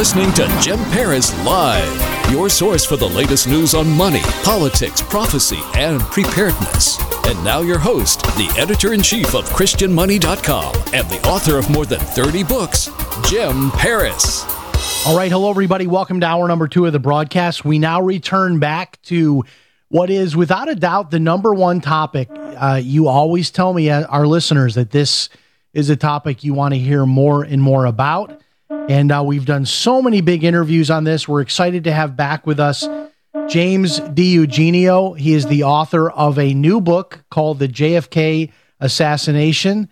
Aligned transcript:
listening 0.00 0.32
to 0.32 0.48
Jim 0.62 0.78
Paris 0.92 1.30
Live, 1.44 2.32
your 2.32 2.48
source 2.48 2.86
for 2.86 2.96
the 2.96 3.06
latest 3.06 3.46
news 3.46 3.74
on 3.74 3.86
money, 3.86 4.22
politics, 4.42 5.02
prophecy, 5.02 5.58
and 5.74 6.00
preparedness. 6.00 6.98
And 7.26 7.44
now, 7.44 7.60
your 7.60 7.78
host, 7.78 8.22
the 8.22 8.50
editor 8.56 8.94
in 8.94 9.02
chief 9.02 9.34
of 9.34 9.46
ChristianMoney.com 9.50 10.74
and 10.94 11.06
the 11.10 11.20
author 11.28 11.58
of 11.58 11.68
more 11.68 11.84
than 11.84 12.00
30 12.00 12.44
books, 12.44 12.88
Jim 13.28 13.70
Paris. 13.72 14.46
All 15.06 15.14
right, 15.14 15.30
hello 15.30 15.50
everybody. 15.50 15.86
Welcome 15.86 16.20
to 16.20 16.26
hour 16.26 16.48
number 16.48 16.66
two 16.66 16.86
of 16.86 16.94
the 16.94 16.98
broadcast. 16.98 17.66
We 17.66 17.78
now 17.78 18.00
return 18.00 18.58
back 18.58 19.02
to 19.02 19.44
what 19.88 20.08
is, 20.08 20.34
without 20.34 20.70
a 20.70 20.76
doubt, 20.76 21.10
the 21.10 21.20
number 21.20 21.52
one 21.52 21.82
topic. 21.82 22.30
Uh, 22.30 22.80
you 22.82 23.06
always 23.06 23.50
tell 23.50 23.74
me, 23.74 23.90
uh, 23.90 24.06
our 24.06 24.26
listeners, 24.26 24.76
that 24.76 24.92
this 24.92 25.28
is 25.74 25.90
a 25.90 25.96
topic 25.96 26.42
you 26.42 26.54
want 26.54 26.72
to 26.72 26.80
hear 26.80 27.04
more 27.04 27.42
and 27.42 27.60
more 27.60 27.84
about. 27.84 28.40
And 28.70 29.10
uh, 29.10 29.22
we've 29.24 29.44
done 29.44 29.66
so 29.66 30.00
many 30.00 30.20
big 30.20 30.44
interviews 30.44 30.90
on 30.90 31.02
this. 31.02 31.26
We're 31.26 31.40
excited 31.40 31.84
to 31.84 31.92
have 31.92 32.16
back 32.16 32.46
with 32.46 32.60
us 32.60 32.88
James 33.48 33.98
DiEugenio. 33.98 35.18
He 35.18 35.34
is 35.34 35.46
the 35.46 35.64
author 35.64 36.08
of 36.08 36.38
a 36.38 36.54
new 36.54 36.80
book 36.80 37.24
called 37.30 37.58
The 37.58 37.66
JFK 37.66 38.52
Assassination. 38.78 39.88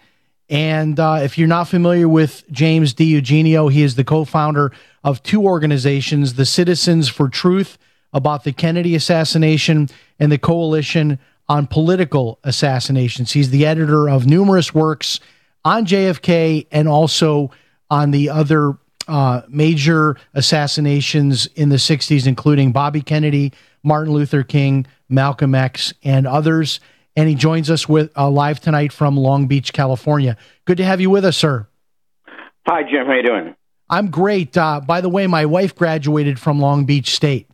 And 0.48 0.98
uh, 1.00 1.20
if 1.22 1.36
you're 1.36 1.48
not 1.48 1.64
familiar 1.64 2.08
with 2.08 2.44
James 2.52 2.94
DiEugenio, 2.94 3.70
he 3.70 3.82
is 3.82 3.96
the 3.96 4.04
co 4.04 4.24
founder 4.24 4.72
of 5.02 5.24
two 5.24 5.42
organizations 5.42 6.34
the 6.34 6.46
Citizens 6.46 7.08
for 7.08 7.28
Truth 7.28 7.78
about 8.12 8.44
the 8.44 8.52
Kennedy 8.52 8.94
assassination 8.94 9.88
and 10.20 10.30
the 10.30 10.38
Coalition 10.38 11.18
on 11.48 11.66
Political 11.66 12.38
Assassinations. 12.44 13.32
He's 13.32 13.50
the 13.50 13.66
editor 13.66 14.08
of 14.08 14.26
numerous 14.26 14.72
works 14.72 15.18
on 15.64 15.84
JFK 15.84 16.68
and 16.70 16.86
also 16.86 17.50
on 17.90 18.10
the 18.10 18.30
other 18.30 18.74
uh, 19.06 19.42
major 19.48 20.16
assassinations 20.34 21.46
in 21.46 21.70
the 21.70 21.76
60s, 21.76 22.26
including 22.26 22.72
Bobby 22.72 23.00
Kennedy, 23.00 23.52
Martin 23.82 24.12
Luther 24.12 24.42
King, 24.42 24.86
Malcolm 25.08 25.54
X, 25.54 25.94
and 26.02 26.26
others. 26.26 26.80
And 27.16 27.28
he 27.28 27.34
joins 27.34 27.70
us 27.70 27.88
with 27.88 28.16
uh, 28.16 28.30
live 28.30 28.60
tonight 28.60 28.92
from 28.92 29.16
Long 29.16 29.46
Beach, 29.46 29.72
California. 29.72 30.36
Good 30.66 30.76
to 30.76 30.84
have 30.84 31.00
you 31.00 31.10
with 31.10 31.24
us, 31.24 31.36
sir. 31.36 31.66
Hi, 32.66 32.82
Jim. 32.82 33.06
How 33.06 33.14
you 33.14 33.22
doing? 33.22 33.56
I'm 33.90 34.10
great. 34.10 34.56
Uh, 34.56 34.80
by 34.80 35.00
the 35.00 35.08
way, 35.08 35.26
my 35.26 35.46
wife 35.46 35.74
graduated 35.74 36.38
from 36.38 36.60
Long 36.60 36.84
Beach 36.84 37.14
State. 37.14 37.48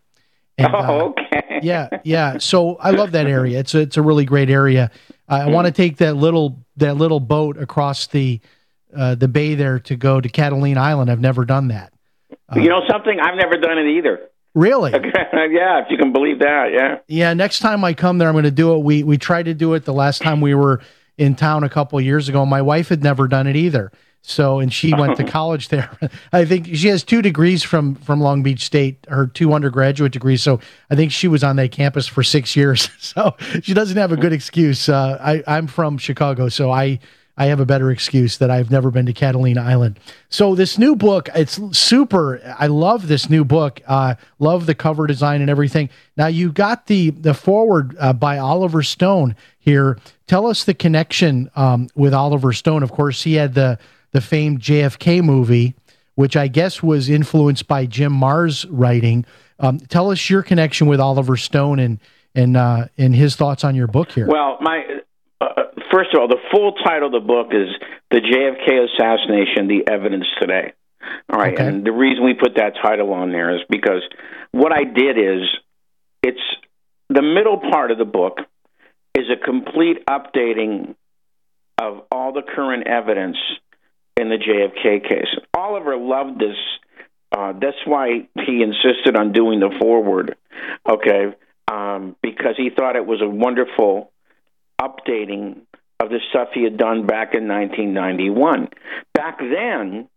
And, 0.58 0.74
uh, 0.74 0.86
oh, 0.88 1.00
okay. 1.10 1.58
yeah, 1.62 1.88
yeah. 2.02 2.38
So 2.38 2.76
I 2.76 2.90
love 2.90 3.12
that 3.12 3.26
area. 3.26 3.60
It's 3.60 3.74
a, 3.74 3.80
it's 3.80 3.96
a 3.96 4.02
really 4.02 4.24
great 4.24 4.50
area. 4.50 4.90
Uh, 5.28 5.44
I 5.46 5.48
want 5.48 5.66
to 5.66 5.72
take 5.72 5.98
that 5.98 6.16
little 6.16 6.58
that 6.76 6.96
little 6.96 7.20
boat 7.20 7.56
across 7.56 8.08
the 8.08 8.40
uh, 8.96 9.14
the 9.14 9.28
bay 9.28 9.54
there 9.54 9.78
to 9.80 9.96
go 9.96 10.20
to 10.20 10.28
Catalina 10.28 10.80
Island. 10.80 11.10
I've 11.10 11.20
never 11.20 11.44
done 11.44 11.68
that. 11.68 11.92
you 12.54 12.68
know 12.68 12.82
something? 12.88 13.18
I've 13.20 13.36
never 13.36 13.56
done 13.56 13.78
it 13.78 13.86
either. 13.86 14.28
Really? 14.54 14.92
yeah, 14.92 15.80
if 15.80 15.86
you 15.90 15.98
can 15.98 16.12
believe 16.12 16.38
that. 16.38 16.70
Yeah. 16.72 16.98
Yeah. 17.08 17.34
Next 17.34 17.58
time 17.58 17.84
I 17.84 17.92
come 17.92 18.18
there, 18.18 18.28
I'm 18.28 18.34
going 18.34 18.44
to 18.44 18.50
do 18.52 18.74
it. 18.74 18.78
We 18.78 19.02
we 19.02 19.18
tried 19.18 19.44
to 19.44 19.54
do 19.54 19.74
it 19.74 19.84
the 19.84 19.92
last 19.92 20.22
time 20.22 20.40
we 20.40 20.54
were 20.54 20.80
in 21.18 21.34
town 21.34 21.64
a 21.64 21.68
couple 21.68 21.98
of 21.98 22.04
years 22.04 22.28
ago. 22.28 22.46
My 22.46 22.62
wife 22.62 22.88
had 22.88 23.02
never 23.02 23.26
done 23.26 23.46
it 23.46 23.56
either. 23.56 23.90
So 24.22 24.60
and 24.60 24.72
she 24.72 24.94
went 24.94 25.16
to 25.18 25.24
college 25.30 25.68
there. 25.68 25.90
I 26.32 26.44
think 26.44 26.66
she 26.74 26.88
has 26.88 27.02
two 27.02 27.20
degrees 27.20 27.62
from 27.62 27.96
from 27.96 28.20
Long 28.20 28.42
Beach 28.42 28.64
State, 28.64 29.04
her 29.08 29.26
two 29.26 29.52
undergraduate 29.52 30.12
degrees. 30.12 30.42
So 30.42 30.60
I 30.88 30.94
think 30.94 31.10
she 31.10 31.26
was 31.26 31.42
on 31.42 31.56
that 31.56 31.72
campus 31.72 32.06
for 32.06 32.22
six 32.22 32.56
years. 32.56 32.88
So 32.98 33.36
she 33.62 33.74
doesn't 33.74 33.96
have 33.96 34.12
a 34.12 34.16
good 34.16 34.32
excuse. 34.32 34.88
Uh, 34.88 35.18
I 35.20 35.42
I'm 35.46 35.66
from 35.66 35.98
Chicago, 35.98 36.48
so 36.48 36.70
I 36.70 37.00
I 37.36 37.46
have 37.46 37.58
a 37.58 37.66
better 37.66 37.90
excuse 37.90 38.38
that 38.38 38.50
I've 38.50 38.70
never 38.70 38.90
been 38.90 39.06
to 39.06 39.12
Catalina 39.12 39.60
Island. 39.62 39.98
So 40.28 40.54
this 40.54 40.78
new 40.78 40.94
book, 40.94 41.28
it's 41.34 41.60
super. 41.76 42.40
I 42.58 42.68
love 42.68 43.08
this 43.08 43.28
new 43.28 43.44
book. 43.44 43.80
Uh, 43.86 44.14
love 44.38 44.66
the 44.66 44.74
cover 44.74 45.06
design 45.06 45.40
and 45.40 45.50
everything. 45.50 45.90
Now 46.16 46.28
you 46.28 46.52
got 46.52 46.86
the 46.86 47.10
the 47.10 47.34
forward 47.34 47.96
uh, 47.98 48.12
by 48.12 48.38
Oliver 48.38 48.82
Stone 48.82 49.34
here. 49.58 49.98
Tell 50.26 50.46
us 50.46 50.64
the 50.64 50.74
connection 50.74 51.50
um, 51.56 51.88
with 51.94 52.14
Oliver 52.14 52.52
Stone. 52.52 52.82
Of 52.82 52.92
course, 52.92 53.22
he 53.22 53.34
had 53.34 53.54
the 53.54 53.78
the 54.12 54.20
famed 54.20 54.60
JFK 54.60 55.22
movie, 55.22 55.74
which 56.14 56.36
I 56.36 56.46
guess 56.46 56.82
was 56.82 57.08
influenced 57.08 57.66
by 57.66 57.86
Jim 57.86 58.12
Marrs' 58.12 58.64
writing. 58.70 59.26
Um, 59.58 59.80
tell 59.80 60.10
us 60.10 60.30
your 60.30 60.42
connection 60.42 60.86
with 60.86 61.00
Oliver 61.00 61.36
Stone 61.36 61.80
and 61.80 61.98
and 62.34 62.56
uh, 62.56 62.86
and 62.96 63.14
his 63.14 63.34
thoughts 63.34 63.64
on 63.64 63.74
your 63.74 63.88
book 63.88 64.12
here. 64.12 64.28
Well, 64.28 64.58
my 64.60 65.00
uh, 65.44 65.62
first 65.92 66.14
of 66.14 66.20
all, 66.20 66.28
the 66.28 66.40
full 66.50 66.72
title 66.84 67.06
of 67.06 67.12
the 67.12 67.26
book 67.26 67.48
is 67.52 67.68
"The 68.10 68.20
JFK 68.20 68.88
Assassination: 68.94 69.68
The 69.68 69.90
Evidence 69.90 70.26
Today." 70.40 70.72
All 71.32 71.38
right, 71.38 71.52
Okay. 71.54 71.66
and 71.66 71.84
the 71.84 71.92
reason 71.92 72.24
we 72.24 72.34
put 72.34 72.56
that 72.56 72.74
title 72.82 73.12
on 73.12 73.30
there 73.30 73.54
is 73.56 73.62
because 73.68 74.02
what 74.52 74.72
I 74.72 74.84
did 74.84 75.18
is 75.18 75.42
it's 76.22 76.40
the 77.10 77.22
middle 77.22 77.58
part 77.58 77.90
of 77.90 77.98
the 77.98 78.04
book 78.06 78.38
is 79.14 79.24
a 79.30 79.36
complete 79.36 80.04
updating 80.06 80.94
of 81.80 82.02
all 82.10 82.32
the 82.32 82.42
current 82.42 82.86
evidence 82.86 83.36
in 84.16 84.28
the 84.28 84.36
JFK 84.36 85.06
case. 85.08 85.28
Oliver 85.52 85.96
loved 85.96 86.38
this. 86.40 86.56
Uh, 87.36 87.52
that's 87.52 87.76
why 87.84 88.28
he 88.46 88.62
insisted 88.62 89.16
on 89.16 89.32
doing 89.32 89.60
the 89.60 89.70
forward, 89.80 90.36
okay? 90.88 91.34
Um, 91.70 92.16
because 92.22 92.54
he 92.56 92.70
thought 92.70 92.96
it 92.96 93.06
was 93.06 93.20
a 93.20 93.28
wonderful 93.28 94.12
updating 94.80 95.62
of 96.00 96.10
the 96.10 96.20
stuff 96.30 96.48
he 96.54 96.64
had 96.64 96.76
done 96.76 97.06
back 97.06 97.34
in 97.34 97.48
1991. 97.48 98.68
Back 99.14 99.38
then, 99.38 100.08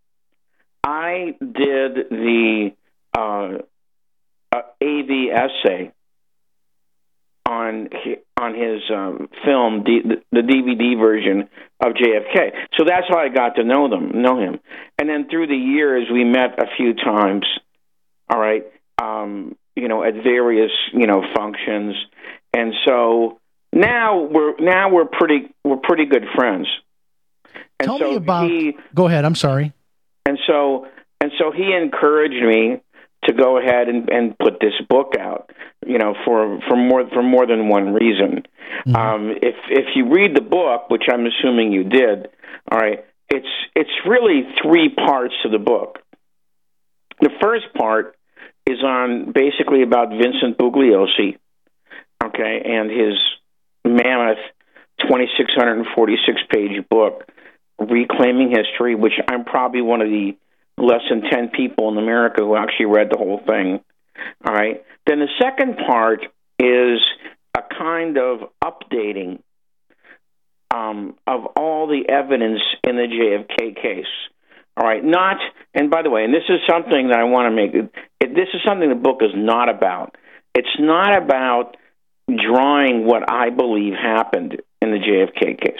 I 0.84 1.35
did 1.40 2.09
the 2.09 2.72
uh, 3.18 3.57
uh, 4.51 4.62
AV 4.81 5.09
essay 5.34 5.91
on 7.45 7.90
on 8.40 8.53
his 8.53 8.81
um, 8.94 9.29
film, 9.45 9.84
D- 9.84 10.01
the 10.31 10.41
DVD 10.41 11.00
version 11.00 11.50
of 11.79 11.94
JFK. 11.94 12.51
So 12.78 12.85
that's 12.85 13.06
how 13.09 13.18
I 13.18 13.29
got 13.29 13.56
to 13.56 13.63
know 13.63 13.89
them, 13.89 14.22
know 14.22 14.39
him. 14.39 14.59
And 15.00 15.09
then 15.09 15.28
through 15.29 15.47
the 15.47 15.56
years, 15.56 16.07
we 16.12 16.24
met 16.24 16.62
a 16.62 16.68
few 16.75 16.94
times. 16.94 17.45
All 18.29 18.39
right, 18.39 18.66
um, 19.01 19.56
you 19.75 19.88
know, 19.88 20.03
at 20.03 20.16
various 20.16 20.72
you 20.94 21.07
know 21.07 21.24
functions, 21.35 21.95
and 22.53 22.74
so 22.85 23.39
now 23.77 24.21
we're 24.21 24.56
now 24.59 24.89
we're 24.89 25.06
pretty 25.06 25.53
we're 25.63 25.77
pretty 25.77 26.06
good 26.06 26.25
friends. 26.35 26.68
And 27.79 27.88
Tell 27.88 28.00
so 28.00 28.09
me 28.12 28.15
about. 28.18 28.50
he 28.50 28.77
Go 28.95 29.07
ahead. 29.07 29.24
I'm 29.24 29.35
sorry. 29.35 29.74
and 30.25 30.38
so 30.47 30.88
and 31.21 31.31
so 31.39 31.51
he 31.51 31.74
encouraged 31.74 32.44
me 32.44 32.81
to 33.24 33.33
go 33.33 33.57
ahead 33.57 33.88
and, 33.89 34.09
and 34.09 34.38
put 34.38 34.59
this 34.59 34.74
book 34.89 35.13
out 35.19 35.51
you 35.85 35.97
know 35.97 36.13
for 36.25 36.59
for 36.68 36.75
more 36.75 37.07
for 37.09 37.24
more 37.24 37.45
than 37.47 37.68
one 37.68 37.94
reason 37.94 38.44
um, 38.95 39.31
if 39.41 39.56
if 39.69 39.85
you 39.95 40.07
read 40.09 40.35
the 40.35 40.41
book 40.41 40.89
which 40.89 41.03
i'm 41.12 41.25
assuming 41.25 41.71
you 41.71 41.83
did 41.83 42.27
all 42.71 42.77
right 42.80 43.06
it's 43.30 43.47
it's 43.75 43.89
really 44.07 44.44
three 44.62 44.89
parts 44.89 45.33
to 45.44 45.50
the 45.50 45.57
book 45.57 46.00
the 47.21 47.31
first 47.41 47.65
part 47.75 48.15
is 48.68 48.83
on 48.83 49.31
basically 49.33 49.81
about 49.81 50.09
vincent 50.09 50.57
bugliosi 50.57 51.38
okay 52.23 52.62
and 52.65 52.89
his 52.91 53.18
mammoth 53.88 54.44
2646 55.01 56.42
page 56.51 56.88
book 56.89 57.24
reclaiming 57.80 58.50
history 58.51 58.95
which 58.95 59.13
i'm 59.30 59.45
probably 59.45 59.81
one 59.81 60.01
of 60.01 60.10
the 60.10 60.36
less 60.78 61.01
than 61.10 61.22
10 61.22 61.50
people 61.50 61.89
in 61.89 61.98
America 61.98 62.42
who 62.42 62.56
actually 62.56 62.86
read 62.86 63.10
the 63.12 63.18
whole 63.18 63.42
thing. 63.45 63.80
All 64.45 64.54
right. 64.54 64.84
Then 65.06 65.19
the 65.19 65.28
second 65.42 65.78
part 65.86 66.22
is 66.60 67.00
a 67.56 67.62
kind 67.78 68.18
of 68.18 68.50
updating 68.63 69.39
um, 70.74 71.16
of 71.25 71.45
all 71.56 71.88
the 71.88 72.10
evidence 72.10 72.62
in 72.83 72.95
the 72.95 73.07
JFK 73.07 73.75
case. 73.81 74.06
All 74.75 74.88
right, 74.88 75.04
not, 75.04 75.38
and 75.74 75.90
by 75.90 76.04
the 76.04 76.12
way, 76.12 76.24
and 76.24 76.31
this 76.31 76.44
is 76.50 76.60
something 76.69 77.07
that 77.07 77.18
I 77.18 77.24
want 77.24 77.50
to 77.50 77.56
make, 77.56 77.74
it, 77.74 78.36
this 78.36 78.48
is 78.54 78.62
something 78.63 78.88
the 78.88 78.94
book 78.94 79.22
is 79.22 79.31
not 79.33 79.69
about. 79.69 80.16
It's 80.54 80.68
not 80.78 81.18
about 81.18 81.78
drawing 82.27 83.06
what 83.06 83.29
I 83.31 83.50
believe 83.50 83.94
happened 83.94 84.62
in 84.81 84.91
the 84.91 84.97
JFK 84.97 85.59
case. 85.59 85.79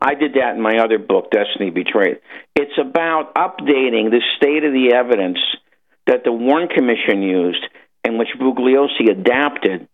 I 0.00 0.14
did 0.14 0.34
that 0.34 0.56
in 0.56 0.60
my 0.60 0.78
other 0.78 0.98
book, 0.98 1.30
Destiny 1.30 1.70
Betrayed. 1.70 2.18
It's 2.56 2.76
about 2.78 3.34
updating 3.34 4.10
the 4.10 4.20
state 4.36 4.64
of 4.64 4.72
the 4.72 4.94
evidence 4.94 5.38
that 6.06 6.24
the 6.24 6.32
Warren 6.32 6.68
Commission 6.68 7.22
used, 7.22 7.64
and 8.02 8.18
which 8.18 8.28
Bugliosi 8.40 9.10
adapted. 9.10 9.88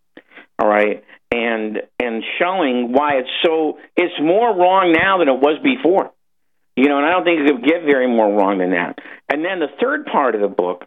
All 0.58 0.68
right, 0.68 1.04
and 1.30 1.82
and 2.00 2.24
showing 2.38 2.92
why 2.92 3.18
it's 3.18 3.28
so 3.44 3.78
it's 3.96 4.14
more 4.20 4.56
wrong 4.56 4.92
now 4.92 5.18
than 5.18 5.28
it 5.28 5.38
was 5.38 5.60
before. 5.62 6.10
You 6.74 6.88
know, 6.88 6.98
and 6.98 7.06
I 7.06 7.10
don't 7.10 7.24
think 7.24 7.40
it 7.40 7.52
could 7.52 7.64
get 7.64 7.82
very 7.82 8.06
more 8.06 8.32
wrong 8.32 8.58
than 8.58 8.70
that. 8.70 8.98
And 9.28 9.44
then 9.44 9.58
the 9.58 9.68
third 9.80 10.06
part 10.06 10.34
of 10.34 10.40
the 10.40 10.48
book 10.48 10.86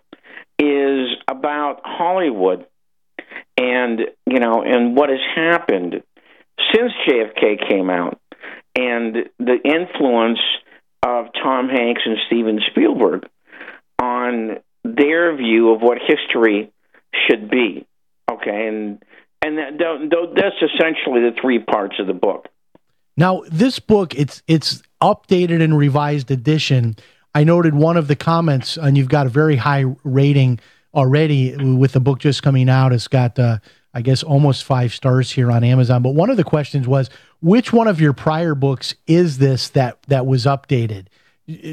is 0.58 1.10
about 1.28 1.82
Hollywood 1.84 2.66
and 3.62 4.02
you 4.26 4.40
know 4.40 4.64
and 4.64 4.96
what 4.96 5.10
has 5.10 5.20
happened 5.36 6.04
since 6.74 6.92
JFK 7.08 7.68
came 7.68 7.90
out 7.90 8.20
and 8.76 9.30
the 9.40 9.58
influence 9.64 10.40
of 11.04 11.28
Tom 11.42 11.70
Hanks 11.70 12.02
and 12.06 12.18
Steven 12.28 12.60
Spielberg 12.72 13.28
on 14.02 14.58
their 14.84 15.36
view 15.36 15.74
of 15.74 15.82
what 15.82 15.98
history 16.00 16.72
should 17.28 17.50
be. 17.50 17.86
Okay, 18.32 18.68
and 18.68 19.04
and 19.42 19.58
that, 19.58 20.32
that's 20.36 20.74
essentially 20.74 21.22
the 21.22 21.36
three 21.42 21.60
parts 21.60 21.96
of 22.00 22.08
the 22.08 22.14
book. 22.14 22.48
Now, 23.18 23.44
this 23.52 23.80
book 23.80 24.16
it's 24.16 24.42
it's 24.48 24.82
updated 25.02 25.62
and 25.62 25.78
revised 25.78 26.32
edition. 26.32 26.96
I 27.34 27.44
noted 27.44 27.74
one 27.74 27.98
of 27.98 28.08
the 28.08 28.16
comments, 28.16 28.78
and 28.78 28.98
you've 28.98 29.10
got 29.10 29.26
a 29.26 29.30
very 29.30 29.56
high 29.56 29.86
rating 30.04 30.60
already 30.94 31.56
with 31.56 31.94
the 31.94 32.00
book 32.00 32.20
just 32.20 32.44
coming 32.44 32.70
out. 32.70 32.94
It's 32.94 33.08
got, 33.08 33.38
uh, 33.40 33.60
I 33.94 34.02
guess, 34.02 34.24
almost 34.24 34.64
five 34.64 34.94
stars 34.94 35.32
here 35.32 35.52
on 35.52 35.64
Amazon. 35.64 36.02
But 36.02 36.16
one 36.16 36.30
of 36.30 36.38
the 36.38 36.44
questions 36.44 36.88
was, 36.88 37.10
which 37.42 37.74
one 37.74 37.88
of 37.88 38.00
your 38.00 38.14
prior 38.14 38.56
books 38.56 38.94
is 39.08 39.38
this 39.38 39.70
that 39.70 40.02
that 40.04 40.26
was 40.26 40.46
updated? 40.46 41.08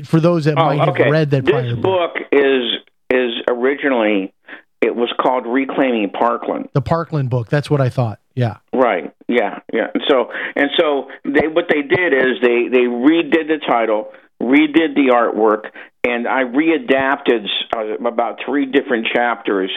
For 0.05 0.19
those 0.19 0.47
that 0.47 0.59
oh, 0.59 0.65
might 0.65 0.89
okay. 0.89 1.05
have 1.05 1.13
read 1.13 1.31
that 1.31 1.45
this 1.45 1.53
prior 1.53 1.77
book, 1.77 2.15
book 2.15 2.17
is 2.33 2.65
is 3.11 3.33
originally 3.49 4.33
it 4.81 4.95
was 4.95 5.13
called 5.21 5.47
Reclaiming 5.47 6.11
Parkland. 6.11 6.69
The 6.73 6.81
Parkland 6.81 7.31
book. 7.31 7.49
That's 7.49 7.69
what 7.69 7.81
I 7.81 7.89
thought. 7.89 8.21
Yeah. 8.35 8.59
Right. 8.73 9.13
Yeah. 9.27 9.61
Yeah. 9.73 9.89
And 9.93 10.03
so 10.09 10.31
and 10.55 10.71
so 10.79 11.09
they 11.25 11.49
what 11.49 11.65
they 11.69 11.83
did 11.83 12.13
is 12.13 12.41
they 12.41 12.69
they 12.69 12.87
redid 12.87 13.49
the 13.49 13.59
title, 13.67 14.13
redid 14.43 14.95
the 14.95 15.13
artwork, 15.13 15.71
and 16.07 16.27
I 16.27 16.45
readapted 16.45 17.47
uh, 17.77 18.07
about 18.07 18.41
three 18.45 18.67
different 18.67 19.07
chapters 19.13 19.71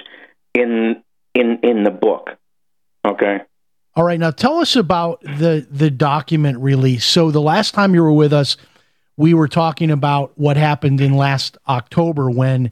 in 0.53 1.03
in 1.33 1.59
in 1.63 1.83
the 1.83 1.91
book. 1.91 2.31
Okay. 3.05 3.39
All 3.95 4.03
right. 4.03 4.19
Now 4.19 4.31
tell 4.31 4.59
us 4.59 4.75
about 4.75 5.21
the 5.21 5.67
the 5.69 5.91
document 5.91 6.59
release. 6.59 7.05
So 7.05 7.31
the 7.31 7.41
last 7.41 7.73
time 7.73 7.93
you 7.93 8.01
were 8.01 8.11
with 8.11 8.33
us, 8.33 8.57
we 9.17 9.33
were 9.33 9.47
talking 9.47 9.91
about 9.91 10.31
what 10.37 10.57
happened 10.57 11.01
in 11.01 11.15
last 11.15 11.57
October 11.67 12.29
when 12.29 12.71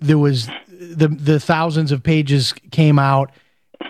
there 0.00 0.18
was 0.18 0.48
the 0.68 1.08
the 1.08 1.38
thousands 1.38 1.92
of 1.92 2.02
pages 2.02 2.52
came 2.70 2.98
out 2.98 3.30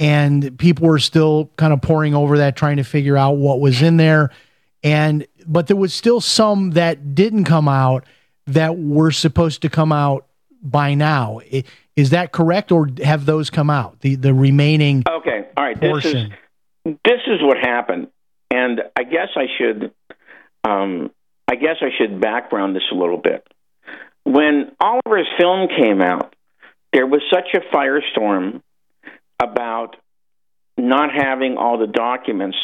and 0.00 0.58
people 0.58 0.86
were 0.88 0.98
still 0.98 1.50
kind 1.56 1.72
of 1.72 1.80
poring 1.80 2.14
over 2.14 2.38
that 2.38 2.56
trying 2.56 2.76
to 2.76 2.84
figure 2.84 3.16
out 3.16 3.36
what 3.36 3.60
was 3.60 3.82
in 3.82 3.96
there 3.96 4.30
and 4.82 5.26
but 5.46 5.66
there 5.66 5.76
was 5.76 5.92
still 5.94 6.20
some 6.20 6.72
that 6.72 7.14
didn't 7.14 7.44
come 7.44 7.68
out 7.68 8.04
that 8.46 8.78
were 8.78 9.10
supposed 9.10 9.62
to 9.62 9.68
come 9.68 9.92
out 9.92 10.26
by 10.62 10.94
now 10.94 11.40
is 11.96 12.10
that 12.10 12.32
correct 12.32 12.72
or 12.72 12.88
have 13.02 13.26
those 13.26 13.50
come 13.50 13.70
out 13.70 14.00
the 14.00 14.16
the 14.16 14.34
remaining 14.34 15.02
okay 15.08 15.46
all 15.56 15.64
right 15.64 15.80
portion? 15.80 16.30
this 16.84 16.94
is 16.94 16.98
this 17.04 17.20
is 17.28 17.42
what 17.42 17.58
happened 17.58 18.08
and 18.50 18.80
i 18.96 19.02
guess 19.02 19.28
i 19.36 19.46
should 19.58 19.92
um 20.64 21.10
i 21.46 21.54
guess 21.54 21.76
i 21.82 21.88
should 21.96 22.20
background 22.20 22.74
this 22.74 22.82
a 22.90 22.94
little 22.94 23.18
bit 23.18 23.46
when 24.24 24.72
oliver's 24.80 25.28
film 25.38 25.68
came 25.68 26.00
out 26.00 26.34
there 26.92 27.06
was 27.06 27.20
such 27.30 27.48
a 27.54 27.60
firestorm 27.74 28.62
about 29.40 29.96
not 30.78 31.10
having 31.14 31.56
all 31.56 31.78
the 31.78 31.86
documents. 31.86 32.56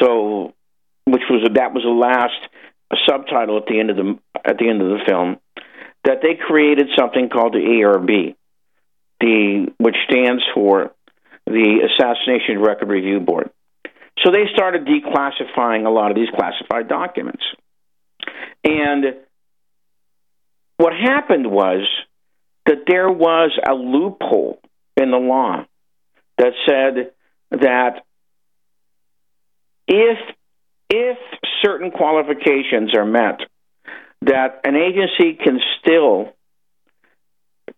So, 0.00 0.54
which 1.06 1.22
was 1.30 1.48
that 1.54 1.74
was 1.74 1.82
the 1.82 1.90
last 1.90 2.38
subtitle 3.08 3.58
at 3.58 3.66
the 3.66 3.78
end 3.78 3.90
of 3.90 3.96
the 3.96 4.18
at 4.44 4.58
the 4.58 4.68
end 4.68 4.82
of 4.82 4.88
the 4.88 5.04
film 5.06 5.38
that 6.04 6.18
they 6.22 6.34
created 6.34 6.88
something 6.98 7.28
called 7.28 7.52
the 7.52 7.58
ARB, 7.58 8.34
the 9.20 9.72
which 9.78 9.96
stands 10.08 10.42
for 10.54 10.92
the 11.46 11.88
Assassination 11.90 12.60
Record 12.60 12.88
Review 12.88 13.20
Board. 13.20 13.50
So 14.24 14.30
they 14.30 14.44
started 14.52 14.86
declassifying 14.86 15.86
a 15.86 15.90
lot 15.90 16.10
of 16.10 16.16
these 16.16 16.28
classified 16.34 16.88
documents. 16.88 17.42
And 18.64 19.04
what 20.76 20.92
happened 20.92 21.50
was 21.50 21.86
that 22.66 22.84
there 22.86 23.10
was 23.10 23.50
a 23.66 23.74
loophole 23.74 24.60
in 24.96 25.10
the 25.10 25.16
law 25.16 25.64
that 26.38 26.52
said 26.66 27.12
that 27.50 28.02
if 29.88 30.18
if 30.90 31.18
certain 31.62 31.90
qualifications 31.90 32.94
are 32.94 33.06
met, 33.06 33.40
that 34.22 34.60
an 34.64 34.76
agency 34.76 35.38
can 35.42 35.60
still 35.80 36.32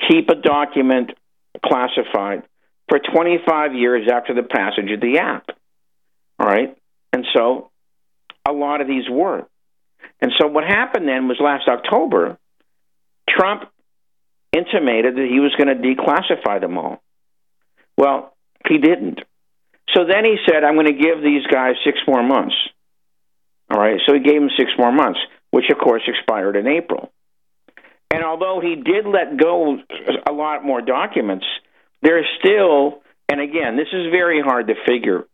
keep 0.08 0.28
a 0.30 0.34
document 0.34 1.12
classified 1.64 2.42
for 2.88 2.98
25 2.98 3.74
years 3.74 4.08
after 4.12 4.34
the 4.34 4.42
passage 4.42 4.90
of 4.90 5.00
the 5.00 5.18
act. 5.20 5.52
All 6.38 6.46
right? 6.46 6.76
And 7.12 7.24
so 7.34 7.70
a 8.48 8.52
lot 8.52 8.80
of 8.80 8.88
these 8.88 9.04
were. 9.08 9.46
And 10.20 10.32
so 10.40 10.48
what 10.48 10.64
happened 10.64 11.06
then 11.06 11.28
was 11.28 11.36
last 11.40 11.68
October, 11.68 12.38
Trump 13.28 13.64
intimated 14.52 15.16
that 15.16 15.28
he 15.30 15.40
was 15.40 15.54
going 15.56 15.68
to 15.68 15.82
declassify 15.82 16.60
them 16.60 16.78
all. 16.78 17.02
Well, 17.96 18.34
he 18.68 18.78
didn't. 18.78 19.20
So 19.94 20.04
then 20.06 20.24
he 20.24 20.36
said, 20.46 20.64
I'm 20.64 20.74
going 20.74 20.86
to 20.86 20.92
give 20.92 21.22
these 21.22 21.46
guys 21.46 21.74
six 21.84 21.98
more 22.06 22.22
months. 22.22 22.54
All 23.72 23.81
right, 23.81 24.00
so 24.06 24.12
he 24.12 24.20
gave 24.20 24.43
him 24.43 24.50
six 24.58 24.70
more 24.79 24.93
months, 24.93 25.19
which 25.50 25.64
of 25.70 25.79
course 25.79 26.02
expired 26.06 26.56
in 26.56 26.67
April. 26.67 27.10
And 28.10 28.22
although 28.22 28.60
he 28.62 28.76
did 28.76 29.06
let 29.06 29.38
go 29.38 29.79
a 30.29 30.32
lot 30.32 30.64
more 30.64 30.82
documents, 30.82 31.46
there's 32.02 32.26
still, 32.38 33.02
and 33.31 33.41
again, 33.41 33.76
this 33.76 33.88
is 33.91 34.10
very 34.10 34.43
hard 34.43 34.67
to 34.67 34.74
figure, 34.86 35.24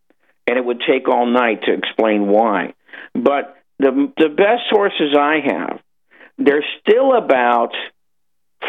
and 0.46 0.56
it 0.56 0.64
would 0.64 0.80
take 0.88 1.08
all 1.08 1.26
night 1.26 1.62
to 1.64 1.72
explain 1.72 2.28
why. 2.28 2.74
But 3.14 3.56
the 3.80 4.12
the 4.16 4.28
best 4.28 4.62
sources 4.70 5.16
I 5.18 5.38
have, 5.44 5.80
there's 6.36 6.64
still 6.80 7.16
about 7.16 7.72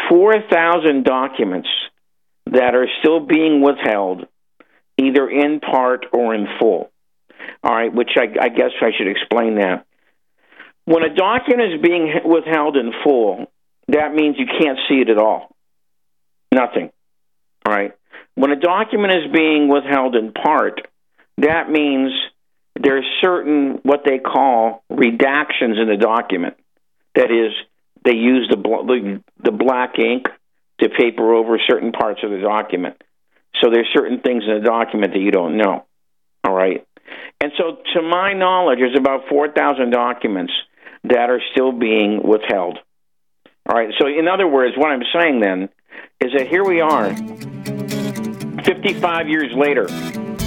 4,000 0.08 1.04
documents 1.04 1.68
that 2.46 2.74
are 2.74 2.88
still 3.00 3.20
being 3.20 3.62
withheld, 3.62 4.26
either 4.98 5.28
in 5.30 5.60
part 5.60 6.06
or 6.12 6.34
in 6.34 6.48
full. 6.58 6.89
All 7.62 7.74
right, 7.74 7.92
which 7.92 8.10
I, 8.16 8.26
I 8.40 8.48
guess 8.48 8.70
I 8.80 8.90
should 8.96 9.08
explain 9.08 9.56
that. 9.56 9.86
When 10.84 11.04
a 11.04 11.14
document 11.14 11.74
is 11.74 11.80
being 11.80 12.12
withheld 12.24 12.76
in 12.76 12.92
full, 13.04 13.46
that 13.88 14.14
means 14.14 14.36
you 14.38 14.46
can't 14.46 14.78
see 14.88 14.96
it 14.96 15.10
at 15.10 15.18
all. 15.18 15.54
Nothing. 16.52 16.90
All 17.66 17.72
right. 17.72 17.92
When 18.34 18.50
a 18.50 18.56
document 18.56 19.12
is 19.12 19.32
being 19.32 19.68
withheld 19.68 20.16
in 20.16 20.32
part, 20.32 20.80
that 21.38 21.70
means 21.70 22.12
there's 22.80 23.04
certain 23.20 23.80
what 23.82 24.02
they 24.04 24.18
call 24.18 24.82
redactions 24.90 25.80
in 25.80 25.88
the 25.88 25.98
document. 26.00 26.56
That 27.14 27.30
is, 27.30 27.52
they 28.04 28.14
use 28.14 28.48
the, 28.50 28.56
the 28.56 29.22
the 29.42 29.50
black 29.50 29.98
ink 29.98 30.26
to 30.80 30.88
paper 30.88 31.34
over 31.34 31.58
certain 31.68 31.92
parts 31.92 32.20
of 32.22 32.30
the 32.30 32.38
document. 32.38 33.02
So 33.60 33.70
there's 33.70 33.88
certain 33.92 34.20
things 34.20 34.44
in 34.46 34.54
the 34.54 34.66
document 34.66 35.12
that 35.12 35.20
you 35.20 35.30
don't 35.30 35.56
know. 35.56 35.84
All 36.44 36.54
right. 36.54 36.86
And 37.40 37.52
so, 37.56 37.78
to 37.94 38.02
my 38.02 38.32
knowledge, 38.32 38.78
there's 38.80 38.96
about 38.98 39.28
4,000 39.28 39.90
documents 39.90 40.52
that 41.04 41.30
are 41.30 41.40
still 41.52 41.72
being 41.72 42.20
withheld. 42.22 42.78
All 43.68 43.76
right. 43.76 43.92
So, 43.98 44.06
in 44.06 44.28
other 44.28 44.46
words, 44.46 44.76
what 44.76 44.90
I'm 44.90 45.02
saying 45.14 45.40
then 45.40 45.68
is 46.20 46.32
that 46.36 46.48
here 46.48 46.64
we 46.64 46.80
are, 46.80 47.14
55 48.64 49.28
years 49.28 49.52
later, 49.56 49.86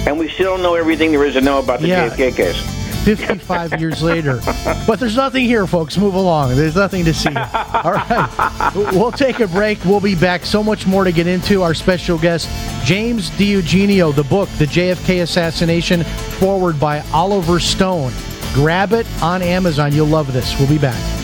and 0.06 0.18
we 0.18 0.28
still 0.28 0.54
don't 0.54 0.62
know 0.62 0.74
everything 0.74 1.10
there 1.10 1.24
is 1.24 1.34
to 1.34 1.40
know 1.40 1.58
about 1.58 1.80
the 1.80 1.88
Yeah. 1.88 2.08
JFK 2.08 2.36
case. 2.36 2.83
55 3.04 3.80
years 3.80 4.02
later. 4.02 4.40
But 4.86 4.98
there's 4.98 5.16
nothing 5.16 5.44
here, 5.44 5.66
folks. 5.66 5.96
Move 5.98 6.14
along. 6.14 6.56
There's 6.56 6.76
nothing 6.76 7.04
to 7.04 7.14
see. 7.14 7.34
All 7.34 7.92
right. 7.92 8.72
We'll 8.92 9.12
take 9.12 9.40
a 9.40 9.46
break. 9.46 9.84
We'll 9.84 10.00
be 10.00 10.14
back. 10.14 10.44
So 10.44 10.62
much 10.62 10.86
more 10.86 11.04
to 11.04 11.12
get 11.12 11.26
into. 11.26 11.62
Our 11.62 11.74
special 11.74 12.18
guest, 12.18 12.48
James 12.84 13.30
DiEugenio, 13.30 14.14
the 14.14 14.24
book, 14.24 14.48
The 14.58 14.66
JFK 14.66 15.22
Assassination, 15.22 16.04
forward 16.38 16.80
by 16.80 17.00
Oliver 17.12 17.60
Stone. 17.60 18.12
Grab 18.54 18.92
it 18.92 19.06
on 19.22 19.42
Amazon. 19.42 19.92
You'll 19.92 20.06
love 20.06 20.32
this. 20.32 20.58
We'll 20.58 20.68
be 20.68 20.78
back. 20.78 21.23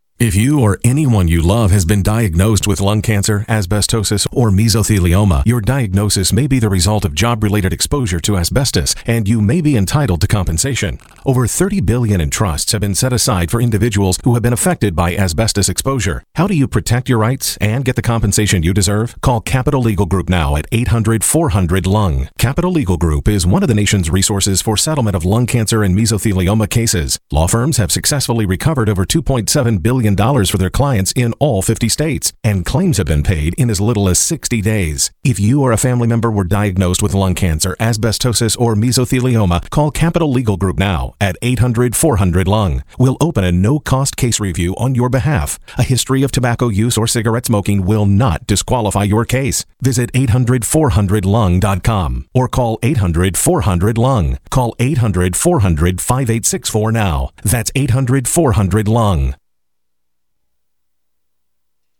If 0.21 0.35
you 0.35 0.59
or 0.61 0.77
anyone 0.83 1.27
you 1.27 1.41
love 1.41 1.71
has 1.71 1.83
been 1.83 2.03
diagnosed 2.03 2.67
with 2.67 2.79
lung 2.79 3.01
cancer, 3.01 3.43
asbestosis, 3.49 4.27
or 4.31 4.51
mesothelioma, 4.51 5.41
your 5.47 5.61
diagnosis 5.61 6.31
may 6.31 6.45
be 6.45 6.59
the 6.59 6.69
result 6.69 7.05
of 7.05 7.15
job-related 7.15 7.73
exposure 7.73 8.19
to 8.19 8.37
asbestos, 8.37 8.93
and 9.07 9.27
you 9.27 9.41
may 9.41 9.61
be 9.61 9.75
entitled 9.75 10.21
to 10.21 10.27
compensation. 10.27 10.99
Over 11.25 11.47
30 11.47 11.81
billion 11.81 12.21
in 12.21 12.29
trusts 12.29 12.71
have 12.71 12.81
been 12.81 12.93
set 12.93 13.11
aside 13.11 13.49
for 13.49 13.59
individuals 13.59 14.19
who 14.23 14.35
have 14.35 14.43
been 14.43 14.53
affected 14.53 14.95
by 14.95 15.15
asbestos 15.15 15.69
exposure. 15.69 16.21
How 16.35 16.45
do 16.45 16.53
you 16.53 16.67
protect 16.67 17.09
your 17.09 17.17
rights 17.17 17.57
and 17.57 17.83
get 17.83 17.95
the 17.95 18.03
compensation 18.03 18.61
you 18.61 18.75
deserve? 18.75 19.19
Call 19.21 19.41
Capital 19.41 19.81
Legal 19.81 20.05
Group 20.05 20.29
now 20.29 20.55
at 20.55 20.69
800-400-LUNG. 20.69 22.29
Capital 22.37 22.71
Legal 22.71 22.97
Group 22.97 23.27
is 23.27 23.47
one 23.47 23.63
of 23.63 23.69
the 23.69 23.73
nation's 23.73 24.11
resources 24.11 24.61
for 24.61 24.77
settlement 24.77 25.15
of 25.15 25.25
lung 25.25 25.47
cancer 25.47 25.81
and 25.81 25.97
mesothelioma 25.97 26.69
cases. 26.69 27.17
Law 27.31 27.47
firms 27.47 27.77
have 27.77 27.91
successfully 27.91 28.45
recovered 28.45 28.87
over 28.87 29.03
2.7 29.03 29.81
billion 29.81 30.10
dollars 30.15 30.49
for 30.49 30.57
their 30.57 30.69
clients 30.69 31.11
in 31.13 31.33
all 31.39 31.61
50 31.61 31.89
states, 31.89 32.33
and 32.43 32.65
claims 32.65 32.97
have 32.97 33.07
been 33.07 33.23
paid 33.23 33.53
in 33.55 33.69
as 33.69 33.81
little 33.81 34.09
as 34.09 34.19
60 34.19 34.61
days. 34.61 35.11
If 35.23 35.39
you 35.39 35.61
or 35.61 35.71
a 35.71 35.77
family 35.77 36.07
member 36.07 36.31
were 36.31 36.43
diagnosed 36.43 37.01
with 37.03 37.13
lung 37.13 37.35
cancer, 37.35 37.75
asbestosis, 37.79 38.59
or 38.59 38.75
mesothelioma, 38.75 39.69
call 39.69 39.91
Capital 39.91 40.31
Legal 40.31 40.57
Group 40.57 40.79
now 40.79 41.13
at 41.19 41.37
800 41.41 41.95
400 41.95 42.47
Lung. 42.47 42.83
We'll 42.97 43.17
open 43.21 43.43
a 43.43 43.51
no 43.51 43.79
cost 43.79 44.17
case 44.17 44.39
review 44.39 44.75
on 44.77 44.95
your 44.95 45.09
behalf. 45.09 45.59
A 45.77 45.83
history 45.83 46.23
of 46.23 46.31
tobacco 46.31 46.69
use 46.69 46.97
or 46.97 47.07
cigarette 47.07 47.45
smoking 47.45 47.85
will 47.85 48.05
not 48.05 48.47
disqualify 48.47 49.03
your 49.03 49.25
case. 49.25 49.65
Visit 49.81 50.09
800 50.13 50.65
400 50.65 51.25
Lung.com 51.25 52.25
or 52.33 52.47
call 52.47 52.79
800 52.83 53.37
400 53.37 53.97
Lung. 53.97 54.37
Call 54.49 54.75
800 54.79 55.35
400 55.35 56.01
5864 56.01 56.91
now. 56.91 57.29
That's 57.43 57.71
800 57.75 58.27
400 58.27 58.87
Lung. 58.87 59.35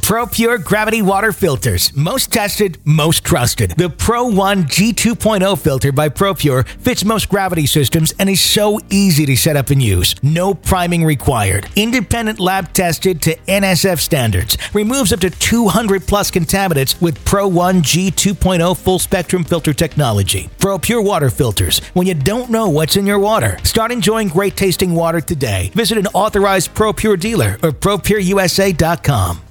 Pro 0.00 0.24
Pure 0.24 0.58
Gravity 0.58 1.02
Water 1.02 1.32
Filters. 1.32 1.94
Most 1.94 2.32
tested, 2.32 2.78
most 2.86 3.24
trusted. 3.24 3.72
The 3.72 3.90
Pro 3.90 4.24
1 4.24 4.64
G2.0 4.64 5.58
filter 5.58 5.92
by 5.92 6.08
Pro 6.08 6.32
Pure 6.32 6.62
fits 6.62 7.04
most 7.04 7.28
gravity 7.28 7.66
systems 7.66 8.14
and 8.18 8.30
is 8.30 8.40
so 8.40 8.80
easy 8.88 9.26
to 9.26 9.36
set 9.36 9.54
up 9.54 9.68
and 9.68 9.82
use. 9.82 10.14
No 10.22 10.54
priming 10.54 11.04
required. 11.04 11.68
Independent 11.76 12.40
lab 12.40 12.72
tested 12.72 13.20
to 13.22 13.36
NSF 13.46 13.98
standards. 14.00 14.56
Removes 14.72 15.12
up 15.12 15.20
to 15.20 15.30
200 15.30 16.06
plus 16.06 16.30
contaminants 16.30 16.98
with 17.02 17.22
Pro 17.26 17.46
1 17.46 17.82
G2.0 17.82 18.74
full 18.78 18.98
spectrum 18.98 19.44
filter 19.44 19.74
technology. 19.74 20.48
Pro 20.58 20.78
Pure 20.78 21.02
Water 21.02 21.28
Filters. 21.28 21.80
When 21.92 22.06
you 22.06 22.14
don't 22.14 22.50
know 22.50 22.70
what's 22.70 22.96
in 22.96 23.04
your 23.06 23.18
water, 23.18 23.58
start 23.62 23.92
enjoying 23.92 24.28
great 24.28 24.56
tasting 24.56 24.94
water 24.94 25.20
today. 25.20 25.70
Visit 25.74 25.98
an 25.98 26.06
authorized 26.08 26.72
Pro 26.74 26.94
Pure 26.94 27.18
dealer 27.18 27.58
or 27.62 27.72
ProPureUSA.com. 27.72 29.42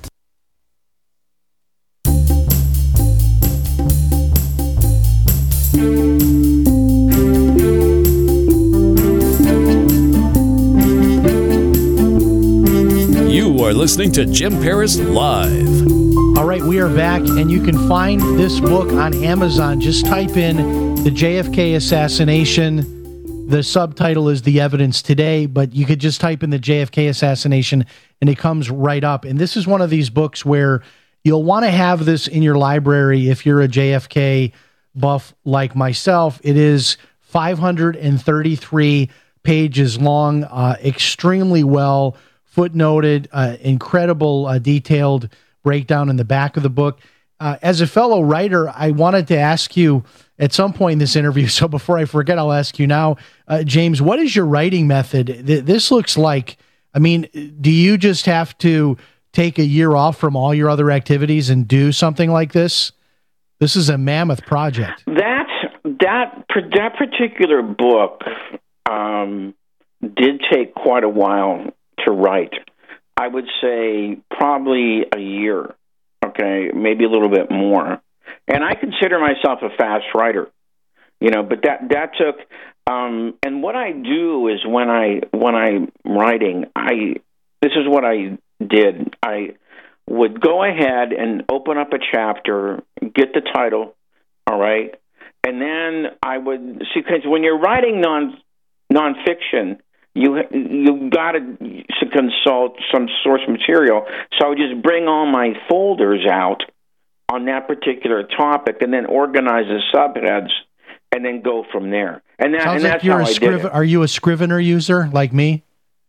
You 13.62 13.68
are 13.68 13.74
listening 13.75 14.12
to 14.13 14.25
Jim 14.25 14.53
Paris 14.53 14.98
Live. 14.98 15.88
All 16.36 16.46
right, 16.46 16.63
we 16.63 16.80
are 16.80 16.89
back, 16.89 17.22
and 17.22 17.51
you 17.51 17.62
can 17.63 17.88
find 17.88 18.20
this 18.20 18.60
book 18.60 18.91
on 18.91 19.13
Amazon. 19.24 19.80
Just 19.80 20.08
type 20.08 20.36
in 20.36 20.96
the 21.03 21.12
JFK 21.12 21.75
assassination. 21.75 23.48
The 23.50 23.62
subtitle 23.62 24.30
is 24.30 24.41
The 24.41 24.60
Evidence 24.60 25.03
Today, 25.03 25.46
but 25.46 25.75
you 25.75 25.86
could 25.86 26.00
just 26.00 26.20
type 26.20 26.41
in 26.41 26.50
the 26.50 26.58
JFK 26.58 27.08
assassination 27.08 27.86
and 28.20 28.32
it 28.32 28.39
comes 28.39 28.72
right 28.72 29.03
up. 29.03 29.25
And 29.25 29.38
this 29.38 29.56
is 29.56 29.68
one 29.68 29.84
of 29.84 29.91
these 29.91 30.10
books 30.10 30.44
where 30.44 30.82
you'll 31.24 31.44
want 31.44 31.63
to 31.63 31.70
have 31.70 32.03
this 32.03 32.27
in 32.27 32.41
your 32.41 32.56
library 32.56 33.30
if 33.30 33.46
you're 33.46 33.62
a 33.62 33.68
JFK 33.68 34.53
buff 34.96 35.36
like 35.46 35.75
myself. 35.75 36.41
It 36.44 36.58
is 36.58 36.98
533 37.20 39.10
pages 39.44 40.01
long, 40.01 40.46
uh, 40.46 40.77
extremely 40.84 41.63
well 41.63 42.18
footnoted, 42.55 43.27
uh, 43.31 43.58
incredible 43.62 44.46
uh, 44.46 44.60
detailed 44.60 45.29
breakdown 45.63 46.10
in 46.10 46.15
the 46.17 46.25
back 46.25 46.58
of 46.58 46.63
the 46.63 46.70
book. 46.70 47.00
Uh, 47.39 47.58
as 47.62 47.81
a 47.81 47.88
fellow 47.88 48.22
writer, 48.22 48.70
I 48.70 48.91
wanted 48.91 49.27
to 49.29 49.38
ask 49.38 49.75
you 49.75 50.03
at 50.38 50.53
some 50.53 50.74
point 50.74 50.93
in 50.93 51.00
this 51.00 51.15
interview. 51.15 51.48
So 51.48 51.67
before 51.67 51.98
I 51.98 52.05
forget, 52.05 52.38
I'll 52.38 52.51
ask 52.51 52.77
you 52.77 52.88
now, 52.88 53.17
uh, 53.48 53.63
James, 53.63 54.01
what 54.01 54.20
is 54.20 54.36
your 54.36 54.46
writing 54.46 54.88
method? 54.88 55.27
Th- 55.27 55.63
this 55.63 55.91
looks 55.91 56.17
like, 56.17 56.58
I 56.93 57.00
mean, 57.00 57.27
do 57.60 57.72
you 57.72 57.98
just 57.98 58.25
have 58.25 58.58
to 58.60 58.98
take 59.34 59.60
a 59.60 59.63
year 59.63 59.96
off 59.96 60.17
from 60.17 60.36
all 60.36 60.53
your 60.53 60.70
other 60.70 60.91
activities 60.91 61.50
and 61.50 61.67
do 61.67 61.91
something 61.91 62.31
like 62.31 62.51
this? 62.51 62.91
This 63.60 63.75
is 63.75 63.89
a 63.89 63.98
mammoth 63.98 64.46
project. 64.46 65.03
That 65.05 65.48
that 65.84 66.46
that 66.53 66.96
particular 66.98 67.62
book 67.62 68.22
um, 68.89 69.53
did 70.01 70.41
take 70.51 70.74
quite 70.74 71.03
a 71.03 71.10
while 71.10 71.72
to 72.05 72.12
write. 72.12 72.53
I 73.17 73.27
would 73.27 73.48
say 73.62 74.17
probably 74.29 75.05
a 75.15 75.20
year. 75.20 75.75
Okay, 76.24 76.72
maybe 76.74 77.05
a 77.05 77.10
little 77.10 77.29
bit 77.29 77.51
more. 77.51 78.01
And 78.48 78.63
I 78.63 78.75
consider 78.75 79.20
myself 79.20 79.60
a 79.62 79.75
fast 79.75 80.05
writer. 80.13 80.50
You 81.20 81.29
know, 81.29 81.43
but 81.43 81.60
that 81.63 81.89
that 81.89 82.12
took. 82.17 82.38
Um, 82.89 83.36
and 83.43 83.62
what 83.62 83.75
I 83.75 83.91
do 83.91 84.48
is 84.48 84.60
when 84.65 84.89
I 84.89 85.22
when 85.31 85.55
I'm 85.55 85.91
writing, 86.05 86.65
I 86.75 87.15
this 87.62 87.72
is 87.75 87.88
what 87.88 88.03
I 88.03 88.38
did. 88.60 89.15
I 89.22 89.55
would 90.10 90.41
go 90.41 90.63
ahead 90.63 91.13
and 91.13 91.43
open 91.50 91.77
up 91.77 91.93
a 91.93 92.00
chapter, 92.12 92.81
get 93.01 93.34
the 93.34 93.41
title, 93.53 93.96
all 94.48 94.60
right, 94.60 94.96
and 95.43 95.62
then 95.62 96.12
I 96.22 96.38
would 96.38 96.84
see 96.93 97.01
because 97.01 97.22
when 97.25 97.43
you're 97.43 97.60
writing 97.60 98.01
non 98.01 98.38
nonfiction, 98.91 99.79
you 100.13 100.38
you 100.51 101.10
got 101.10 101.34
to 101.34 101.58
consult 102.12 102.77
some 102.94 103.08
source 103.24 103.41
material. 103.48 104.06
So 104.38 104.46
I 104.46 104.50
would 104.50 104.58
just 104.58 104.82
bring 104.82 105.08
all 105.08 105.25
my 105.25 105.53
folders 105.70 106.25
out 106.30 106.63
on 107.30 107.46
that 107.46 107.68
particular 107.68 108.24
topic, 108.24 108.82
and 108.82 108.94
then 108.94 109.06
organize 109.06 109.65
the 109.65 109.80
subheads, 109.94 110.50
and 111.13 111.24
then 111.24 111.41
go 111.41 111.65
from 111.72 111.89
there. 111.89 112.22
And 112.38 112.53
that 112.53 112.63
Sounds 112.63 112.75
and 112.75 112.84
like 112.84 112.91
that's 112.94 113.03
you're 113.06 113.20
how 113.20 113.25
a 113.25 113.30
I 113.30 113.34
did 113.34 113.65
it. 113.65 113.65
Are 113.65 113.84
you 113.84 114.03
a 114.03 114.08
Scrivener 114.08 114.60
user 114.60 115.10
like 115.13 115.32
me? 115.32 115.63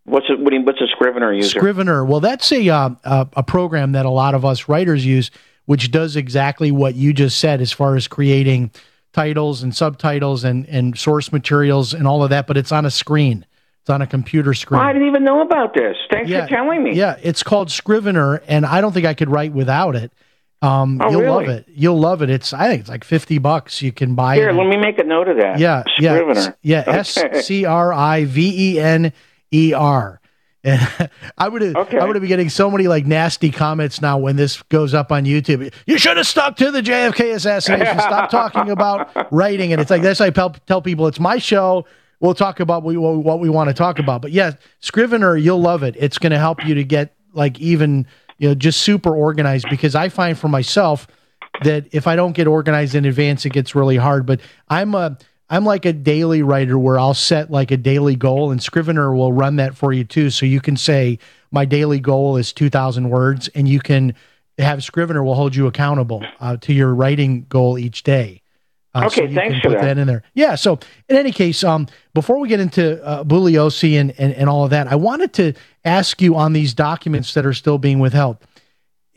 What's 0.05 0.27
a, 0.29 0.37
what 0.37 0.51
do 0.51 0.57
you, 0.57 0.65
what's 0.65 0.81
a 0.81 0.89
Scrivener 0.89 1.33
user? 1.33 1.61
Scrivener. 1.61 2.05
Well, 2.05 2.19
that's 2.19 2.51
a, 2.51 2.69
uh, 2.69 2.91
a 3.05 3.29
a 3.35 3.43
program 3.45 3.93
that 3.93 4.05
a 4.05 4.11
lot 4.11 4.35
of 4.35 4.45
us 4.45 4.69
writers 4.69 5.07
use, 5.07 5.31
which 5.67 5.93
does 5.93 6.17
exactly 6.17 6.73
what 6.73 6.97
you 6.97 7.13
just 7.13 7.39
said 7.39 7.61
as 7.61 7.71
far 7.71 7.95
as 7.95 8.09
creating 8.09 8.73
titles 9.13 9.63
and 9.63 9.77
subtitles 9.77 10.43
and 10.43 10.67
and 10.67 10.99
source 10.99 11.31
materials 11.31 11.95
and 11.95 12.09
all 12.09 12.25
of 12.25 12.31
that. 12.31 12.49
But 12.49 12.57
it's 12.57 12.73
on 12.73 12.85
a 12.85 12.91
screen. 12.91 13.47
It's 13.83 13.91
on 13.91 14.01
a 14.01 14.07
computer 14.07 14.55
screen. 14.55 14.81
I 14.81 14.93
didn't 14.93 15.09
even 15.09 15.25
know 15.25 15.41
about 15.43 15.75
this. 15.75 15.97
Thanks 16.11 16.31
Yeah. 16.31 16.43
for 16.47 16.55
telling 16.55 16.85
me. 16.85 16.95
Yeah, 16.95 17.17
it's 17.21 17.43
called 17.43 17.69
Scrivener, 17.71 18.41
and 18.47 18.65
I 18.65 18.81
don't 18.81 18.93
think 18.93 19.07
I 19.07 19.15
could 19.15 19.29
write 19.29 19.53
without 19.53 19.97
it. 19.97 20.13
Um, 20.63 21.01
Oh, 21.03 21.11
you'll 21.11 21.21
really? 21.23 21.47
love 21.47 21.57
it. 21.57 21.67
You'll 21.75 21.99
love 21.99 22.23
it. 22.23 22.31
It's 22.31 22.53
I 22.53 22.69
think 22.69 22.83
it's 22.83 22.89
like 22.89 23.03
fifty 23.03 23.39
bucks. 23.39 23.83
You 23.83 23.91
can 23.91 24.15
buy 24.15 24.37
Here, 24.37 24.51
it. 24.51 24.53
Here, 24.55 24.63
let 24.63 24.69
me 24.71 24.77
make 24.77 25.01
a 25.01 25.03
note 25.05 25.27
of 25.29 25.37
that. 25.39 25.59
Yeah, 25.59 25.83
yeah, 25.99 26.15
Scrivener. 26.15 26.39
s- 26.41 26.51
yeah. 26.63 26.85
S. 26.87 27.19
C 27.45 27.65
R 27.65 27.93
I 27.93 28.25
V 28.25 28.75
E 28.77 28.81
N 28.81 29.13
E 29.53 29.73
R. 29.73 30.21
And 30.63 31.11
I 31.39 31.49
would 31.49 31.63
have, 31.63 31.75
Okay. 31.75 31.99
I 31.99 32.05
would 32.05 32.15
have 32.15 32.21
been 32.23 32.29
getting 32.29 32.49
so 32.51 32.71
many 32.71 32.87
like 32.87 33.05
nasty 33.05 33.51
comments 33.51 34.01
now 34.01 34.17
when 34.19 34.37
this 34.37 34.63
goes 34.69 34.95
up 34.95 35.11
on 35.11 35.25
YouTube. 35.25 35.75
You 35.89 35.99
should 35.99 36.17
have 36.17 36.29
stuck 36.29 36.55
to 36.59 36.71
the 36.71 36.81
JFK 36.83 37.35
assassination. 37.35 37.99
Stop 37.99 38.31
talking 38.31 38.71
about 38.71 39.33
writing. 39.33 39.73
And 39.73 39.81
it's 39.83 39.91
like 39.91 40.03
this. 40.03 40.21
I 40.21 40.31
tell, 40.31 40.51
tell 40.69 40.81
people 40.81 41.09
it's 41.09 41.19
my 41.19 41.39
show. 41.39 41.85
We'll 42.23 42.35
talk 42.35 42.61
about 42.61 42.85
we, 42.85 42.97
what 42.97 43.41
we 43.41 43.49
want 43.49 43.69
to 43.69 43.75
talk 43.75 43.99
about. 43.99 44.23
But 44.23 44.31
yeah, 44.31 44.53
Scrivener, 44.79 45.37
you'll 45.37 45.61
love 45.61 45.83
it. 45.83 45.97
It's 45.99 46.19
going 46.19 46.31
to 46.31 46.39
help 46.39 46.65
you 46.65 46.77
to 46.77 46.85
get 46.85 47.17
like 47.33 47.59
even 47.59 48.07
you 48.39 48.49
know 48.49 48.55
just 48.55 48.83
super 48.83 49.15
organized 49.15 49.67
because 49.69 49.97
I 49.97 50.09
find 50.09 50.39
for 50.39 50.47
myself 50.47 51.09
that 51.65 51.87
if 51.91 52.07
I 52.07 52.15
don't 52.15 52.33
get 52.33 52.47
organized 52.47 52.95
in 52.95 53.05
advance, 53.07 53.45
it 53.45 53.51
gets 53.51 53.75
really 53.75 53.97
hard. 53.97 54.25
But 54.25 54.41
I'm 54.69 54.95
a 54.95 55.19
I'm 55.51 55.65
like 55.65 55.85
a 55.85 55.93
daily 55.93 56.43
writer 56.43 56.79
where 56.79 56.97
I'll 56.97 57.13
set 57.13 57.51
like 57.51 57.73
a 57.73 57.77
daily 57.77 58.15
goal, 58.15 58.53
and 58.53 58.63
Scrivener 58.63 59.13
will 59.13 59.33
run 59.33 59.57
that 59.57 59.77
for 59.77 59.93
you 59.93 60.05
too. 60.05 60.31
So 60.31 60.47
you 60.47 60.61
can 60.61 60.77
say 60.77 61.19
my 61.51 61.65
daily 61.65 61.99
goal 61.99 62.37
is 62.37 62.53
two 62.53 62.71
thousand 62.71 63.11
words, 63.11 63.49
and 63.49 63.69
you 63.69 63.81
can 63.81 64.15
have 64.59 64.85
Scrivener 64.85 65.25
will 65.25 65.35
hold 65.35 65.57
you 65.57 65.67
accountable 65.67 66.25
uh, 66.39 66.57
to 66.59 66.73
your 66.73 66.95
writing 66.95 67.47
goal 67.49 67.79
each 67.79 68.05
day. 68.05 68.42
Uh, 68.95 69.05
Okay, 69.07 69.29
you 69.29 69.35
thanks 69.35 69.55
can 69.55 69.61
for 69.63 69.77
put 69.77 69.83
that. 69.83 69.99
in 69.99 70.07
there. 70.07 70.23
Yeah. 70.35 70.55
So 70.55 70.79
in 71.09 71.17
any 71.17 71.33
case, 71.33 71.65
um, 71.65 71.87
before 72.13 72.39
we 72.39 72.49
get 72.49 72.61
into 72.61 73.03
uh, 73.05 73.25
Bugliosi 73.25 73.99
and, 73.99 74.13
and 74.19 74.35
and 74.35 74.49
all 74.49 74.65
of 74.65 74.71
that, 74.71 74.87
I 74.87 74.97
wanted 74.97 75.33
to 75.35 75.55
ask 75.85 76.21
you 76.21 76.37
on 76.37 76.53
these 76.53 76.75
documents 76.75 77.33
that 77.35 77.47
are 77.47 77.55
still 77.55 77.79
being 77.79 78.01
withheld 78.01 78.37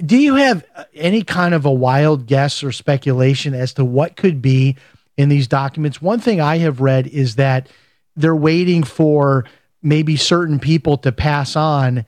do 0.04 0.18
you 0.18 0.36
have 0.36 0.66
uh, 0.76 0.84
any 0.94 1.22
kind 1.24 1.54
of 1.54 1.66
a 1.66 1.72
wild 1.72 2.26
guess 2.26 2.64
or 2.64 2.72
speculation 2.72 3.54
as 3.54 3.74
to 3.74 3.86
what 3.86 4.16
could 4.16 4.42
be 4.42 4.76
in 5.18 5.30
these 5.30 5.48
documents? 5.48 6.02
One 6.02 6.20
thing 6.20 6.42
I 6.42 6.58
have 6.58 6.82
read 6.82 7.08
is 7.08 7.36
that 7.36 7.70
they're 8.16 8.36
waiting 8.36 8.84
for 8.84 9.46
maybe 9.82 10.18
certain 10.18 10.60
people 10.60 10.98
to 10.98 11.12
pass 11.12 11.56
on 11.56 12.06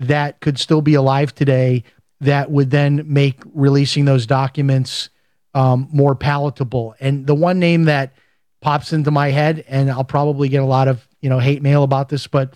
that 0.00 0.40
could 0.40 0.58
still 0.58 0.82
be 0.82 0.94
alive 0.94 1.34
today 1.34 1.84
that 2.20 2.50
would 2.50 2.70
then 2.70 3.04
make 3.06 3.40
releasing 3.54 4.04
those 4.04 4.26
documents 4.26 5.08
um, 5.54 5.88
more 5.92 6.14
palatable. 6.14 6.94
And 7.00 7.26
the 7.26 7.34
one 7.34 7.58
name 7.58 7.84
that 7.84 8.14
pops 8.60 8.92
into 8.92 9.10
my 9.10 9.30
head, 9.30 9.64
and 9.68 9.90
I'll 9.90 10.04
probably 10.04 10.48
get 10.48 10.62
a 10.62 10.66
lot 10.66 10.88
of 10.88 11.06
you 11.20 11.30
know 11.30 11.38
hate 11.38 11.62
mail 11.62 11.82
about 11.82 12.08
this, 12.08 12.26
but 12.26 12.54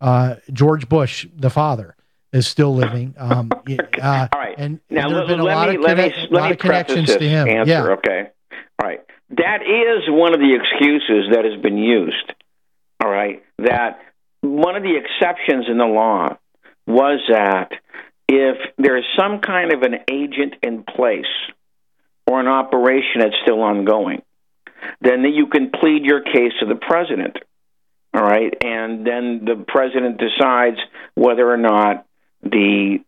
uh, 0.00 0.36
George 0.52 0.88
Bush, 0.88 1.26
the 1.34 1.50
father, 1.50 1.96
is 2.32 2.46
still 2.46 2.74
living. 2.74 3.14
Um, 3.18 3.50
uh, 3.52 4.28
All 4.32 4.40
right. 4.40 4.54
and 4.58 4.80
now 4.90 5.08
there 5.08 5.18
let, 5.18 5.20
have 5.20 5.28
been 5.28 5.40
a 5.40 5.44
let 5.44 5.54
lot 5.54 5.68
me 5.68 5.76
of 5.76 5.80
let 5.82 5.96
me 5.96 6.28
let 6.30 6.50
me 6.50 6.56
connections 6.56 7.14
to 7.14 7.28
him. 7.28 7.48
answer. 7.48 7.70
yeah. 7.70 7.82
Okay. 7.84 8.28
All 8.50 8.88
right. 8.88 9.00
That 9.30 9.62
is 9.62 10.08
one 10.08 10.34
of 10.34 10.40
the 10.40 10.54
excuses 10.54 11.30
that 11.32 11.44
has 11.44 11.60
been 11.62 11.78
used. 11.78 12.32
All 13.02 13.10
right. 13.10 13.42
That 13.58 14.00
one 14.40 14.76
of 14.76 14.82
the 14.82 14.96
exceptions 14.96 15.66
in 15.68 15.78
the 15.78 15.86
law 15.86 16.36
was 16.86 17.20
that 17.28 17.72
if 18.28 18.56
there 18.76 18.96
is 18.96 19.04
some 19.18 19.40
kind 19.40 19.72
of 19.72 19.82
an 19.82 20.00
agent 20.10 20.54
in 20.62 20.84
place 20.84 21.26
or 22.26 22.40
an 22.40 22.48
operation 22.48 23.20
that's 23.20 23.36
still 23.42 23.62
ongoing, 23.62 24.22
then 25.00 25.24
you 25.24 25.46
can 25.46 25.70
plead 25.70 26.04
your 26.04 26.20
case 26.20 26.52
to 26.60 26.66
the 26.66 26.76
president. 26.76 27.36
All 28.14 28.22
right. 28.22 28.52
And 28.62 29.06
then 29.06 29.44
the 29.44 29.64
president 29.66 30.18
decides 30.18 30.78
whether 31.14 31.48
or 31.48 31.56
not 31.56 32.06
the 32.42 32.98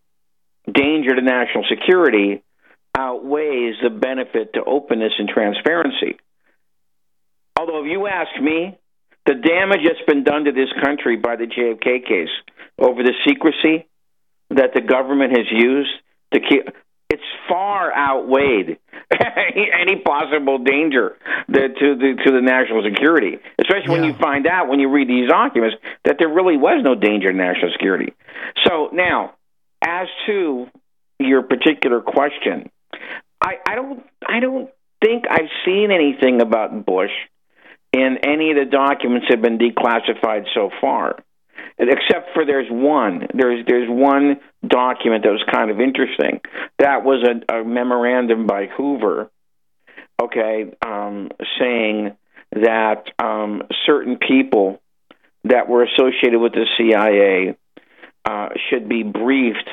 danger 0.70 1.14
to 1.14 1.22
national 1.22 1.64
security 1.68 2.42
outweighs 2.96 3.74
the 3.82 3.90
benefit 3.90 4.54
to 4.54 4.64
openness 4.64 5.12
and 5.18 5.28
transparency. 5.28 6.16
Although, 7.58 7.84
if 7.84 7.90
you 7.90 8.06
ask 8.06 8.40
me, 8.40 8.78
the 9.26 9.34
damage 9.34 9.80
that's 9.84 10.04
been 10.06 10.24
done 10.24 10.44
to 10.44 10.52
this 10.52 10.68
country 10.82 11.16
by 11.16 11.36
the 11.36 11.46
JFK 11.46 12.06
case 12.06 12.28
over 12.78 13.02
the 13.02 13.14
secrecy 13.26 13.86
that 14.50 14.74
the 14.74 14.80
government 14.80 15.36
has 15.36 15.46
used 15.50 15.90
to 16.32 16.40
keep 16.40 16.68
it's 17.14 17.22
far 17.48 17.94
outweighed 17.94 18.78
any 19.80 19.96
possible 19.96 20.58
danger 20.58 21.16
that, 21.48 21.76
to 21.78 21.94
the 21.94 22.22
to 22.24 22.32
the 22.32 22.40
national 22.40 22.82
security. 22.82 23.38
Especially 23.60 23.90
when 23.90 24.04
you 24.04 24.14
find 24.14 24.46
out 24.48 24.68
when 24.68 24.80
you 24.80 24.88
read 24.90 25.08
these 25.08 25.28
documents 25.28 25.76
that 26.04 26.16
there 26.18 26.28
really 26.28 26.56
was 26.56 26.82
no 26.82 26.96
danger 26.96 27.30
to 27.30 27.38
national 27.38 27.70
security. 27.70 28.12
So 28.66 28.90
now, 28.92 29.34
as 29.80 30.08
to 30.26 30.66
your 31.20 31.42
particular 31.42 32.00
question, 32.00 32.70
I, 33.40 33.58
I 33.64 33.74
don't 33.76 34.04
I 34.26 34.40
don't 34.40 34.70
think 35.00 35.24
I've 35.30 35.50
seen 35.64 35.92
anything 35.92 36.40
about 36.40 36.84
Bush 36.84 37.12
in 37.92 38.18
any 38.24 38.50
of 38.50 38.56
the 38.56 38.64
documents 38.64 39.26
that 39.28 39.38
have 39.38 39.42
been 39.42 39.58
declassified 39.58 40.46
so 40.52 40.70
far. 40.80 41.22
Except 41.76 42.32
for 42.34 42.46
there's 42.46 42.68
one. 42.70 43.26
There's 43.34 43.66
there's 43.66 43.88
one 43.88 44.40
document 44.66 45.24
that 45.24 45.30
was 45.30 45.44
kind 45.52 45.70
of 45.70 45.80
interesting. 45.80 46.40
That 46.78 47.04
was 47.04 47.26
a, 47.26 47.56
a 47.56 47.64
memorandum 47.64 48.46
by 48.46 48.66
Hoover, 48.66 49.28
okay, 50.22 50.72
um, 50.86 51.30
saying 51.58 52.16
that 52.52 53.08
um, 53.18 53.62
certain 53.86 54.18
people 54.18 54.80
that 55.44 55.68
were 55.68 55.82
associated 55.82 56.38
with 56.38 56.52
the 56.52 56.66
CIA 56.78 57.56
uh, 58.24 58.48
should 58.70 58.88
be 58.88 59.02
briefed 59.02 59.68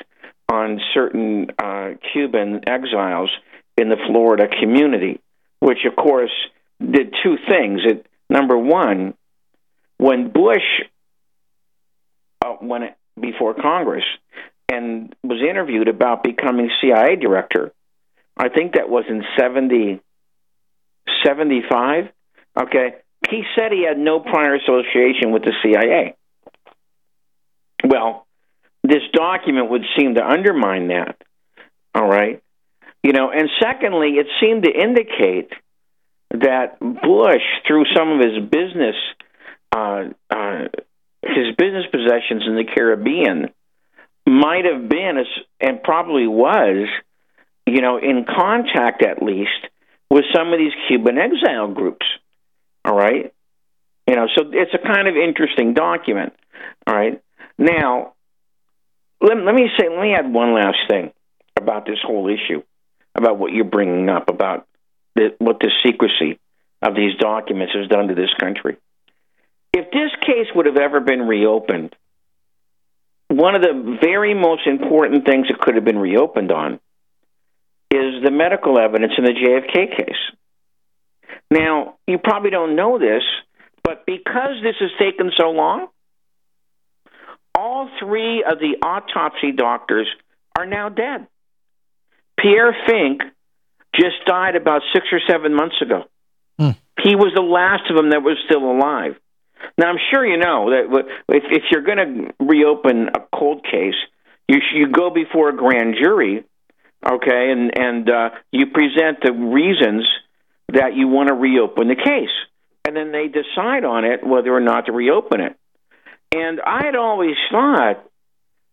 on 0.52 0.82
certain 0.94 1.52
uh, 1.58 1.92
Cuban 2.12 2.68
exiles 2.68 3.30
in 3.78 3.90
the 3.90 3.98
Florida 4.08 4.48
community, 4.60 5.22
which 5.60 5.86
of 5.86 5.96
course 5.96 6.32
did 6.80 7.16
two 7.24 7.38
things. 7.48 7.82
It 7.86 8.06
number 8.30 8.58
one, 8.58 9.14
when 9.98 10.32
Bush 10.32 10.82
uh, 12.54 12.66
went 12.66 12.84
before 13.20 13.54
Congress 13.54 14.06
and 14.70 15.14
was 15.24 15.42
interviewed 15.42 15.88
about 15.88 16.24
becoming 16.24 16.70
CIA 16.82 17.16
director, 17.16 17.72
I 18.38 18.50
think 18.50 18.74
that 18.74 18.90
was 18.90 19.06
in 19.10 19.24
70, 19.38 20.02
75. 21.26 22.06
Okay, 22.60 22.96
he 23.30 23.44
said 23.56 23.72
he 23.72 23.86
had 23.88 23.98
no 23.98 24.20
prior 24.20 24.56
association 24.56 25.32
with 25.32 25.44
the 25.44 25.54
CIA. 25.64 26.16
Well, 27.84 28.26
this 28.84 29.04
document 29.14 29.70
would 29.70 29.84
seem 29.98 30.16
to 30.16 30.26
undermine 30.26 30.88
that. 30.88 31.22
All 31.94 32.08
right. 32.08 32.42
You 33.04 33.14
know, 33.14 33.32
and 33.32 33.50
secondly, 33.60 34.12
it 34.12 34.28
seemed 34.40 34.64
to 34.64 34.72
indicate 34.72 35.52
that 36.32 36.80
Bush, 36.80 37.42
through 37.68 37.86
some 37.96 38.12
of 38.12 38.20
his 38.20 38.50
business, 38.50 38.96
uh, 39.72 40.06
uh, 40.30 40.68
his 41.24 41.56
business 41.58 41.86
possessions 41.92 42.44
in 42.48 42.56
the 42.56 42.66
Caribbean, 42.66 43.50
might 44.28 44.66
have 44.66 44.88
been, 44.88 45.24
and 45.60 45.84
probably 45.84 46.28
was, 46.28 46.88
you 47.66 47.82
know, 47.82 47.98
in 47.98 48.26
contact 48.26 49.04
at 49.04 49.22
least 49.22 49.50
with 50.10 50.26
some 50.34 50.52
of 50.52 50.60
these 50.60 50.74
Cuban 50.88 51.18
exile 51.18 51.74
groups. 51.74 52.06
All 52.86 52.96
right. 52.96 53.34
You 54.08 54.16
know, 54.16 54.28
so 54.36 54.46
it's 54.52 54.74
a 54.74 54.86
kind 54.86 55.08
of 55.08 55.16
interesting 55.16 55.74
document. 55.74 56.34
All 56.86 56.96
right. 56.96 57.22
Now, 57.58 58.14
let, 59.22 59.38
let 59.38 59.56
me 59.56 59.70
say, 59.80 59.88
let 59.90 60.02
me 60.02 60.14
add 60.14 60.32
one 60.32 60.54
last 60.54 60.80
thing 60.90 61.12
about 61.58 61.86
this 61.86 62.00
whole 62.04 62.28
issue, 62.28 62.64
about 63.16 63.38
what 63.38 63.54
you're 63.54 63.66
bringing 63.66 64.10
up, 64.10 64.30
about 64.30 64.68
the, 65.16 65.36
what 65.38 65.60
the 65.60 65.72
secrecy 65.86 66.40
of 66.82 66.96
these 66.96 67.16
documents 67.20 67.74
has 67.76 67.88
done 67.88 68.08
to 68.08 68.16
this 68.16 68.34
country. 68.40 68.78
If 69.74 69.92
this 69.92 70.12
case 70.22 70.48
would 70.54 70.66
have 70.66 70.78
ever 70.78 71.00
been 71.00 71.22
reopened, 71.22 71.96
one 73.30 73.56
of 73.56 73.62
the 73.62 73.98
very 74.02 74.34
most 74.34 74.68
important 74.68 75.26
things 75.26 75.48
it 75.50 75.60
could 75.60 75.76
have 75.76 75.86
been 75.86 75.98
reopened 75.98 76.52
on 76.52 76.80
is 77.90 78.24
the 78.24 78.32
medical 78.32 78.78
evidence 78.78 79.14
in 79.18 79.24
the 79.24 79.32
JFK 79.32 79.98
case. 79.98 81.32
Now, 81.50 81.96
you 82.08 82.18
probably 82.18 82.50
don't 82.50 82.76
know 82.76 83.00
this, 83.00 83.24
but 83.84 84.06
because 84.06 84.62
this 84.64 84.76
has 84.80 84.92
taken 85.00 85.32
so 85.38 85.50
long, 85.52 85.88
all 87.56 87.90
three 88.00 88.44
of 88.50 88.60
the 88.60 88.86
autopsy 88.86 89.52
doctors 89.52 90.08
are 90.58 90.66
now 90.66 90.90
dead. 90.90 91.28
Pierre 92.40 92.76
Finck 92.88 93.20
just 93.96 94.26
died 94.26 94.56
about 94.56 94.82
six 94.94 95.08
or 95.12 95.20
seven 95.28 95.54
months 95.54 95.76
ago. 95.82 96.04
Hmm. 96.58 96.72
He 97.04 97.16
was 97.16 97.34
the 97.36 97.42
last 97.42 97.90
of 97.90 97.98
them 97.98 98.12
that 98.12 98.24
was 98.24 98.38
still 98.46 98.64
alive. 98.64 99.16
Now, 99.78 99.90
I'm 99.90 100.00
sure 100.12 100.26
you 100.26 100.38
know 100.38 100.70
that 100.72 101.06
if, 101.30 101.44
if 101.50 101.64
you're 101.72 101.84
going 101.84 101.98
to 101.98 102.46
reopen 102.46 103.10
a 103.10 103.20
cold 103.36 103.64
case, 103.64 103.96
you 104.48 104.60
you 104.74 104.88
go 104.92 105.10
before 105.10 105.50
a 105.50 105.56
grand 105.56 105.96
jury, 106.02 106.44
okay, 107.06 107.52
and 107.52 107.78
and 107.78 108.10
uh, 108.10 108.30
you 108.52 108.68
present 108.68 109.20
the 109.24 109.32
reasons 109.32 110.08
that 110.74 110.96
you 110.96 111.08
want 111.08 111.30
to 111.30 111.34
reopen 111.34 111.88
the 111.88 111.96
case, 111.96 112.30
and 112.86 112.96
then 112.96 113.12
they 113.12 113.28
decide 113.28 113.86
on 113.86 114.06
it 114.06 114.26
whether 114.26 114.54
or 114.54 114.60
not 114.60 114.88
to 114.88 114.92
reopen 114.92 115.42
it. 115.42 115.58
And 116.34 116.62
I 116.62 116.86
had 116.86 116.96
always 116.96 117.36
thought 117.52 118.06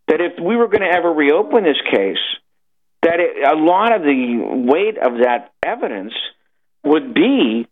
that 0.08 0.20
if 0.20 0.42
we 0.42 0.56
were 0.56 0.68
going 0.68 0.82
to 0.82 0.96
ever 0.96 1.12
reopen 1.12 1.64
this 1.64 1.80
case, 1.90 2.18
that 3.02 3.20
it, 3.20 3.46
a 3.46 3.56
lot 3.56 3.94
of 3.94 4.02
the 4.02 4.40
weight 4.66 4.98
of 4.98 5.20
that 5.22 5.52
evidence 5.64 6.14
would 6.84 7.14
be 7.14 7.68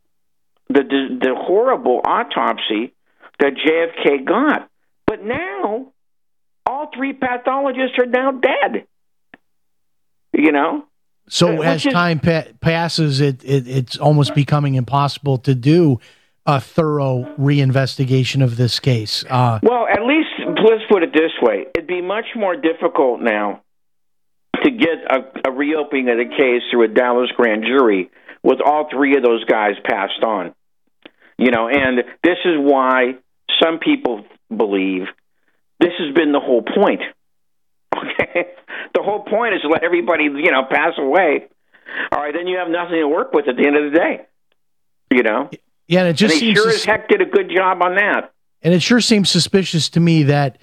the 0.68 0.82
the, 0.82 1.18
the 1.20 1.34
horrible 1.36 2.00
autopsy 2.04 2.92
that 3.38 3.52
JFK 3.54 4.24
got. 4.26 4.68
But 5.06 5.22
now, 5.22 5.92
all 6.64 6.90
three 6.96 7.12
pathologists 7.12 7.98
are 7.98 8.06
now 8.06 8.32
dead. 8.32 8.86
You 10.32 10.52
know? 10.52 10.84
So 11.28 11.56
Which 11.56 11.66
as 11.66 11.86
is- 11.86 11.92
time 11.92 12.20
pa- 12.20 12.44
passes, 12.60 13.20
it, 13.20 13.44
it 13.44 13.66
it's 13.66 13.96
almost 13.98 14.34
becoming 14.34 14.74
impossible 14.74 15.38
to 15.38 15.54
do 15.54 15.98
a 16.44 16.60
thorough 16.60 17.24
reinvestigation 17.38 18.42
of 18.44 18.56
this 18.56 18.78
case. 18.78 19.24
Uh, 19.28 19.58
Well, 19.62 19.86
at 19.88 20.02
least 20.04 20.28
let's 20.46 20.84
put 20.88 21.02
it 21.02 21.12
this 21.12 21.32
way: 21.42 21.66
it'd 21.74 21.88
be 21.88 22.00
much 22.02 22.26
more 22.36 22.54
difficult 22.54 23.20
now 23.20 23.62
to 24.62 24.70
get 24.70 24.98
a, 25.10 25.48
a 25.48 25.52
reopening 25.52 26.08
of 26.08 26.18
the 26.18 26.24
case 26.36 26.62
through 26.70 26.84
a 26.84 26.88
Dallas 26.88 27.30
grand 27.36 27.64
jury 27.64 28.10
with 28.44 28.60
all 28.64 28.88
three 28.90 29.16
of 29.16 29.24
those 29.24 29.44
guys 29.44 29.72
passed 29.84 30.22
on. 30.22 30.54
You 31.38 31.50
know, 31.50 31.68
and 31.68 31.98
this 32.22 32.38
is 32.44 32.54
why 32.58 33.16
some 33.62 33.78
people 33.78 34.24
believe 34.54 35.04
this 35.80 35.92
has 35.98 36.14
been 36.14 36.32
the 36.32 36.40
whole 36.40 36.62
point. 36.62 37.00
Okay, 37.96 38.46
the 38.94 39.02
whole 39.02 39.22
point 39.22 39.54
is 39.54 39.62
to 39.62 39.68
let 39.68 39.84
everybody 39.84 40.24
you 40.24 40.50
know 40.50 40.64
pass 40.70 40.92
away. 40.98 41.46
All 42.12 42.20
right, 42.20 42.34
then 42.34 42.46
you 42.46 42.58
have 42.58 42.68
nothing 42.68 42.96
to 42.96 43.08
work 43.08 43.32
with 43.32 43.48
at 43.48 43.56
the 43.56 43.66
end 43.66 43.76
of 43.76 43.92
the 43.92 43.98
day. 43.98 44.26
You 45.10 45.22
know, 45.22 45.50
yeah, 45.86 46.00
and 46.00 46.08
it 46.08 46.14
just 46.14 46.34
and 46.34 46.40
seems 46.40 46.58
sure 46.58 46.68
as 46.68 46.84
heck 46.84 47.08
did 47.08 47.20
a 47.20 47.26
good 47.26 47.50
job 47.54 47.82
on 47.82 47.94
that. 47.96 48.32
and 48.62 48.74
it 48.74 48.82
sure 48.82 49.00
seems 49.00 49.30
suspicious 49.30 49.88
to 49.90 50.00
me 50.00 50.24
that 50.24 50.58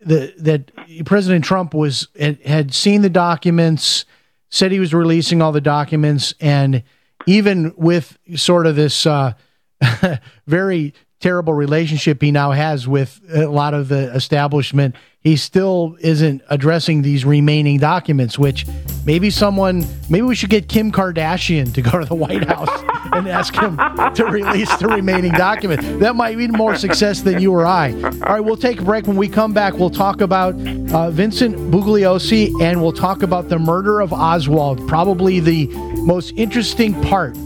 the 0.00 0.32
that 0.38 0.70
President 1.04 1.44
Trump 1.44 1.74
was 1.74 2.08
had, 2.18 2.40
had 2.42 2.74
seen 2.74 3.02
the 3.02 3.10
documents, 3.10 4.04
said 4.50 4.70
he 4.70 4.80
was 4.80 4.94
releasing 4.94 5.42
all 5.42 5.52
the 5.52 5.60
documents, 5.60 6.34
and 6.40 6.82
even 7.26 7.74
with 7.76 8.16
sort 8.36 8.66
of 8.66 8.76
this 8.76 9.04
uh, 9.04 9.32
very 10.46 10.94
terrible 11.20 11.52
relationship 11.52 12.22
he 12.22 12.30
now 12.30 12.52
has 12.52 12.86
with 12.86 13.20
a 13.32 13.46
lot 13.46 13.74
of 13.74 13.88
the 13.88 14.14
establishment, 14.14 14.94
he 15.20 15.36
still 15.36 15.96
isn't 16.00 16.42
addressing 16.48 17.02
these 17.02 17.24
remaining 17.24 17.78
documents. 17.78 18.38
Which 18.38 18.66
maybe 19.04 19.30
someone, 19.30 19.84
maybe 20.08 20.22
we 20.22 20.34
should 20.34 20.50
get 20.50 20.68
Kim 20.68 20.92
Kardashian 20.92 21.74
to 21.74 21.82
go 21.82 21.98
to 21.98 22.04
the 22.04 22.14
White 22.14 22.46
House 22.46 22.70
and 23.12 23.28
ask 23.28 23.54
him 23.54 23.76
to 24.14 24.24
release 24.26 24.74
the 24.76 24.86
remaining 24.88 25.32
documents. 25.32 25.84
That 26.00 26.14
might 26.14 26.36
be 26.36 26.46
more 26.48 26.76
success 26.76 27.22
than 27.22 27.40
you 27.40 27.52
or 27.52 27.66
I. 27.66 27.92
All 27.92 28.10
right, 28.10 28.40
we'll 28.40 28.56
take 28.56 28.80
a 28.80 28.84
break. 28.84 29.06
When 29.06 29.16
we 29.16 29.28
come 29.28 29.52
back, 29.52 29.74
we'll 29.74 29.90
talk 29.90 30.20
about 30.20 30.54
uh, 30.92 31.10
Vincent 31.10 31.56
Bugliosi 31.56 32.52
and 32.62 32.80
we'll 32.80 32.92
talk 32.92 33.22
about 33.22 33.48
the 33.48 33.58
murder 33.58 34.00
of 34.00 34.12
Oswald. 34.12 34.86
Probably 34.86 35.40
the 35.40 35.66
most 36.04 36.32
interesting 36.36 37.00
part 37.02 37.36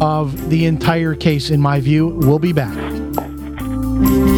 of 0.00 0.50
the 0.50 0.64
entire 0.66 1.14
case, 1.14 1.50
in 1.50 1.60
my 1.60 1.80
view. 1.80 2.08
We'll 2.08 2.38
be 2.38 2.52
back. 2.52 2.97
Thank 4.00 4.28
you. 4.28 4.37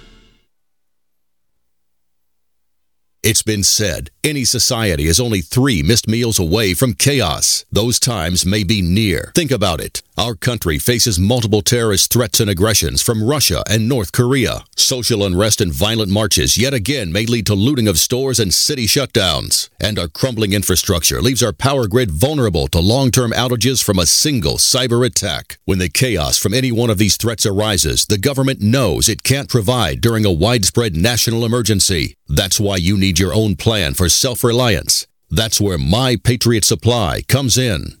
It's 3.23 3.43
been 3.43 3.61
said 3.61 4.09
any 4.23 4.45
society 4.45 5.05
is 5.05 5.19
only 5.19 5.41
three 5.41 5.83
missed 5.83 6.07
meals 6.07 6.39
away 6.39 6.73
from 6.73 6.95
chaos. 6.95 7.65
Those 7.71 7.99
times 7.99 8.47
may 8.47 8.63
be 8.63 8.81
near. 8.81 9.31
Think 9.35 9.51
about 9.51 9.79
it. 9.79 10.01
Our 10.17 10.35
country 10.35 10.77
faces 10.77 11.17
multiple 11.17 11.61
terrorist 11.61 12.11
threats 12.11 12.41
and 12.41 12.49
aggressions 12.49 13.01
from 13.01 13.23
Russia 13.23 13.63
and 13.69 13.87
North 13.87 14.11
Korea. 14.11 14.65
Social 14.75 15.23
unrest 15.23 15.61
and 15.61 15.71
violent 15.71 16.11
marches 16.11 16.57
yet 16.57 16.73
again 16.73 17.13
may 17.13 17.25
lead 17.25 17.45
to 17.45 17.55
looting 17.55 17.87
of 17.87 17.97
stores 17.97 18.39
and 18.39 18.53
city 18.53 18.87
shutdowns. 18.87 19.69
And 19.79 19.97
our 19.97 20.09
crumbling 20.09 20.51
infrastructure 20.51 21.21
leaves 21.21 21.41
our 21.41 21.53
power 21.53 21.87
grid 21.87 22.11
vulnerable 22.11 22.67
to 22.67 22.79
long 22.79 23.09
term 23.09 23.31
outages 23.31 23.81
from 23.81 23.99
a 23.99 24.05
single 24.05 24.55
cyber 24.55 25.05
attack. 25.05 25.59
When 25.63 25.79
the 25.79 25.87
chaos 25.89 26.37
from 26.37 26.53
any 26.53 26.73
one 26.73 26.89
of 26.89 26.97
these 26.97 27.15
threats 27.15 27.45
arises, 27.45 28.05
the 28.05 28.17
government 28.17 28.61
knows 28.61 29.07
it 29.07 29.23
can't 29.23 29.49
provide 29.49 30.01
during 30.01 30.25
a 30.25 30.31
widespread 30.31 30.95
national 30.95 31.45
emergency. 31.45 32.15
That's 32.27 32.59
why 32.59 32.75
you 32.75 32.97
need 32.97 33.17
your 33.17 33.33
own 33.33 33.55
plan 33.55 33.93
for 33.93 34.09
self 34.09 34.43
reliance. 34.43 35.07
That's 35.29 35.61
where 35.61 35.77
My 35.77 36.17
Patriot 36.21 36.65
Supply 36.65 37.21
comes 37.29 37.57
in. 37.57 38.00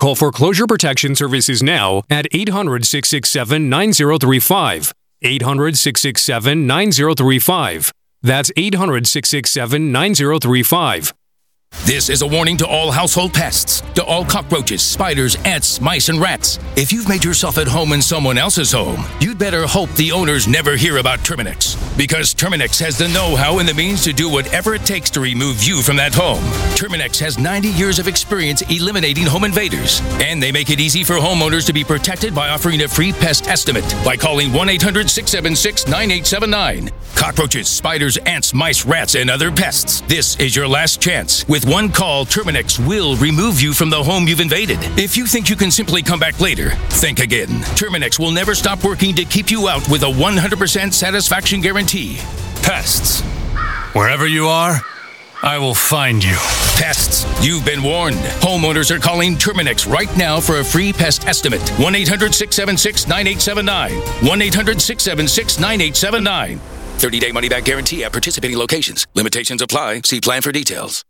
Call 0.00 0.14
Foreclosure 0.14 0.66
Protection 0.66 1.14
Services 1.14 1.62
now 1.62 2.02
at 2.08 2.26
800 2.32 2.86
667 2.86 3.68
9035. 3.68 4.94
800 5.20 5.76
667 5.76 6.66
9035. 6.66 7.92
That's 8.22 8.50
800 8.56 9.06
667 9.06 9.92
9035. 9.92 11.12
This 11.90 12.08
is 12.08 12.22
a 12.22 12.26
warning 12.26 12.56
to 12.58 12.66
all 12.68 12.92
household 12.92 13.34
pests, 13.34 13.80
to 13.96 14.04
all 14.04 14.24
cockroaches, 14.24 14.80
spiders, 14.80 15.34
ants, 15.44 15.80
mice, 15.80 16.08
and 16.08 16.20
rats. 16.20 16.58
If 16.76 16.92
you've 16.92 17.08
made 17.08 17.24
yourself 17.24 17.58
at 17.58 17.66
home 17.66 17.92
in 17.92 18.00
someone 18.00 18.38
else's 18.38 18.70
home, 18.70 19.04
you'd 19.20 19.38
better 19.38 19.66
hope 19.66 19.90
the 19.94 20.12
owners 20.12 20.46
never 20.46 20.76
hear 20.76 20.98
about 20.98 21.18
Terminix. 21.20 21.76
Because 21.98 22.32
Terminix 22.32 22.78
has 22.80 22.96
the 22.96 23.08
know 23.08 23.34
how 23.34 23.58
and 23.58 23.68
the 23.68 23.74
means 23.74 24.04
to 24.04 24.12
do 24.12 24.28
whatever 24.28 24.74
it 24.74 24.84
takes 24.84 25.10
to 25.10 25.20
remove 25.20 25.64
you 25.64 25.82
from 25.82 25.96
that 25.96 26.14
home. 26.14 26.42
Terminix 26.76 27.18
has 27.18 27.38
90 27.38 27.70
years 27.70 27.98
of 27.98 28.06
experience 28.06 28.62
eliminating 28.62 29.26
home 29.26 29.42
invaders, 29.42 30.00
and 30.22 30.40
they 30.40 30.52
make 30.52 30.70
it 30.70 30.78
easy 30.78 31.02
for 31.02 31.14
homeowners 31.14 31.66
to 31.66 31.72
be 31.72 31.82
protected 31.82 32.32
by 32.34 32.50
offering 32.50 32.82
a 32.82 32.88
free 32.88 33.12
pest 33.12 33.48
estimate 33.48 33.84
by 34.04 34.16
calling 34.16 34.52
1 34.52 34.68
800 34.68 35.10
676 35.10 35.86
9879. 35.86 36.90
Cockroaches, 37.16 37.68
spiders, 37.68 38.16
ants, 38.18 38.54
mice, 38.54 38.86
rats, 38.86 39.14
and 39.14 39.28
other 39.28 39.50
pests. 39.50 40.00
This 40.02 40.36
is 40.36 40.56
your 40.56 40.66
last 40.66 41.02
chance. 41.02 41.46
With 41.60 41.68
one 41.68 41.92
call, 41.92 42.24
Terminix 42.24 42.78
will 42.88 43.16
remove 43.16 43.60
you 43.60 43.74
from 43.74 43.90
the 43.90 44.02
home 44.02 44.26
you've 44.26 44.40
invaded. 44.40 44.78
If 44.98 45.14
you 45.14 45.26
think 45.26 45.50
you 45.50 45.56
can 45.56 45.70
simply 45.70 46.02
come 46.02 46.18
back 46.18 46.40
later, 46.40 46.70
think 46.88 47.18
again. 47.18 47.48
Terminix 47.76 48.18
will 48.18 48.30
never 48.30 48.54
stop 48.54 48.82
working 48.82 49.14
to 49.16 49.26
keep 49.26 49.50
you 49.50 49.68
out 49.68 49.86
with 49.90 50.02
a 50.02 50.06
100% 50.06 50.92
satisfaction 50.94 51.60
guarantee. 51.60 52.16
Pests. 52.62 53.20
Wherever 53.92 54.26
you 54.26 54.46
are, 54.46 54.80
I 55.42 55.58
will 55.58 55.74
find 55.74 56.24
you. 56.24 56.36
Pests, 56.78 57.26
you've 57.44 57.66
been 57.66 57.82
warned. 57.82 58.16
Homeowners 58.40 58.90
are 58.90 58.98
calling 58.98 59.34
Terminix 59.34 59.86
right 59.86 60.14
now 60.16 60.40
for 60.40 60.60
a 60.60 60.64
free 60.64 60.94
pest 60.94 61.26
estimate. 61.26 61.68
1 61.78 61.94
800 61.94 62.34
676 62.34 63.06
9879. 63.06 64.26
1 64.26 64.42
800 64.42 64.80
676 64.80 65.58
9879. 65.58 66.58
30 66.58 67.18
day 67.18 67.32
money 67.32 67.50
back 67.50 67.64
guarantee 67.66 68.02
at 68.04 68.12
participating 68.12 68.56
locations. 68.56 69.06
Limitations 69.14 69.60
apply. 69.60 70.00
See 70.06 70.22
plan 70.22 70.40
for 70.40 70.52
details. 70.52 71.04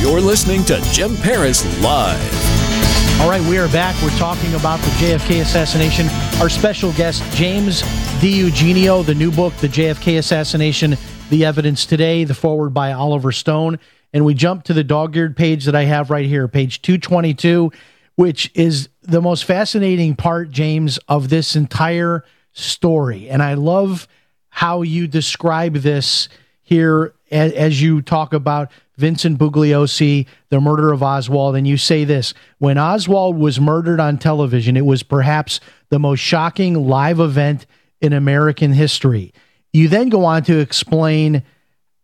You're 0.00 0.20
listening 0.20 0.64
to 0.66 0.80
Jim 0.92 1.16
Paris 1.16 1.64
Live. 1.82 3.20
All 3.20 3.28
right, 3.28 3.42
we 3.48 3.58
are 3.58 3.66
back. 3.68 4.00
We're 4.00 4.10
talking 4.10 4.54
about 4.54 4.78
the 4.78 4.90
JFK 4.90 5.40
assassination. 5.40 6.06
Our 6.40 6.48
special 6.48 6.92
guest, 6.92 7.22
James 7.36 7.82
DiEugenio, 8.20 9.04
the 9.04 9.14
new 9.14 9.32
book, 9.32 9.54
The 9.56 9.66
JFK 9.66 10.18
Assassination 10.18 10.96
The 11.30 11.44
Evidence 11.44 11.84
Today, 11.84 12.22
the 12.22 12.34
forward 12.34 12.70
by 12.70 12.92
Oliver 12.92 13.32
Stone. 13.32 13.80
And 14.12 14.24
we 14.24 14.34
jump 14.34 14.64
to 14.64 14.72
the 14.72 14.84
dog 14.84 15.16
eared 15.16 15.36
page 15.36 15.64
that 15.64 15.74
I 15.74 15.84
have 15.84 16.10
right 16.10 16.26
here, 16.26 16.46
page 16.48 16.82
222, 16.82 17.72
which 18.16 18.50
is 18.54 18.88
the 19.02 19.22
most 19.22 19.44
fascinating 19.44 20.14
part, 20.14 20.50
James, 20.50 20.98
of 21.08 21.28
this 21.28 21.56
entire 21.56 22.24
story. 22.52 23.28
And 23.28 23.42
I 23.42 23.54
love 23.54 24.08
how 24.50 24.82
you 24.82 25.06
describe 25.06 25.74
this 25.74 26.28
here 26.62 27.14
as, 27.30 27.52
as 27.52 27.80
you 27.80 28.02
talk 28.02 28.32
about 28.32 28.70
Vincent 28.96 29.38
Bugliosi, 29.38 30.26
the 30.50 30.60
murder 30.60 30.92
of 30.92 31.02
Oswald, 31.02 31.56
and 31.56 31.66
you 31.66 31.78
say 31.78 32.04
this 32.04 32.34
when 32.58 32.76
Oswald 32.76 33.36
was 33.36 33.58
murdered 33.58 33.98
on 33.98 34.18
television, 34.18 34.76
it 34.76 34.84
was 34.84 35.02
perhaps 35.02 35.58
the 35.88 35.98
most 35.98 36.20
shocking 36.20 36.86
live 36.88 37.18
event 37.18 37.66
in 38.00 38.12
American 38.12 38.72
history. 38.72 39.32
You 39.72 39.88
then 39.88 40.10
go 40.10 40.24
on 40.24 40.42
to 40.44 40.58
explain 40.58 41.42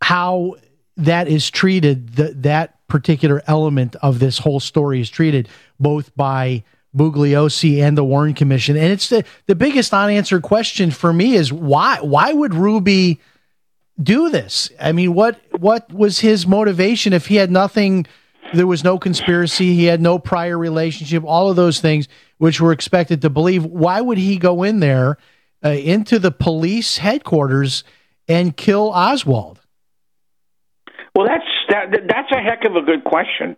how 0.01 0.57
that 0.97 1.29
is 1.29 1.51
treated, 1.51 2.15
that 2.15 2.76
particular 2.89 3.43
element 3.47 3.97
of 3.97 4.19
this 4.19 4.39
whole 4.39 4.61
story 4.61 5.01
is 5.01 5.11
treated 5.11 5.49
both 5.79 6.15
by 6.17 6.63
Bugliosi 6.97 7.83
and 7.83 7.97
the 7.97 8.05
Warren 8.05 8.35
Commission. 8.35 8.77
And 8.77 8.93
it's 8.93 9.09
the, 9.09 9.25
the 9.47 9.55
biggest 9.55 9.93
unanswered 9.93 10.43
question 10.43 10.91
for 10.91 11.13
me 11.13 11.35
is 11.35 11.53
why 11.53 11.99
why 12.01 12.33
would 12.33 12.55
Ruby 12.55 13.21
do 14.03 14.31
this? 14.31 14.71
I 14.81 14.93
mean, 14.93 15.15
what 15.15 15.41
what 15.59 15.93
was 15.93 16.21
his 16.21 16.47
motivation 16.47 17.13
if 17.13 17.27
he 17.27 17.37
had 17.37 17.51
nothing? 17.51 18.07
There 18.55 18.67
was 18.67 18.85
no 18.85 18.99
conspiracy. 18.99 19.75
He 19.75 19.85
had 19.85 20.01
no 20.01 20.19
prior 20.19 20.57
relationship. 20.57 21.25
All 21.25 21.51
of 21.51 21.57
those 21.57 21.81
things, 21.81 22.09
which 22.39 22.61
we're 22.61 22.73
expected 22.73 23.23
to 23.23 23.31
believe. 23.31 23.65
Why 23.65 24.01
would 24.01 24.19
he 24.19 24.37
go 24.39 24.63
in 24.63 24.81
there 24.81 25.19
uh, 25.65 25.71
into 25.71 26.19
the 26.19 26.31
police 26.31 26.99
headquarters 26.99 27.83
and 28.29 28.57
kill 28.57 28.91
Oswald? 28.91 29.61
Well, 31.15 31.27
that's 31.27 31.45
that, 31.69 31.91
that's 32.09 32.33
a 32.33 32.41
heck 32.41 32.65
of 32.65 32.77
a 32.77 32.83
good 32.83 33.05
question, 33.05 33.57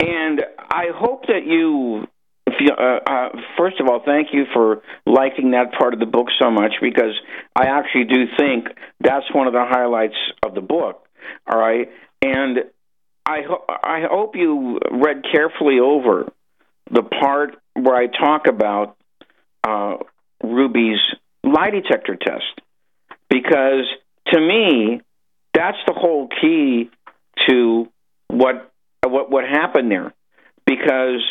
and 0.00 0.42
I 0.58 0.86
hope 0.94 1.26
that 1.26 1.46
you 1.46 2.06
you, 2.60 2.70
uh, 2.72 3.00
uh, 3.06 3.28
first 3.58 3.80
of 3.80 3.88
all, 3.88 4.02
thank 4.04 4.28
you 4.32 4.44
for 4.52 4.82
liking 5.06 5.52
that 5.52 5.72
part 5.72 5.94
of 5.94 6.00
the 6.00 6.06
book 6.06 6.28
so 6.40 6.50
much 6.50 6.74
because 6.80 7.14
I 7.56 7.66
actually 7.66 8.04
do 8.04 8.24
think 8.38 8.68
that's 9.00 9.26
one 9.34 9.46
of 9.46 9.52
the 9.52 9.64
highlights 9.64 10.16
of 10.42 10.54
the 10.54 10.60
book. 10.60 11.06
All 11.46 11.58
right, 11.58 11.88
and 12.22 12.58
I 13.26 13.42
ho- 13.42 13.64
I 13.68 14.02
hope 14.08 14.36
you 14.36 14.78
read 14.90 15.24
carefully 15.30 15.80
over 15.80 16.30
the 16.90 17.02
part 17.02 17.56
where 17.74 17.96
I 17.96 18.06
talk 18.06 18.46
about 18.46 18.96
uh, 19.66 19.96
Ruby's 20.42 21.00
lie 21.42 21.70
detector 21.70 22.16
test 22.16 22.60
because 23.28 23.86
to 24.28 24.40
me 24.40 25.00
that's 25.52 25.78
the 25.86 25.94
whole 25.94 26.28
key 26.40 26.90
to 27.48 27.88
what 28.28 28.70
what 29.02 29.30
what 29.30 29.44
happened 29.44 29.90
there 29.90 30.12
because 30.66 31.22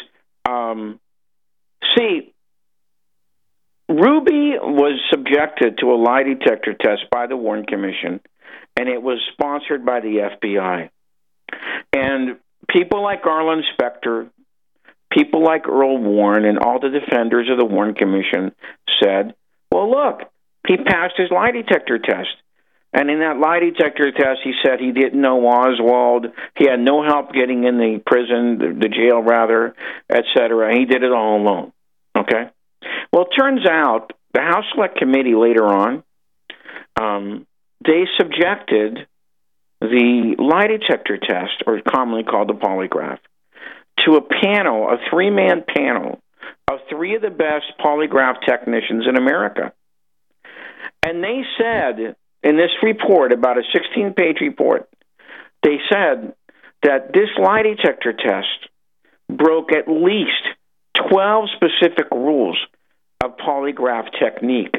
um, 0.48 1.00
See, 1.98 2.34
Ruby 3.90 4.56
was 4.60 5.00
subjected 5.12 5.78
to 5.80 5.92
a 5.92 5.98
lie 6.02 6.24
detector 6.24 6.74
test 6.74 7.10
by 7.12 7.28
the 7.28 7.38
Warren 7.38 7.66
Commission, 7.66 8.22
and 8.78 8.90
it 8.90 9.02
was 9.02 9.20
sponsored 9.34 9.86
by 9.86 10.00
the 10.00 10.30
FBI. 10.42 10.90
And 11.92 12.38
people 12.70 13.04
like 13.04 13.26
Arlen 13.26 13.64
Specter, 13.74 14.30
people 15.12 15.44
like 15.44 15.68
Earl 15.68 15.98
Warren, 15.98 16.46
and 16.46 16.58
all 16.58 16.80
the 16.80 16.90
defenders 16.90 17.50
of 17.52 17.58
the 17.58 17.66
Warren 17.66 17.94
Commission 17.94 18.54
said, 19.02 19.36
well, 19.72 19.92
look, 19.92 20.22
he 20.68 20.78
passed 20.78 21.16
his 21.18 21.30
lie 21.30 21.52
detector 21.52 22.00
test. 22.00 22.30
And 22.94 23.10
in 23.10 23.20
that 23.20 23.38
lie 23.38 23.60
detector 23.60 24.12
test, 24.12 24.42
he 24.44 24.54
said 24.64 24.80
he 24.80 24.92
didn't 24.92 25.20
know 25.20 25.48
Oswald. 25.48 26.28
He 26.56 26.68
had 26.70 26.80
no 26.80 27.04
help 27.04 27.34
getting 27.34 27.64
in 27.64 27.78
the 27.78 28.02
prison, 28.06 28.80
the, 28.80 28.88
jail 28.88 29.22
rather, 29.22 29.76
et 30.10 30.26
cetera. 30.36 30.78
He 30.78 30.86
did 30.86 31.02
it 31.02 31.12
all 31.12 31.42
alone. 31.42 31.72
Okay. 32.16 32.50
Well, 33.12 33.24
it 33.24 33.36
turns 33.36 33.66
out 33.68 34.14
the 34.34 34.42
House 34.42 34.66
Select 34.74 34.98
Committee 34.98 35.34
later 35.36 35.66
on, 35.66 36.04
um, 37.02 37.48
they 37.84 38.04
subjected 38.18 39.08
the 39.82 40.36
lie 40.38 40.68
detector 40.68 41.18
test, 41.18 41.64
or 41.66 41.82
commonly 41.82 42.24
called 42.24 42.48
the 42.48 42.54
polygraph, 42.54 43.20
to 44.06 44.16
a 44.16 44.22
panel, 44.22 44.88
a 44.88 44.98
three 45.10 45.30
man 45.30 45.64
panel 45.68 46.22
of 46.72 46.80
three 46.90 47.16
of 47.16 47.22
the 47.22 47.30
best 47.30 47.66
polygraph 47.84 48.36
technicians 48.46 49.06
in 49.08 49.18
America. 49.18 49.74
And 51.02 51.24
they 51.24 51.42
said 51.58 52.16
in 52.44 52.58
this 52.58 52.72
report, 52.82 53.32
about 53.32 53.58
a 53.58 53.64
16 53.74 54.14
page 54.14 54.38
report, 54.42 54.90
they 55.64 55.78
said 55.92 56.34
that 56.84 57.14
this 57.14 57.30
lie 57.38 57.64
detector 57.64 58.14
test 58.14 58.70
broke 59.30 59.72
at 59.72 59.88
least 59.88 60.44
12 61.10 61.50
specific 61.56 62.12
rules 62.12 62.58
of 63.24 63.38
polygraph 63.38 64.08
technique. 64.20 64.76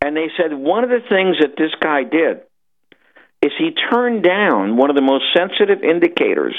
And 0.00 0.16
they 0.16 0.28
said 0.36 0.52
one 0.54 0.84
of 0.84 0.90
the 0.90 1.06
things 1.08 1.36
that 1.40 1.56
this 1.56 1.72
guy 1.80 2.04
did 2.04 2.40
is 3.42 3.52
he 3.58 3.70
turned 3.90 4.24
down 4.24 4.76
one 4.76 4.90
of 4.90 4.96
the 4.96 5.02
most 5.02 5.24
sensitive 5.36 5.82
indicators 5.82 6.56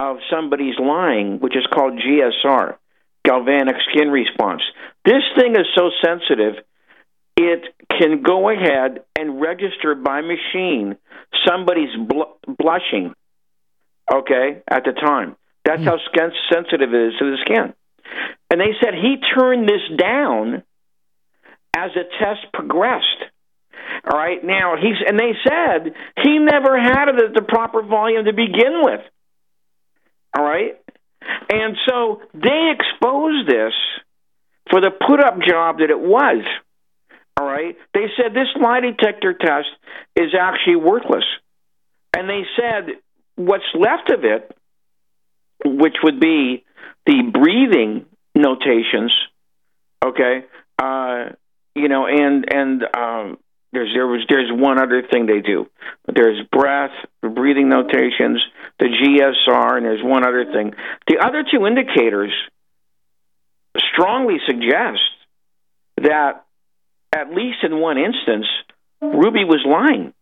of 0.00 0.16
somebody's 0.30 0.78
lying, 0.78 1.38
which 1.40 1.56
is 1.56 1.66
called 1.72 2.00
GSR, 2.00 2.76
galvanic 3.24 3.76
skin 3.90 4.08
response. 4.08 4.62
This 5.04 5.22
thing 5.38 5.52
is 5.52 5.66
so 5.74 5.90
sensitive, 6.04 6.64
it 7.36 7.74
can 7.90 8.22
go 8.22 8.50
ahead 8.50 9.04
and 9.18 9.40
register 9.40 9.94
by 9.94 10.20
machine 10.20 10.96
somebody's 11.46 11.94
bl- 11.96 12.54
blushing, 12.58 13.14
okay, 14.12 14.62
at 14.68 14.84
the 14.84 14.92
time. 14.92 15.36
That's 15.64 15.80
hmm. 15.80 15.88
how 15.88 15.98
skin- 16.10 16.32
sensitive 16.52 16.94
it 16.94 17.08
is 17.08 17.12
to 17.18 17.30
the 17.30 17.38
skin. 17.42 17.74
And 18.50 18.60
they 18.60 18.74
said 18.80 18.94
he 18.94 19.16
turned 19.36 19.68
this 19.68 19.82
down 19.98 20.62
as 21.76 21.90
the 21.94 22.04
test 22.18 22.52
progressed. 22.52 23.04
All 24.08 24.18
right, 24.18 24.42
now 24.42 24.76
he's 24.76 24.96
and 25.06 25.18
they 25.18 25.32
said 25.46 25.94
he 26.22 26.38
never 26.38 26.78
had 26.78 27.08
it 27.08 27.24
at 27.24 27.34
the 27.34 27.42
proper 27.42 27.82
volume 27.82 28.24
to 28.24 28.32
begin 28.32 28.82
with. 28.82 29.00
All 30.36 30.44
right, 30.44 30.78
and 31.52 31.76
so 31.88 32.22
they 32.34 32.72
exposed 32.72 33.48
this 33.48 33.72
for 34.70 34.80
the 34.80 34.90
put 34.90 35.20
up 35.20 35.40
job 35.40 35.78
that 35.78 35.90
it 35.90 35.98
was. 35.98 36.44
All 37.38 37.46
right, 37.46 37.76
they 37.92 38.06
said 38.16 38.32
this 38.32 38.48
lie 38.60 38.80
detector 38.80 39.34
test 39.34 39.68
is 40.14 40.34
actually 40.38 40.76
worthless, 40.76 41.24
and 42.16 42.28
they 42.28 42.42
said 42.58 42.94
what's 43.34 43.64
left 43.74 44.10
of 44.10 44.24
it, 44.24 44.56
which 45.64 45.96
would 46.02 46.18
be 46.18 46.64
the 47.04 47.30
breathing 47.32 48.06
notations, 48.34 49.12
okay, 50.04 50.44
uh, 50.78 51.30
you 51.74 51.88
know, 51.88 52.06
and 52.06 52.46
and 52.50 52.82
um, 52.96 53.38
there's 53.72 53.92
there 53.94 54.06
was 54.06 54.24
there's 54.30 54.50
one 54.50 54.80
other 54.80 55.02
thing 55.02 55.26
they 55.26 55.40
do. 55.40 55.66
There's 56.06 56.46
breath, 56.50 56.92
the 57.22 57.28
breathing 57.28 57.68
notations, 57.68 58.42
the 58.78 58.86
GSR, 58.86 59.76
and 59.76 59.84
there's 59.84 60.02
one 60.02 60.26
other 60.26 60.46
thing. 60.46 60.72
The 61.06 61.18
other 61.18 61.44
two 61.44 61.66
indicators 61.66 62.32
strongly 63.92 64.38
suggest 64.46 65.00
that 65.98 66.45
at 67.14 67.30
least 67.30 67.58
in 67.62 67.78
one 67.78 67.98
instance, 67.98 68.46
Ruby 69.00 69.44
was 69.44 69.64
lying. 69.66 70.12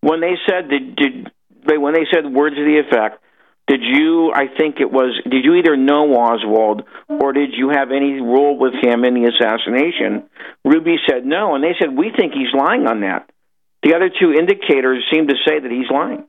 When 0.00 0.20
they 0.20 0.34
said 0.48 0.68
did, 0.68 0.96
did 0.96 1.32
they 1.66 1.78
when 1.78 1.94
they 1.94 2.06
said 2.12 2.26
words 2.26 2.56
to 2.56 2.64
the 2.64 2.80
effect 2.80 3.22
did 3.68 3.80
you 3.82 4.32
i 4.34 4.46
think 4.58 4.80
it 4.80 4.90
was 4.90 5.18
did 5.24 5.44
you 5.44 5.54
either 5.54 5.76
know 5.76 6.14
oswald 6.14 6.82
or 7.08 7.32
did 7.32 7.50
you 7.54 7.70
have 7.70 7.90
any 7.90 8.20
role 8.20 8.58
with 8.58 8.74
him 8.74 9.04
in 9.04 9.14
the 9.14 9.30
assassination? 9.30 10.28
Ruby 10.64 10.96
said 11.08 11.24
no 11.24 11.54
and 11.54 11.62
they 11.62 11.74
said 11.80 11.96
we 11.96 12.10
think 12.10 12.32
he's 12.32 12.52
lying 12.52 12.86
on 12.86 13.00
that. 13.00 13.30
The 13.82 13.94
other 13.94 14.10
two 14.10 14.32
indicators 14.32 15.04
seem 15.12 15.28
to 15.28 15.34
say 15.46 15.58
that 15.58 15.70
he's 15.70 15.90
lying. 15.90 16.24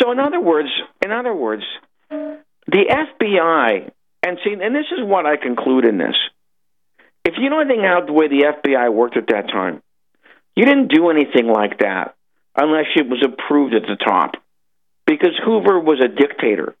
So 0.00 0.10
in 0.12 0.18
other 0.18 0.40
words 0.40 0.70
in 1.04 1.12
other 1.12 1.34
words 1.34 1.64
the 2.10 3.06
fbi 3.20 3.90
and 4.22 4.38
see 4.42 4.52
and 4.52 4.74
this 4.74 4.90
is 4.90 5.04
what 5.04 5.26
i 5.26 5.36
conclude 5.36 5.84
in 5.84 5.98
this 5.98 6.16
if 7.24 7.34
you 7.38 7.50
know 7.50 7.60
anything 7.60 7.80
about 7.80 8.06
the 8.06 8.12
way 8.12 8.28
the 8.28 8.44
fbi 8.64 8.92
worked 8.92 9.16
at 9.16 9.28
that 9.28 9.48
time 9.48 9.82
you 10.56 10.64
didn't 10.64 10.88
do 10.88 11.10
anything 11.10 11.48
like 11.48 11.78
that 11.78 12.14
unless 12.56 12.86
it 12.96 13.08
was 13.08 13.24
approved 13.24 13.74
at 13.74 13.82
the 13.82 13.96
top 13.96 14.34
because 15.06 15.32
Hoover 15.44 15.78
was 15.80 16.00
a 16.02 16.08
dictator. 16.08 16.74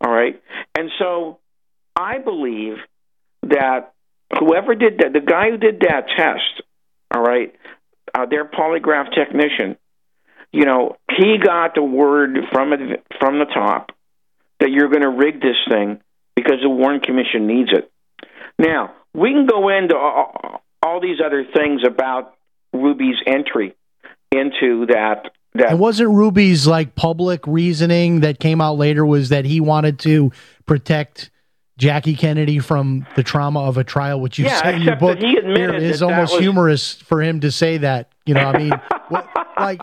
All 0.00 0.10
right. 0.10 0.42
And 0.74 0.90
so 0.98 1.38
I 1.94 2.18
believe 2.18 2.76
that 3.44 3.92
whoever 4.38 4.74
did 4.74 4.98
that, 4.98 5.12
the 5.12 5.20
guy 5.20 5.50
who 5.50 5.58
did 5.58 5.80
that 5.80 6.06
test, 6.16 6.62
all 7.14 7.22
right, 7.22 7.54
uh, 8.14 8.26
their 8.26 8.44
polygraph 8.44 9.14
technician, 9.14 9.76
you 10.52 10.64
know, 10.64 10.96
he 11.08 11.36
got 11.42 11.74
the 11.74 11.82
word 11.82 12.36
from 12.50 12.72
from 13.20 13.38
the 13.38 13.46
top 13.46 13.90
that 14.60 14.70
you're 14.70 14.88
going 14.88 15.02
to 15.02 15.10
rig 15.10 15.40
this 15.40 15.56
thing 15.68 16.00
because 16.36 16.56
the 16.62 16.68
Warren 16.68 17.00
Commission 17.00 17.46
needs 17.46 17.70
it. 17.72 17.90
Now, 18.58 18.94
we 19.14 19.30
can 19.32 19.46
go 19.46 19.68
into 19.68 19.96
all, 19.96 20.62
all 20.82 21.00
these 21.00 21.18
other 21.24 21.44
things 21.54 21.82
about 21.86 22.34
Ruby's 22.72 23.16
entry 23.26 23.74
into 24.30 24.86
that 24.86 25.32
that 25.54 25.72
and 25.72 25.78
wasn't 25.78 26.10
Ruby's 26.10 26.66
like 26.66 26.94
public 26.94 27.46
reasoning 27.46 28.20
that 28.20 28.40
came 28.40 28.60
out 28.60 28.78
later 28.78 29.04
was 29.04 29.28
that 29.28 29.44
he 29.44 29.60
wanted 29.60 29.98
to 30.00 30.32
protect 30.64 31.30
Jackie 31.76 32.14
Kennedy 32.14 32.58
from 32.58 33.06
the 33.16 33.22
trauma 33.22 33.60
of 33.60 33.76
a 33.76 33.84
trial, 33.84 34.20
which 34.20 34.38
you 34.38 34.46
yeah, 34.46 34.62
say 34.62 34.76
in 34.76 34.82
your 34.82 34.96
book 34.96 35.18
he 35.18 35.36
admitted 35.36 35.82
here 35.82 35.90
is 35.90 36.02
almost 36.02 36.32
was- 36.32 36.40
humorous 36.40 36.94
for 36.94 37.20
him 37.20 37.40
to 37.40 37.50
say 37.50 37.78
that. 37.78 38.10
You 38.24 38.34
know, 38.34 38.40
I 38.40 38.58
mean, 38.58 38.72
what, 39.08 39.28
like 39.58 39.80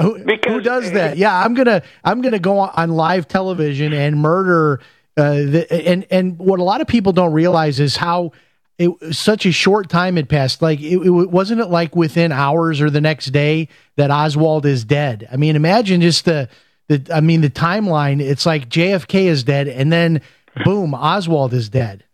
who, 0.00 0.18
who 0.18 0.60
does 0.60 0.90
that? 0.92 1.16
Yeah, 1.24 1.38
I'm 1.38 1.54
gonna 1.54 1.82
I'm 2.02 2.22
gonna 2.22 2.38
go 2.38 2.58
on, 2.58 2.70
on 2.74 2.90
live 2.90 3.28
television 3.28 3.92
and 3.92 4.18
murder. 4.18 4.80
Uh, 5.16 5.34
the, 5.34 5.88
and 5.88 6.06
and 6.10 6.38
what 6.38 6.58
a 6.58 6.64
lot 6.64 6.80
of 6.80 6.88
people 6.88 7.12
don't 7.12 7.32
realize 7.32 7.78
is 7.78 7.96
how 7.96 8.32
it 8.78 9.14
such 9.14 9.46
a 9.46 9.52
short 9.52 9.88
time 9.88 10.16
had 10.16 10.28
passed. 10.28 10.60
Like 10.62 10.80
it, 10.80 10.98
it 10.98 11.10
wasn't 11.10 11.60
it 11.60 11.68
like 11.68 11.94
within 11.94 12.32
hours 12.32 12.80
or 12.80 12.90
the 12.90 13.00
next 13.00 13.26
day 13.26 13.68
that 13.96 14.10
Oswald 14.10 14.66
is 14.66 14.84
dead. 14.84 15.28
I 15.30 15.36
mean, 15.36 15.56
imagine 15.56 16.00
just 16.00 16.24
the 16.24 16.48
the 16.88 17.08
I 17.14 17.20
mean 17.20 17.40
the 17.40 17.50
timeline. 17.50 18.20
It's 18.20 18.46
like 18.46 18.68
JFK 18.68 19.26
is 19.26 19.44
dead, 19.44 19.68
and 19.68 19.92
then 19.92 20.22
boom, 20.64 20.94
Oswald 20.94 21.54
is 21.54 21.68
dead. 21.68 22.04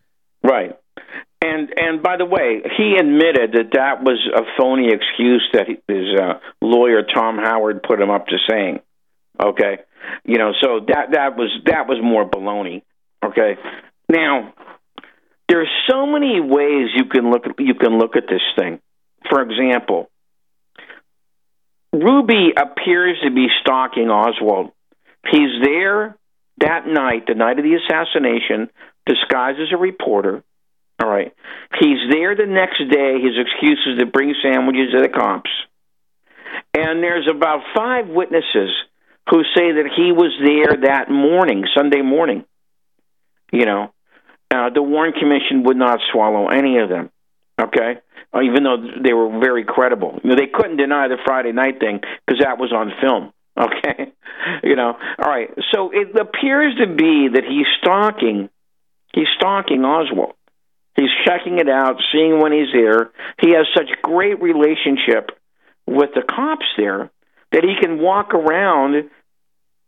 Right. 0.42 0.77
And 1.42 1.73
and 1.79 2.03
by 2.03 2.18
the 2.18 2.27
way, 2.27 2.61
he 2.77 2.96
admitted 2.99 3.53
that 3.53 3.70
that 3.73 4.03
was 4.03 4.18
a 4.35 4.42
phony 4.59 4.92
excuse 4.92 5.49
that 5.55 5.68
his 5.68 6.20
uh, 6.20 6.38
lawyer 6.61 7.03
Tom 7.03 7.38
Howard 7.38 7.83
put 7.83 8.01
him 8.01 8.11
up 8.11 8.27
to 8.27 8.37
saying. 8.49 8.81
Okay, 9.42 9.79
you 10.25 10.37
know, 10.37 10.53
so 10.61 10.81
that 10.88 11.12
that 11.12 11.37
was 11.38 11.49
that 11.64 11.88
was 11.88 11.99
more 12.03 12.29
baloney. 12.29 12.83
Okay, 13.25 13.57
now 14.11 14.53
there's 15.50 15.68
so 15.90 16.06
many 16.06 16.40
ways 16.40 16.90
you 16.94 17.06
can 17.06 17.30
look 17.30 17.44
you 17.58 17.74
can 17.74 17.98
look 17.98 18.14
at 18.16 18.24
this 18.28 18.42
thing. 18.56 18.78
For 19.28 19.42
example, 19.42 20.08
Ruby 21.92 22.52
appears 22.56 23.18
to 23.24 23.30
be 23.30 23.48
stalking 23.60 24.08
Oswald. 24.10 24.70
He's 25.28 25.60
there 25.62 26.16
that 26.60 26.86
night, 26.86 27.24
the 27.26 27.34
night 27.34 27.58
of 27.58 27.64
the 27.64 27.74
assassination, 27.74 28.70
disguised 29.06 29.58
as 29.60 29.72
a 29.72 29.76
reporter. 29.76 30.44
All 31.02 31.08
right. 31.08 31.32
He's 31.80 31.98
there 32.10 32.36
the 32.36 32.46
next 32.46 32.78
day. 32.78 33.20
His 33.20 33.34
excuse 33.36 33.80
is 33.86 33.98
to 33.98 34.06
bring 34.06 34.34
sandwiches 34.42 34.92
to 34.92 35.00
the 35.02 35.08
cops. 35.08 35.50
And 36.74 37.02
there's 37.02 37.28
about 37.28 37.60
five 37.74 38.06
witnesses 38.08 38.70
who 39.30 39.42
say 39.56 39.72
that 39.72 39.90
he 39.96 40.12
was 40.12 40.32
there 40.44 40.82
that 40.88 41.10
morning, 41.10 41.64
Sunday 41.76 42.02
morning. 42.02 42.44
You 43.52 43.64
know, 43.66 43.92
uh, 44.50 44.70
the 44.70 44.82
Warren 44.82 45.12
Commission 45.12 45.62
would 45.64 45.76
not 45.76 46.00
swallow 46.12 46.48
any 46.48 46.78
of 46.78 46.88
them. 46.88 47.10
Okay, 47.60 47.98
uh, 48.34 48.40
even 48.40 48.64
though 48.64 48.78
they 49.02 49.12
were 49.12 49.38
very 49.38 49.64
credible, 49.64 50.18
you 50.22 50.30
know, 50.30 50.36
they 50.36 50.46
couldn't 50.46 50.78
deny 50.78 51.08
the 51.08 51.18
Friday 51.24 51.52
night 51.52 51.78
thing 51.78 52.00
because 52.26 52.40
that 52.42 52.58
was 52.58 52.72
on 52.72 52.92
film. 53.00 53.32
Okay, 53.60 54.12
you 54.62 54.74
know, 54.74 54.96
all 55.18 55.30
right. 55.30 55.50
So 55.74 55.90
it 55.92 56.16
appears 56.18 56.76
to 56.78 56.86
be 56.86 57.28
that 57.34 57.44
he's 57.44 57.66
stalking. 57.83 58.48
He's 59.12 59.27
stalking 59.37 59.85
Oswald. 59.85 60.33
He's 60.96 61.10
checking 61.27 61.58
it 61.58 61.68
out, 61.68 61.96
seeing 62.12 62.40
when 62.40 62.52
he's 62.52 62.72
there. 62.72 63.10
He 63.38 63.50
has 63.50 63.66
such 63.77 63.90
great 64.02 64.40
relationship 64.40 65.31
with 65.87 66.10
the 66.14 66.22
cops 66.22 66.64
there 66.79 67.10
that 67.52 67.64
he 67.64 67.75
can 67.81 68.00
walk 68.00 68.33
around 68.33 69.10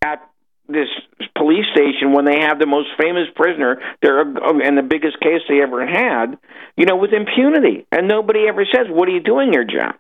at 0.05 0.29
this 0.69 0.89
police 1.37 1.67
station 1.73 2.13
when 2.13 2.25
they 2.25 2.41
have 2.41 2.59
the 2.59 2.67
most 2.67 2.89
famous 2.99 3.29
prisoner 3.35 3.81
there 4.01 4.21
and 4.21 4.79
the 4.79 4.83
biggest 4.83 5.21
case 5.21 5.43
they 5.49 5.61
ever 5.61 5.87
had, 5.87 6.39
you 6.77 6.87
know, 6.87 6.97
with 6.97 7.13
impunity. 7.13 7.87
And 7.91 8.09
nobody 8.09 8.47
ever 8.49 8.65
says, 8.65 8.87
"What 8.89 9.09
are 9.09 9.13
you 9.13 9.21
doing 9.21 9.53
here, 9.53 9.65
Jack?" 9.65 9.99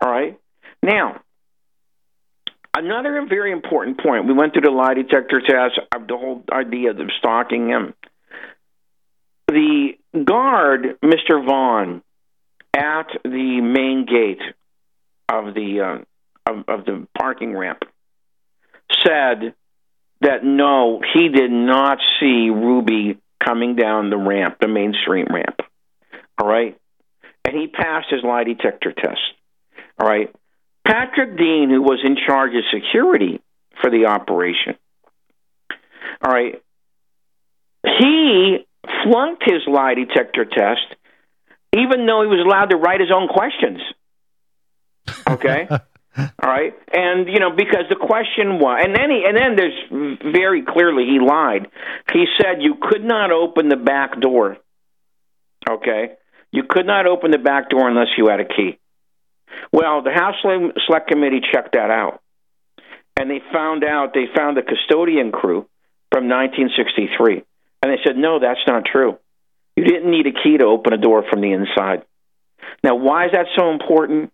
All 0.00 0.10
right. 0.10 0.38
Now, 0.82 1.20
another 2.76 3.24
very 3.28 3.52
important 3.52 4.00
point. 4.00 4.26
We 4.26 4.32
went 4.32 4.52
through 4.52 4.62
the 4.62 4.70
lie 4.70 4.94
detector 4.94 5.40
test, 5.40 5.80
uh, 5.92 5.98
the 6.06 6.16
whole 6.16 6.44
idea 6.50 6.90
of 6.90 7.10
stalking 7.18 7.68
him. 7.68 7.94
The 9.48 9.98
guard, 10.24 10.98
Mr. 11.02 11.44
Vaughn, 11.44 12.02
at 12.74 13.08
the 13.24 13.60
main 13.60 14.06
gate 14.06 14.42
of 15.28 15.54
the 15.54 15.80
uh, 15.80 16.50
of, 16.50 16.64
of 16.68 16.84
the 16.84 17.06
parking 17.18 17.56
ramp 17.56 17.82
said 19.04 19.54
that 20.20 20.44
no, 20.44 21.00
he 21.14 21.28
did 21.28 21.50
not 21.50 21.98
see 22.20 22.50
Ruby 22.50 23.18
coming 23.44 23.76
down 23.76 24.10
the 24.10 24.16
ramp, 24.16 24.58
the 24.60 24.68
Main 24.68 24.94
Street 25.02 25.28
ramp. 25.30 25.60
All 26.40 26.48
right, 26.48 26.78
and 27.44 27.56
he 27.56 27.66
passed 27.66 28.08
his 28.10 28.22
lie 28.22 28.44
detector 28.44 28.92
test. 28.92 29.20
All 30.00 30.08
right, 30.08 30.34
Patrick 30.86 31.36
Dean, 31.36 31.70
who 31.70 31.82
was 31.82 32.00
in 32.04 32.16
charge 32.26 32.52
of 32.54 32.62
security 32.72 33.40
for 33.80 33.90
the 33.90 34.06
operation. 34.06 34.76
All 36.24 36.32
right, 36.32 36.62
he 37.84 38.66
flunked 39.04 39.42
his 39.44 39.62
lie 39.66 39.94
detector 39.94 40.44
test, 40.44 40.94
even 41.76 42.06
though 42.06 42.22
he 42.22 42.28
was 42.28 42.44
allowed 42.44 42.70
to 42.70 42.76
write 42.76 43.00
his 43.00 43.10
own 43.14 43.28
questions. 43.28 43.80
Okay. 45.28 45.68
All 46.18 46.50
right, 46.50 46.74
and 46.92 47.28
you 47.28 47.38
know 47.38 47.50
because 47.54 47.84
the 47.88 47.96
question 47.96 48.58
was, 48.58 48.82
and 48.84 48.94
then 48.94 49.10
he, 49.10 49.24
and 49.24 49.36
then 49.36 49.54
there's 49.56 50.22
very 50.32 50.64
clearly 50.66 51.04
he 51.04 51.20
lied. 51.20 51.68
He 52.12 52.26
said 52.40 52.60
you 52.60 52.74
could 52.80 53.04
not 53.04 53.30
open 53.30 53.68
the 53.68 53.76
back 53.76 54.20
door. 54.20 54.56
Okay, 55.68 56.14
you 56.50 56.64
could 56.68 56.86
not 56.86 57.06
open 57.06 57.30
the 57.30 57.38
back 57.38 57.70
door 57.70 57.88
unless 57.88 58.08
you 58.16 58.28
had 58.28 58.40
a 58.40 58.44
key. 58.44 58.78
Well, 59.72 60.02
the 60.02 60.10
House 60.10 60.34
Select 60.42 61.08
Committee 61.08 61.40
checked 61.52 61.74
that 61.74 61.90
out, 61.90 62.20
and 63.16 63.30
they 63.30 63.40
found 63.52 63.84
out 63.84 64.12
they 64.12 64.26
found 64.34 64.56
the 64.56 64.62
custodian 64.62 65.30
crew 65.30 65.66
from 66.10 66.28
1963, 66.28 67.44
and 67.82 67.92
they 67.92 67.98
said 68.04 68.16
no, 68.16 68.40
that's 68.40 68.66
not 68.66 68.84
true. 68.90 69.18
You 69.76 69.84
didn't 69.84 70.10
need 70.10 70.26
a 70.26 70.32
key 70.32 70.58
to 70.58 70.64
open 70.64 70.92
a 70.92 70.96
door 70.96 71.22
from 71.30 71.40
the 71.40 71.52
inside. 71.52 72.02
Now, 72.82 72.96
why 72.96 73.26
is 73.26 73.32
that 73.32 73.46
so 73.56 73.70
important? 73.70 74.32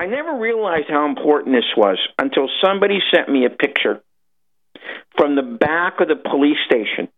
I 0.00 0.06
never 0.06 0.38
realized 0.38 0.86
how 0.88 1.06
important 1.08 1.56
this 1.56 1.64
was 1.76 1.98
until 2.18 2.48
somebody 2.64 3.00
sent 3.12 3.28
me 3.28 3.44
a 3.46 3.50
picture 3.50 4.00
from 5.16 5.34
the 5.34 5.42
back 5.42 6.00
of 6.00 6.06
the 6.06 6.14
police 6.14 6.58
station, 6.66 7.08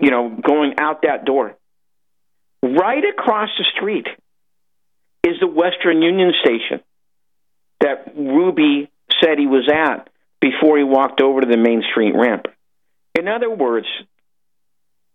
you 0.00 0.10
know, 0.10 0.36
going 0.44 0.74
out 0.78 1.02
that 1.02 1.24
door. 1.24 1.56
Right 2.64 3.04
across 3.04 3.48
the 3.56 3.64
street 3.76 4.08
is 5.24 5.36
the 5.40 5.46
Western 5.46 6.02
Union 6.02 6.32
station 6.44 6.80
that 7.80 8.12
Ruby 8.16 8.90
said 9.22 9.38
he 9.38 9.46
was 9.46 9.70
at 9.72 10.08
before 10.40 10.78
he 10.78 10.84
walked 10.84 11.20
over 11.20 11.40
to 11.40 11.46
the 11.46 11.56
Main 11.56 11.84
Street 11.92 12.14
ramp. 12.16 12.46
In 13.16 13.28
other 13.28 13.50
words, 13.50 13.86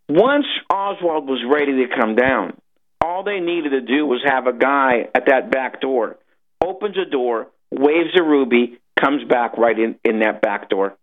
once 0.07 0.45
Oswald 0.69 1.27
was 1.27 1.43
ready 1.45 1.85
to 1.85 1.95
come 1.95 2.15
down, 2.15 2.57
all 3.03 3.23
they 3.23 3.41
needed 3.41 3.71
to 3.71 3.81
do 3.81 4.05
was 4.05 4.21
have 4.25 4.47
a 4.47 4.53
guy 4.53 5.09
at 5.13 5.25
that 5.27 5.51
back 5.51 5.81
door, 5.81 6.15
opens 6.63 6.95
a 6.97 7.09
door, 7.09 7.47
waves 7.69 8.11
a 8.17 8.23
ruby, 8.23 8.79
comes 8.97 9.27
back 9.27 9.57
right 9.57 9.77
in, 9.77 9.99
in 10.05 10.19
that 10.19 10.41
back 10.41 10.69
door, 10.69 10.95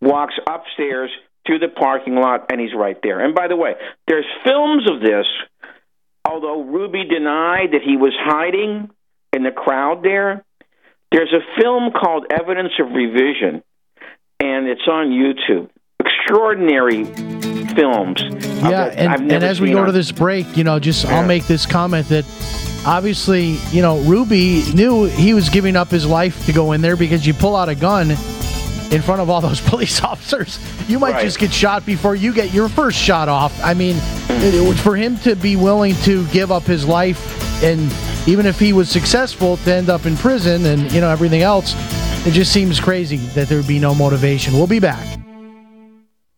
walks 0.00 0.34
upstairs 0.48 1.10
to 1.46 1.58
the 1.58 1.68
parking 1.68 2.14
lot, 2.14 2.46
and 2.50 2.58
he's 2.58 2.74
right 2.74 2.96
there. 3.02 3.20
And 3.20 3.34
by 3.34 3.48
the 3.48 3.56
way, 3.56 3.74
there's 4.08 4.24
films 4.44 4.90
of 4.90 5.02
this, 5.02 5.26
although 6.24 6.62
Ruby 6.62 7.04
denied 7.04 7.72
that 7.72 7.82
he 7.84 7.98
was 7.98 8.14
hiding 8.18 8.88
in 9.34 9.42
the 9.42 9.50
crowd 9.50 10.02
there. 10.02 10.42
There's 11.12 11.34
a 11.34 11.60
film 11.60 11.92
called 11.92 12.26
Evidence 12.30 12.72
of 12.80 12.92
Revision, 12.92 13.62
and 14.40 14.68
it's 14.68 14.88
on 14.88 15.10
YouTube. 15.10 15.68
Extraordinary 16.00 17.04
films. 17.74 18.22
Yeah, 18.22 18.84
and, 18.86 19.32
and 19.32 19.44
as 19.44 19.60
we 19.60 19.72
go 19.72 19.84
to 19.84 19.92
this 19.92 20.12
break, 20.12 20.56
you 20.56 20.64
know, 20.64 20.78
just 20.78 21.04
yeah. 21.04 21.18
I'll 21.18 21.26
make 21.26 21.46
this 21.46 21.66
comment 21.66 22.08
that 22.08 22.24
obviously, 22.86 23.58
you 23.70 23.82
know, 23.82 24.00
Ruby 24.00 24.64
knew 24.74 25.04
he 25.04 25.34
was 25.34 25.48
giving 25.48 25.76
up 25.76 25.88
his 25.88 26.06
life 26.06 26.46
to 26.46 26.52
go 26.52 26.72
in 26.72 26.80
there 26.80 26.96
because 26.96 27.26
you 27.26 27.34
pull 27.34 27.56
out 27.56 27.68
a 27.68 27.74
gun 27.74 28.10
in 28.90 29.02
front 29.02 29.20
of 29.20 29.30
all 29.30 29.40
those 29.40 29.60
police 29.68 30.02
officers, 30.02 30.58
you 30.88 30.98
might 30.98 31.12
right. 31.12 31.24
just 31.24 31.38
get 31.38 31.52
shot 31.52 31.84
before 31.84 32.14
you 32.14 32.32
get 32.32 32.52
your 32.52 32.68
first 32.68 32.98
shot 32.98 33.28
off. 33.28 33.58
I 33.62 33.74
mean, 33.74 33.96
it, 34.28 34.74
for 34.78 34.96
him 34.96 35.16
to 35.18 35.34
be 35.34 35.56
willing 35.56 35.94
to 36.02 36.26
give 36.28 36.52
up 36.52 36.62
his 36.64 36.86
life 36.86 37.62
and 37.62 37.92
even 38.26 38.46
if 38.46 38.58
he 38.58 38.72
was 38.72 38.88
successful 38.88 39.56
to 39.58 39.72
end 39.72 39.88
up 39.88 40.06
in 40.06 40.16
prison 40.16 40.66
and 40.66 40.90
you 40.92 41.00
know 41.00 41.10
everything 41.10 41.42
else, 41.42 41.74
it 42.26 42.32
just 42.32 42.52
seems 42.52 42.80
crazy 42.80 43.18
that 43.34 43.48
there 43.48 43.58
would 43.58 43.68
be 43.68 43.78
no 43.78 43.94
motivation. 43.94 44.54
We'll 44.54 44.66
be 44.66 44.80
back. 44.80 45.23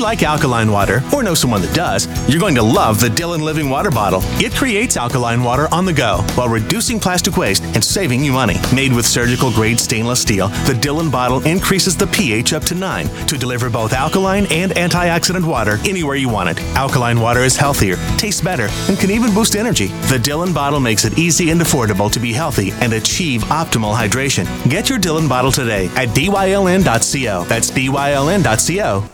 like 0.00 0.22
alkaline 0.22 0.70
water 0.70 1.02
or 1.12 1.22
know 1.22 1.34
someone 1.34 1.62
that 1.62 1.74
does, 1.74 2.06
you're 2.28 2.40
going 2.40 2.54
to 2.54 2.62
love 2.62 3.00
the 3.00 3.08
DYLN 3.08 3.42
Living 3.42 3.68
Water 3.68 3.90
Bottle. 3.90 4.20
It 4.42 4.54
creates 4.54 4.96
alkaline 4.96 5.42
water 5.42 5.68
on 5.72 5.84
the 5.84 5.92
go 5.92 6.18
while 6.34 6.48
reducing 6.48 6.98
plastic 6.98 7.36
waste 7.36 7.62
and 7.64 7.84
saving 7.84 8.24
you 8.24 8.32
money. 8.32 8.56
Made 8.74 8.92
with 8.92 9.06
surgical 9.06 9.50
grade 9.50 9.78
stainless 9.78 10.20
steel, 10.20 10.48
the 10.66 10.72
DYLN 10.74 11.10
bottle 11.10 11.40
increases 11.46 11.96
the 11.96 12.06
pH 12.06 12.52
up 12.52 12.64
to 12.64 12.74
9 12.74 13.06
to 13.26 13.38
deliver 13.38 13.70
both 13.70 13.92
alkaline 13.92 14.46
and 14.50 14.72
antioxidant 14.72 15.44
water 15.44 15.78
anywhere 15.84 16.16
you 16.16 16.28
want 16.28 16.48
it. 16.48 16.60
Alkaline 16.76 17.20
water 17.20 17.40
is 17.40 17.56
healthier, 17.56 17.96
tastes 18.16 18.40
better, 18.40 18.68
and 18.88 18.98
can 18.98 19.10
even 19.10 19.34
boost 19.34 19.56
energy. 19.56 19.88
The 20.08 20.18
DYLN 20.18 20.54
bottle 20.54 20.80
makes 20.80 21.04
it 21.04 21.18
easy 21.18 21.50
and 21.50 21.60
affordable 21.60 22.10
to 22.10 22.20
be 22.20 22.32
healthy 22.32 22.72
and 22.80 22.92
achieve 22.92 23.42
optimal 23.44 23.94
hydration. 23.94 24.46
Get 24.68 24.88
your 24.88 24.98
DYLN 24.98 25.28
bottle 25.28 25.52
today 25.52 25.86
at 25.96 26.08
dyln.co. 26.08 27.44
That's 27.44 27.70
dyln.co. 27.70 29.13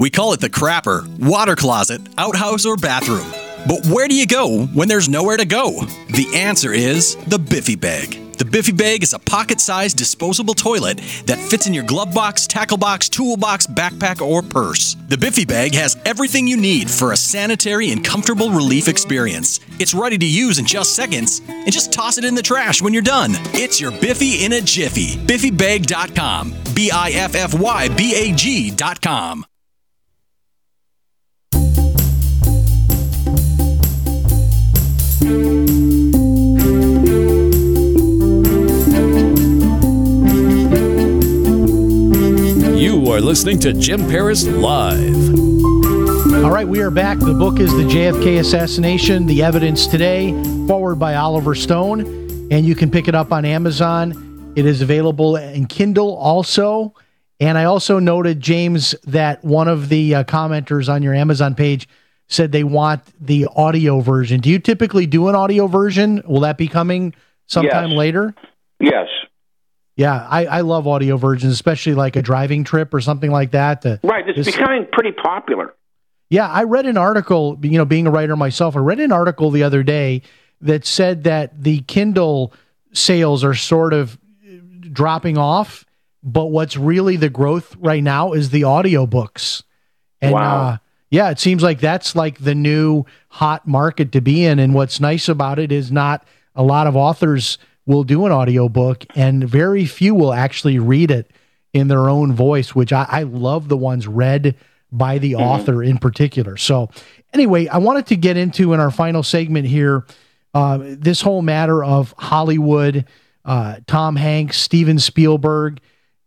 We 0.00 0.08
call 0.08 0.32
it 0.32 0.40
the 0.40 0.48
crapper, 0.48 1.06
water 1.18 1.54
closet, 1.54 2.00
outhouse, 2.16 2.64
or 2.64 2.78
bathroom. 2.78 3.30
But 3.68 3.86
where 3.86 4.08
do 4.08 4.14
you 4.14 4.26
go 4.26 4.64
when 4.68 4.88
there's 4.88 5.10
nowhere 5.10 5.36
to 5.36 5.44
go? 5.44 5.82
The 6.08 6.26
answer 6.34 6.72
is 6.72 7.16
the 7.26 7.38
Biffy 7.38 7.76
Bag. 7.76 8.18
The 8.38 8.46
Biffy 8.46 8.72
Bag 8.72 9.02
is 9.02 9.12
a 9.12 9.18
pocket 9.18 9.60
sized 9.60 9.98
disposable 9.98 10.54
toilet 10.54 11.02
that 11.26 11.38
fits 11.38 11.66
in 11.66 11.74
your 11.74 11.84
glove 11.84 12.14
box, 12.14 12.46
tackle 12.46 12.78
box, 12.78 13.10
toolbox, 13.10 13.66
backpack, 13.66 14.22
or 14.26 14.40
purse. 14.40 14.96
The 15.08 15.18
Biffy 15.18 15.44
Bag 15.44 15.74
has 15.74 15.98
everything 16.06 16.46
you 16.46 16.56
need 16.56 16.90
for 16.90 17.12
a 17.12 17.16
sanitary 17.18 17.90
and 17.90 18.02
comfortable 18.02 18.48
relief 18.48 18.88
experience. 18.88 19.60
It's 19.78 19.92
ready 19.92 20.16
to 20.16 20.26
use 20.26 20.58
in 20.58 20.64
just 20.64 20.96
seconds, 20.96 21.42
and 21.46 21.70
just 21.70 21.92
toss 21.92 22.16
it 22.16 22.24
in 22.24 22.34
the 22.34 22.40
trash 22.40 22.80
when 22.80 22.94
you're 22.94 23.02
done. 23.02 23.32
It's 23.52 23.78
your 23.78 23.90
Biffy 23.90 24.46
in 24.46 24.54
a 24.54 24.62
jiffy. 24.62 25.18
BiffyBag.com. 25.26 26.54
B 26.74 26.90
I 26.90 27.10
F 27.10 27.34
F 27.34 27.52
Y 27.52 27.88
B 27.94 28.14
A 28.14 28.34
G.com. 28.34 29.44
You 43.10 43.16
are 43.16 43.20
listening 43.20 43.58
to 43.58 43.72
Jim 43.72 44.08
Paris 44.08 44.46
Live. 44.46 45.34
All 46.44 46.50
right, 46.52 46.66
we 46.68 46.80
are 46.80 46.92
back. 46.92 47.18
The 47.18 47.34
book 47.34 47.58
is 47.58 47.72
The 47.72 47.82
JFK 47.82 48.38
Assassination 48.38 49.26
The 49.26 49.42
Evidence 49.42 49.88
Today, 49.88 50.30
forward 50.68 51.00
by 51.00 51.16
Oliver 51.16 51.56
Stone, 51.56 52.02
and 52.52 52.64
you 52.64 52.76
can 52.76 52.88
pick 52.88 53.08
it 53.08 53.16
up 53.16 53.32
on 53.32 53.44
Amazon. 53.44 54.52
It 54.54 54.64
is 54.64 54.80
available 54.80 55.34
in 55.34 55.66
Kindle 55.66 56.14
also. 56.18 56.94
And 57.40 57.58
I 57.58 57.64
also 57.64 57.98
noted, 57.98 58.38
James, 58.40 58.94
that 59.06 59.44
one 59.44 59.66
of 59.66 59.88
the 59.88 60.14
uh, 60.14 60.22
commenters 60.22 60.88
on 60.88 61.02
your 61.02 61.12
Amazon 61.12 61.56
page 61.56 61.88
said 62.28 62.52
they 62.52 62.62
want 62.62 63.02
the 63.20 63.48
audio 63.56 63.98
version. 63.98 64.38
Do 64.38 64.50
you 64.50 64.60
typically 64.60 65.06
do 65.06 65.26
an 65.26 65.34
audio 65.34 65.66
version? 65.66 66.22
Will 66.28 66.42
that 66.42 66.56
be 66.56 66.68
coming 66.68 67.16
sometime 67.48 67.88
Yes. 67.90 67.98
later? 67.98 68.34
Yes. 68.78 69.08
Yeah, 69.96 70.26
I, 70.28 70.46
I 70.46 70.60
love 70.62 70.86
audio 70.86 71.16
versions, 71.16 71.52
especially 71.52 71.94
like 71.94 72.16
a 72.16 72.22
driving 72.22 72.64
trip 72.64 72.94
or 72.94 73.00
something 73.00 73.30
like 73.30 73.50
that. 73.50 73.82
to- 73.82 74.00
Right. 74.02 74.26
It's 74.28 74.36
just- 74.36 74.56
becoming 74.56 74.86
pretty 74.92 75.12
popular. 75.12 75.74
yeah, 76.30 76.48
I 76.48 76.62
read 76.62 76.86
an 76.86 76.96
article, 76.96 77.58
you 77.62 77.76
know, 77.76 77.84
being 77.84 78.06
a 78.06 78.10
writer 78.10 78.36
myself, 78.36 78.76
I 78.76 78.80
read 78.80 79.00
an 79.00 79.12
article 79.12 79.50
the 79.50 79.62
other 79.62 79.82
day 79.82 80.22
that 80.62 80.86
said 80.86 81.24
that 81.24 81.62
the 81.62 81.80
Kindle 81.82 82.52
sales 82.92 83.42
are 83.44 83.54
sort 83.54 83.92
of 83.92 84.18
dropping 84.92 85.36
off, 85.38 85.84
but 86.22 86.46
what's 86.46 86.76
really 86.76 87.16
the 87.16 87.28
growth 87.30 87.76
right 87.78 88.02
now 88.02 88.32
is 88.32 88.50
the 88.50 88.62
audiobooks. 88.62 89.62
And 90.20 90.32
Wow. 90.32 90.56
uh 90.68 90.76
yeah, 91.12 91.30
it 91.30 91.40
seems 91.40 91.62
like 91.62 91.80
that's 91.80 92.14
like 92.14 92.38
the 92.38 92.54
new 92.54 93.04
hot 93.30 93.66
market 93.66 94.12
to 94.12 94.20
be 94.20 94.44
in 94.44 94.60
and 94.60 94.74
what's 94.74 95.00
nice 95.00 95.28
about 95.28 95.58
it 95.58 95.72
is 95.72 95.90
not 95.90 96.24
a 96.54 96.62
lot 96.62 96.86
of 96.86 96.94
authors 96.94 97.58
will 97.86 98.04
do 98.04 98.26
an 98.26 98.32
audiobook 98.32 99.04
and 99.14 99.48
very 99.48 99.84
few 99.84 100.14
will 100.14 100.32
actually 100.32 100.78
read 100.78 101.10
it 101.10 101.30
in 101.72 101.88
their 101.88 102.08
own 102.08 102.32
voice, 102.32 102.74
which 102.74 102.92
I, 102.92 103.06
I 103.08 103.22
love 103.22 103.68
the 103.68 103.76
ones 103.76 104.06
read 104.06 104.56
by 104.92 105.18
the 105.18 105.36
author 105.36 105.82
in 105.82 105.98
particular. 105.98 106.56
So, 106.56 106.90
anyway, 107.32 107.68
I 107.68 107.78
wanted 107.78 108.06
to 108.06 108.16
get 108.16 108.36
into 108.36 108.72
in 108.72 108.80
our 108.80 108.90
final 108.90 109.22
segment 109.22 109.66
here 109.66 110.04
uh, 110.52 110.78
this 110.82 111.20
whole 111.20 111.42
matter 111.42 111.84
of 111.84 112.12
Hollywood, 112.18 113.06
uh, 113.44 113.76
Tom 113.86 114.16
Hanks, 114.16 114.58
Steven 114.58 114.98
Spielberg. 114.98 115.80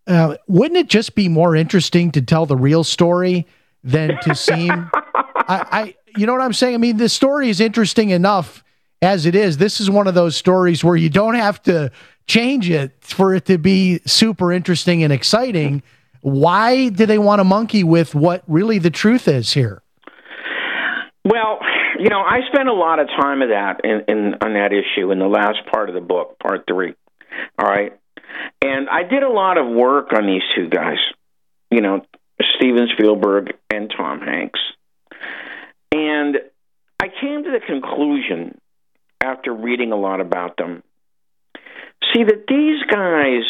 Uh, 0.08 0.36
wouldn't 0.48 0.78
it 0.78 0.88
just 0.88 1.16
be 1.16 1.28
more 1.28 1.56
interesting 1.56 2.12
to 2.12 2.22
tell 2.22 2.46
the 2.46 2.56
real 2.56 2.84
story 2.84 3.46
than 3.84 4.18
to 4.22 4.36
seem? 4.36 4.72
I, 4.94 5.66
I, 5.72 5.96
you 6.18 6.26
know 6.26 6.34
what 6.34 6.42
I'm 6.42 6.54
saying? 6.54 6.76
I 6.76 6.78
mean, 6.78 6.98
the 6.98 7.10
story 7.10 7.50
is 7.50 7.60
interesting 7.60 8.12
enough 8.12 8.63
as 9.04 9.26
it 9.26 9.36
is. 9.36 9.58
This 9.58 9.82
is 9.82 9.90
one 9.90 10.08
of 10.08 10.16
those 10.16 10.36
stories 10.36 10.84
where 10.84 10.96
you 10.96 11.10
don't 11.10 11.36
have 11.36 11.62
to 11.64 11.92
change 12.26 12.70
it 12.70 12.94
for 13.02 13.36
it 13.36 13.46
to 13.46 13.58
be 13.58 14.00
super 14.06 14.52
interesting 14.52 15.04
and 15.04 15.12
exciting. 15.12 15.84
Why 16.22 16.88
do 16.88 17.06
they 17.06 17.20
want 17.20 17.40
to 17.40 17.44
monkey 17.44 17.84
with 17.84 18.16
what 18.16 18.44
really 18.48 18.80
the 18.80 18.90
truth 18.90 19.28
is 19.28 19.52
here? 19.52 19.82
Well, 21.26 21.60
you 22.00 22.10
know, 22.10 22.22
I 22.22 22.40
spent 22.52 22.70
a 22.70 22.74
lot 22.74 23.00
of 23.00 23.08
time 23.08 23.42
of 23.42 23.50
that 23.50 23.82
in, 23.84 24.04
in 24.08 24.34
on 24.42 24.54
that 24.54 24.72
issue 24.72 25.12
in 25.12 25.20
the 25.20 25.28
last 25.28 25.60
part 25.72 25.90
of 25.90 25.96
the 25.96 26.02
book, 26.02 26.40
part 26.40 26.64
three. 26.68 26.96
All 27.60 27.68
right, 27.68 27.94
and 28.62 28.90
I 28.90 29.04
did 29.04 29.24
a 29.24 29.30
lot 29.30 29.58
of 29.58 29.68
work 29.68 30.14
on 30.14 30.26
these 30.26 30.42
two 30.56 30.70
guys. 30.70 30.98
You 31.72 31.82
know, 31.82 32.06
Steven 32.56 32.88
Spielberg 32.94 33.54
and 33.70 33.92
Tom 33.96 34.20
Hanks, 34.20 34.60
and 35.92 36.38
I 37.02 37.08
came 37.22 37.44
to 37.44 37.52
the 37.52 37.62
conclusion 37.66 38.60
after 39.24 39.54
reading 39.54 39.92
a 39.92 39.96
lot 39.96 40.20
about 40.20 40.58
them. 40.58 40.84
See 42.14 42.24
that 42.24 42.46
these 42.48 42.84
guys 42.92 43.44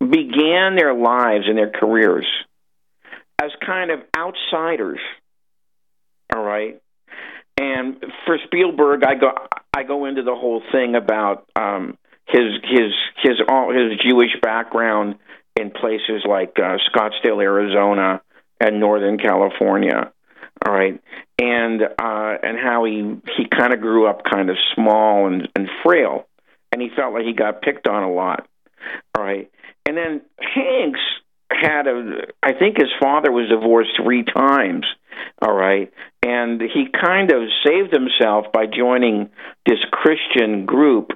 began 0.00 0.76
their 0.76 0.94
lives 0.94 1.44
and 1.46 1.56
their 1.56 1.70
careers 1.70 2.26
as 3.40 3.50
kind 3.64 3.90
of 3.90 4.00
outsiders 4.16 5.00
all 6.34 6.42
right. 6.42 6.80
And 7.60 8.02
for 8.24 8.38
Spielberg, 8.46 9.04
I 9.04 9.14
go 9.14 9.32
I 9.74 9.82
go 9.82 10.06
into 10.06 10.22
the 10.22 10.34
whole 10.34 10.62
thing 10.72 10.94
about 10.94 11.46
um, 11.54 11.98
his 12.26 12.54
his 12.64 12.92
his 13.22 13.32
all 13.48 13.72
his 13.72 13.98
Jewish 14.00 14.30
background 14.40 15.16
in 15.60 15.70
places 15.70 16.24
like 16.26 16.56
uh, 16.56 16.78
Scottsdale, 16.90 17.42
Arizona, 17.42 18.22
and 18.58 18.80
Northern 18.80 19.18
California. 19.18 20.12
All 20.64 20.72
right, 20.72 21.00
and 21.40 21.82
uh, 21.82 22.34
and 22.42 22.58
how 22.58 22.84
he 22.84 23.16
he 23.36 23.48
kind 23.48 23.72
of 23.72 23.80
grew 23.80 24.06
up 24.06 24.22
kind 24.24 24.48
of 24.48 24.56
small 24.74 25.26
and, 25.26 25.48
and 25.56 25.68
frail, 25.84 26.26
and 26.70 26.80
he 26.80 26.88
felt 26.94 27.14
like 27.14 27.24
he 27.24 27.32
got 27.32 27.62
picked 27.62 27.88
on 27.88 28.02
a 28.04 28.12
lot. 28.12 28.46
All 29.16 29.24
right, 29.24 29.50
and 29.86 29.96
then 29.96 30.22
Hanks 30.38 31.00
had 31.50 31.86
a 31.86 32.26
I 32.42 32.52
think 32.52 32.76
his 32.78 32.90
father 33.00 33.32
was 33.32 33.48
divorced 33.48 33.90
three 34.02 34.24
times. 34.24 34.86
All 35.40 35.54
right. 35.54 35.92
And 36.22 36.60
he 36.60 36.86
kind 36.92 37.30
of 37.32 37.42
saved 37.66 37.92
himself 37.92 38.46
by 38.52 38.66
joining 38.66 39.30
this 39.66 39.78
Christian 39.90 40.66
group, 40.66 41.10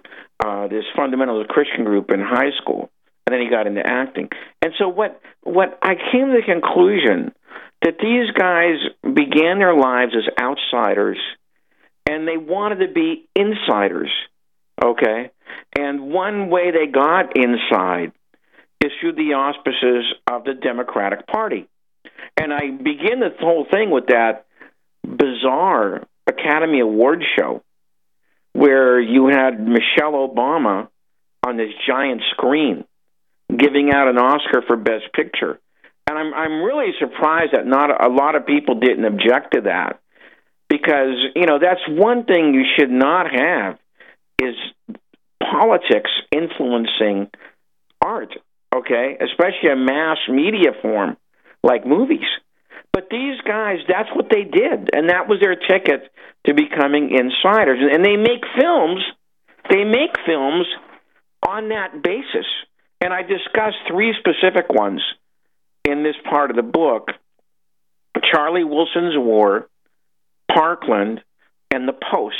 uh, 0.44 0.68
this 0.68 0.84
fundamentalist 0.96 1.48
Christian 1.48 1.84
group 1.84 2.10
in 2.10 2.20
high 2.20 2.50
school. 2.60 2.90
And 3.26 3.34
then 3.34 3.40
he 3.40 3.48
got 3.48 3.66
into 3.66 3.84
acting. 3.84 4.28
And 4.62 4.72
so 4.78 4.88
what 4.88 5.20
what 5.42 5.78
I 5.82 5.94
came 5.94 6.26
to 6.26 6.40
the 6.40 6.42
conclusion 6.44 7.32
that 7.82 7.98
these 8.00 8.30
guys 8.32 8.76
began 9.02 9.58
their 9.58 9.74
lives 9.74 10.12
as 10.16 10.32
outsiders 10.40 11.18
and 12.08 12.26
they 12.26 12.36
wanted 12.36 12.86
to 12.86 12.92
be 12.92 13.28
insiders. 13.34 14.10
Okay? 14.82 15.30
And 15.78 16.02
one 16.02 16.48
way 16.48 16.70
they 16.70 16.90
got 16.90 17.36
inside 17.36 18.12
is 18.84 18.92
through 19.00 19.14
the 19.14 19.34
auspices 19.34 20.04
of 20.30 20.44
the 20.44 20.54
Democratic 20.54 21.26
Party. 21.26 21.68
And 22.36 22.52
I 22.52 22.70
begin 22.70 23.20
the 23.20 23.30
whole 23.40 23.66
thing 23.70 23.90
with 23.90 24.06
that 24.08 24.46
bizarre 25.02 26.06
Academy 26.26 26.80
Award 26.80 27.22
show 27.38 27.62
where 28.52 29.00
you 29.00 29.26
had 29.26 29.60
Michelle 29.60 30.12
Obama 30.12 30.88
on 31.46 31.56
this 31.56 31.72
giant 31.86 32.22
screen 32.32 32.84
giving 33.54 33.90
out 33.92 34.08
an 34.08 34.18
Oscar 34.18 34.62
for 34.66 34.76
Best 34.76 35.12
Picture. 35.14 35.58
And 36.08 36.18
I'm 36.18 36.34
I'm 36.34 36.62
really 36.62 36.92
surprised 36.98 37.52
that 37.52 37.66
not 37.66 37.90
a 37.90 38.08
lot 38.08 38.34
of 38.34 38.46
people 38.46 38.78
didn't 38.78 39.04
object 39.04 39.54
to 39.54 39.62
that 39.62 40.00
because 40.68 41.14
you 41.34 41.46
know 41.46 41.58
that's 41.60 41.80
one 41.88 42.24
thing 42.24 42.54
you 42.54 42.64
should 42.78 42.90
not 42.90 43.26
have 43.30 43.78
is 44.40 44.54
politics 45.42 46.10
influencing 46.32 47.30
art. 48.00 48.32
Okay, 48.74 49.16
especially 49.20 49.70
a 49.72 49.76
mass 49.76 50.18
media 50.28 50.70
form 50.82 51.16
like 51.62 51.86
movies. 51.86 52.28
But 52.92 53.08
these 53.10 53.40
guys, 53.46 53.78
that's 53.88 54.08
what 54.14 54.26
they 54.30 54.44
did, 54.44 54.90
and 54.94 55.10
that 55.10 55.28
was 55.28 55.38
their 55.40 55.56
ticket 55.56 56.10
to 56.46 56.54
becoming 56.54 57.10
insiders. 57.10 57.78
And 57.92 58.04
they 58.04 58.16
make 58.16 58.44
films. 58.58 59.00
They 59.68 59.84
make 59.84 60.16
films 60.24 60.66
on 61.46 61.70
that 61.70 62.02
basis. 62.02 62.46
And 63.00 63.12
I 63.12 63.22
discussed 63.22 63.76
three 63.88 64.14
specific 64.18 64.70
ones 64.70 65.02
in 65.86 66.02
this 66.02 66.16
part 66.28 66.50
of 66.50 66.56
the 66.56 66.62
book 66.62 67.08
Charlie 68.32 68.64
Wilson's 68.64 69.16
War, 69.16 69.68
Parkland, 70.52 71.22
and 71.70 71.86
The 71.86 71.92
Post, 71.92 72.36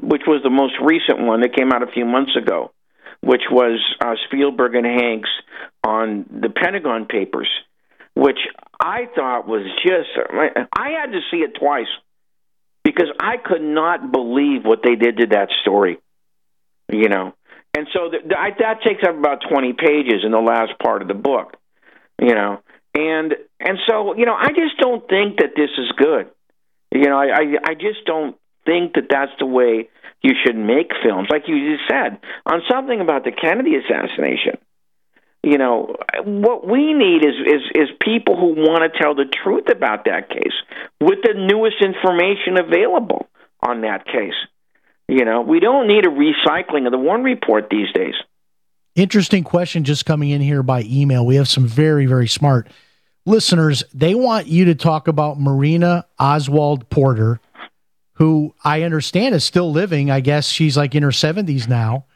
which 0.00 0.22
was 0.26 0.42
the 0.42 0.50
most 0.50 0.74
recent 0.82 1.20
one 1.20 1.40
that 1.40 1.54
came 1.54 1.72
out 1.72 1.82
a 1.82 1.92
few 1.92 2.04
months 2.04 2.36
ago, 2.36 2.72
which 3.20 3.42
was 3.50 3.80
uh, 4.00 4.14
Spielberg 4.26 4.74
and 4.74 4.86
Hanks 4.86 5.30
on 5.84 6.26
the 6.30 6.48
Pentagon 6.48 7.06
Papers, 7.06 7.48
which 8.14 8.38
I 8.80 9.08
thought 9.14 9.46
was 9.46 9.66
just, 9.84 10.10
I 10.72 10.90
had 10.90 11.12
to 11.12 11.20
see 11.30 11.38
it 11.38 11.56
twice 11.58 11.88
because 12.84 13.08
I 13.18 13.36
could 13.42 13.62
not 13.62 14.12
believe 14.12 14.64
what 14.64 14.80
they 14.84 14.94
did 14.94 15.18
to 15.18 15.26
that 15.28 15.48
story, 15.62 15.98
you 16.92 17.08
know. 17.08 17.34
And 17.76 17.88
so 17.92 18.10
the, 18.10 18.18
the, 18.28 18.38
I, 18.38 18.50
that 18.58 18.82
takes 18.82 19.02
up 19.02 19.16
about 19.16 19.42
20 19.50 19.72
pages 19.72 20.22
in 20.24 20.30
the 20.30 20.38
last 20.38 20.78
part 20.78 21.02
of 21.02 21.08
the 21.08 21.14
book, 21.14 21.56
you 22.20 22.34
know. 22.34 22.60
And 22.94 23.34
and 23.60 23.78
so 23.88 24.14
you 24.16 24.26
know, 24.26 24.34
I 24.34 24.48
just 24.48 24.78
don't 24.78 25.06
think 25.08 25.38
that 25.38 25.52
this 25.56 25.70
is 25.78 25.90
good. 25.96 26.30
You 26.92 27.08
know, 27.08 27.18
I 27.18 27.26
I, 27.26 27.70
I 27.70 27.74
just 27.74 28.04
don't 28.06 28.36
think 28.64 28.94
that 28.94 29.08
that's 29.10 29.32
the 29.38 29.46
way 29.46 29.88
you 30.22 30.32
should 30.44 30.56
make 30.56 30.90
films. 31.04 31.28
Like 31.30 31.48
you 31.48 31.76
just 31.76 31.88
said 31.88 32.18
on 32.46 32.62
something 32.70 33.00
about 33.00 33.24
the 33.24 33.32
Kennedy 33.32 33.76
assassination. 33.76 34.58
You 35.42 35.58
know, 35.58 35.96
what 36.24 36.66
we 36.66 36.94
need 36.94 37.22
is 37.22 37.34
is 37.44 37.62
is 37.74 37.88
people 38.00 38.34
who 38.34 38.54
want 38.56 38.90
to 38.90 38.98
tell 38.98 39.14
the 39.14 39.26
truth 39.26 39.68
about 39.68 40.06
that 40.06 40.30
case 40.30 40.56
with 41.00 41.18
the 41.22 41.34
newest 41.34 41.76
information 41.84 42.56
available 42.56 43.28
on 43.60 43.82
that 43.82 44.06
case. 44.06 44.38
You 45.06 45.26
know, 45.26 45.42
we 45.42 45.60
don't 45.60 45.86
need 45.86 46.06
a 46.06 46.08
recycling 46.08 46.86
of 46.86 46.92
the 46.92 46.98
Warren 46.98 47.22
report 47.22 47.68
these 47.70 47.92
days. 47.92 48.14
Interesting 48.94 49.42
question 49.42 49.82
just 49.82 50.06
coming 50.06 50.30
in 50.30 50.40
here 50.40 50.62
by 50.62 50.82
email. 50.82 51.26
We 51.26 51.36
have 51.36 51.48
some 51.48 51.66
very, 51.66 52.06
very 52.06 52.28
smart 52.28 52.68
listeners. 53.26 53.82
They 53.92 54.14
want 54.14 54.46
you 54.46 54.66
to 54.66 54.76
talk 54.76 55.08
about 55.08 55.40
Marina 55.40 56.06
Oswald 56.18 56.88
Porter, 56.90 57.40
who 58.14 58.54
I 58.62 58.82
understand 58.82 59.34
is 59.34 59.44
still 59.44 59.72
living. 59.72 60.12
I 60.12 60.20
guess 60.20 60.48
she's 60.48 60.76
like 60.76 60.94
in 60.94 61.02
her 61.02 61.08
70s 61.08 61.66
now. 61.68 62.06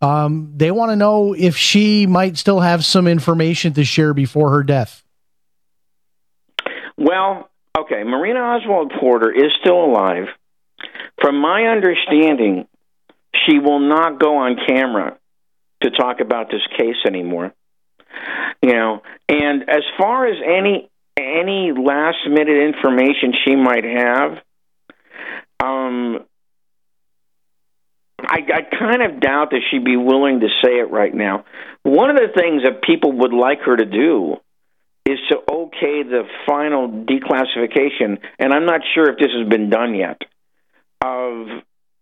Um, 0.00 0.52
they 0.56 0.70
want 0.70 0.92
to 0.92 0.96
know 0.96 1.34
if 1.34 1.56
she 1.56 2.06
might 2.06 2.38
still 2.38 2.60
have 2.60 2.84
some 2.84 3.08
information 3.08 3.72
to 3.74 3.84
share 3.84 4.14
before 4.14 4.50
her 4.50 4.62
death. 4.62 5.02
Well, 6.96 7.50
okay, 7.76 8.04
Marina 8.04 8.40
Oswald 8.40 8.92
Porter 9.00 9.32
is 9.32 9.50
still 9.60 9.84
alive. 9.84 10.26
From 11.20 11.40
my 11.40 11.64
understanding, 11.64 12.66
she 13.34 13.58
will 13.58 13.80
not 13.80 14.20
go 14.20 14.36
on 14.36 14.56
camera 14.66 15.18
to 15.82 15.90
talk 15.90 16.20
about 16.20 16.50
this 16.50 16.62
case 16.78 16.96
anymore. 17.06 17.52
You 18.62 18.72
know, 18.72 19.02
and 19.28 19.62
as 19.68 19.82
far 19.98 20.26
as 20.26 20.36
any 20.44 20.90
any 21.16 21.72
last 21.72 22.18
minute 22.28 22.74
information 22.74 23.34
she 23.44 23.56
might 23.56 23.84
have, 23.84 24.32
um, 25.62 26.24
I, 28.18 28.38
I 28.54 28.62
kind 28.78 29.02
of 29.02 29.20
doubt 29.20 29.50
that 29.50 29.60
she'd 29.70 29.84
be 29.84 29.96
willing 29.96 30.40
to 30.40 30.48
say 30.62 30.78
it 30.78 30.90
right 30.90 31.14
now. 31.14 31.44
One 31.82 32.10
of 32.10 32.16
the 32.16 32.28
things 32.34 32.62
that 32.64 32.82
people 32.82 33.12
would 33.12 33.32
like 33.32 33.60
her 33.62 33.76
to 33.76 33.84
do 33.84 34.36
is 35.06 35.18
to 35.30 35.36
okay 35.50 36.02
the 36.02 36.24
final 36.46 36.88
declassification, 36.88 38.18
and 38.38 38.52
I'm 38.52 38.66
not 38.66 38.82
sure 38.94 39.10
if 39.10 39.18
this 39.18 39.30
has 39.36 39.48
been 39.48 39.70
done 39.70 39.94
yet, 39.94 40.20
of 41.02 41.46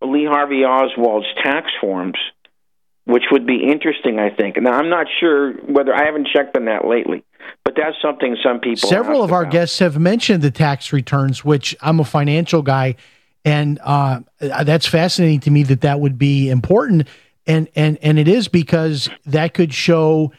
Lee 0.02 0.26
Harvey 0.26 0.64
Oswald's 0.64 1.26
tax 1.42 1.66
forms 1.80 2.18
which 3.08 3.24
would 3.32 3.46
be 3.46 3.64
interesting, 3.64 4.18
I 4.18 4.28
think. 4.28 4.60
Now, 4.60 4.72
I'm 4.72 4.90
not 4.90 5.06
sure 5.18 5.54
whether 5.62 5.94
I 5.94 6.04
haven't 6.04 6.28
checked 6.30 6.54
on 6.58 6.66
that 6.66 6.86
lately, 6.86 7.24
but 7.64 7.74
that's 7.74 7.96
something 8.02 8.36
some 8.42 8.60
people. 8.60 8.86
Several 8.86 9.24
of 9.24 9.32
our 9.32 9.42
about. 9.42 9.52
guests 9.52 9.78
have 9.78 9.98
mentioned 9.98 10.42
the 10.42 10.50
tax 10.50 10.92
returns, 10.92 11.42
which 11.42 11.74
I'm 11.80 12.00
a 12.00 12.04
financial 12.04 12.60
guy, 12.60 12.96
and 13.46 13.78
uh, 13.82 14.20
that's 14.40 14.86
fascinating 14.86 15.40
to 15.40 15.50
me 15.50 15.62
that 15.64 15.80
that 15.80 16.00
would 16.00 16.18
be 16.18 16.50
important, 16.50 17.08
and 17.46 17.66
and 17.74 17.96
and 18.02 18.18
it 18.18 18.28
is 18.28 18.46
because 18.46 19.08
that 19.24 19.54
could 19.54 19.72
show 19.72 20.30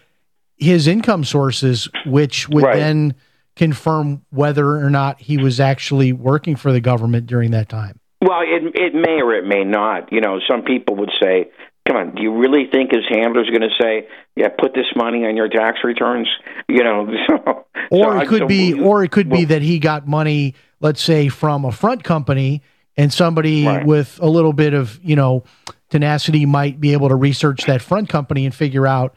his 0.55 0.85
income 0.85 1.23
sources, 1.23 1.89
which 2.05 2.47
would 2.49 2.65
Right. 2.65 2.77
then 2.77 3.15
confirm 3.55 4.21
whether 4.29 4.75
or 4.75 4.91
not 4.91 5.19
he 5.21 5.37
was 5.37 5.59
actually 5.59 6.13
working 6.13 6.55
for 6.55 6.71
the 6.71 6.79
government 6.79 7.25
during 7.25 7.49
that 7.51 7.67
time. 7.67 7.99
Well, 8.21 8.41
it 8.41 8.75
it 8.75 8.93
may 8.93 9.21
or 9.23 9.33
it 9.33 9.47
may 9.47 9.63
not. 9.63 10.11
You 10.13 10.21
know, 10.21 10.39
some 10.47 10.61
people 10.61 10.95
would 10.97 11.11
say, 11.19 11.49
"Come 11.89 11.97
on, 11.97 12.15
do 12.15 12.21
you 12.21 12.31
really 12.37 12.67
think 12.71 12.91
his 12.91 13.03
handler's 13.09 13.49
going 13.49 13.61
to 13.61 13.75
say, 13.81 14.07
yeah, 14.35 14.49
put 14.49 14.73
this 14.75 14.85
money 14.95 15.25
on 15.25 15.35
your 15.35 15.49
tax 15.49 15.79
returns?" 15.83 16.27
You 16.69 16.83
know, 16.83 17.07
so, 17.27 17.65
Or 17.89 18.13
so 18.13 18.19
it 18.19 18.27
could 18.27 18.39
so 18.41 18.47
be, 18.47 18.75
we- 18.75 18.83
or 18.83 19.03
it 19.03 19.09
could 19.09 19.27
be 19.27 19.45
that 19.45 19.63
he 19.63 19.79
got 19.79 20.07
money, 20.07 20.53
let's 20.79 21.01
say, 21.01 21.27
from 21.29 21.65
a 21.65 21.71
front 21.71 22.03
company, 22.03 22.61
and 22.95 23.11
somebody 23.11 23.65
Right. 23.65 23.83
with 23.83 24.19
a 24.21 24.29
little 24.29 24.53
bit 24.53 24.75
of 24.75 24.99
you 25.03 25.15
know 25.15 25.43
tenacity 25.89 26.45
might 26.45 26.79
be 26.79 26.93
able 26.93 27.09
to 27.09 27.15
research 27.15 27.65
that 27.65 27.81
front 27.81 28.07
company 28.07 28.45
and 28.45 28.53
figure 28.53 28.85
out 28.85 29.15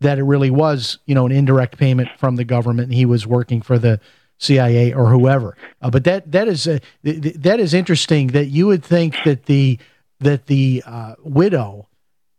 that 0.00 0.18
it 0.18 0.22
really 0.22 0.50
was 0.50 0.98
you 1.06 1.14
know 1.16 1.26
an 1.26 1.32
indirect 1.32 1.76
payment 1.76 2.08
from 2.18 2.36
the 2.36 2.44
government, 2.44 2.86
and 2.86 2.94
he 2.94 3.04
was 3.06 3.26
working 3.26 3.60
for 3.62 3.78
the 3.80 3.98
CIA 4.38 4.92
or 4.92 5.06
whoever. 5.08 5.56
Uh, 5.80 5.90
but 5.90 6.04
that 6.04 6.30
that 6.30 6.46
is 6.46 6.68
uh, 6.68 6.78
th- 7.04 7.20
th- 7.22 7.34
that 7.36 7.58
is 7.58 7.74
interesting. 7.74 8.28
That 8.28 8.46
you 8.46 8.68
would 8.68 8.84
think 8.84 9.16
that 9.24 9.46
the 9.46 9.78
that 10.20 10.46
the 10.46 10.84
uh, 10.86 11.14
widow 11.24 11.88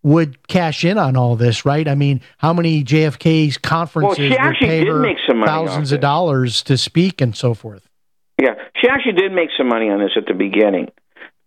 would 0.04 0.47
cash 0.47 0.84
in 0.84 0.97
on 0.97 1.16
all 1.16 1.36
this, 1.36 1.66
right? 1.66 1.88
I 1.88 1.95
mean, 1.95 2.22
how 2.38 2.54
many 2.54 2.84
JFK's 2.84 3.58
conferences 3.58 4.20
Well, 4.20 4.30
she 4.30 4.38
actually 4.38 4.68
pay 4.68 4.80
did 4.82 4.89
her 4.89 4.99
make 4.99 5.18
some 5.28 5.39
money 5.39 5.49
thousands 5.49 5.91
of 5.91 6.01
dollars 6.01 6.62
to 6.64 6.78
speak 6.78 7.22
and 7.22 7.36
so 7.36 7.54
forth? 7.54 7.88
Yeah, 8.41 8.56
she 8.76 8.89
actually 8.89 9.14
did 9.14 9.32
make 9.32 9.49
some 9.58 9.70
money 9.70 9.89
on 9.89 9.99
this 9.99 10.12
at 10.18 10.26
the 10.26 10.34
beginning. 10.34 10.89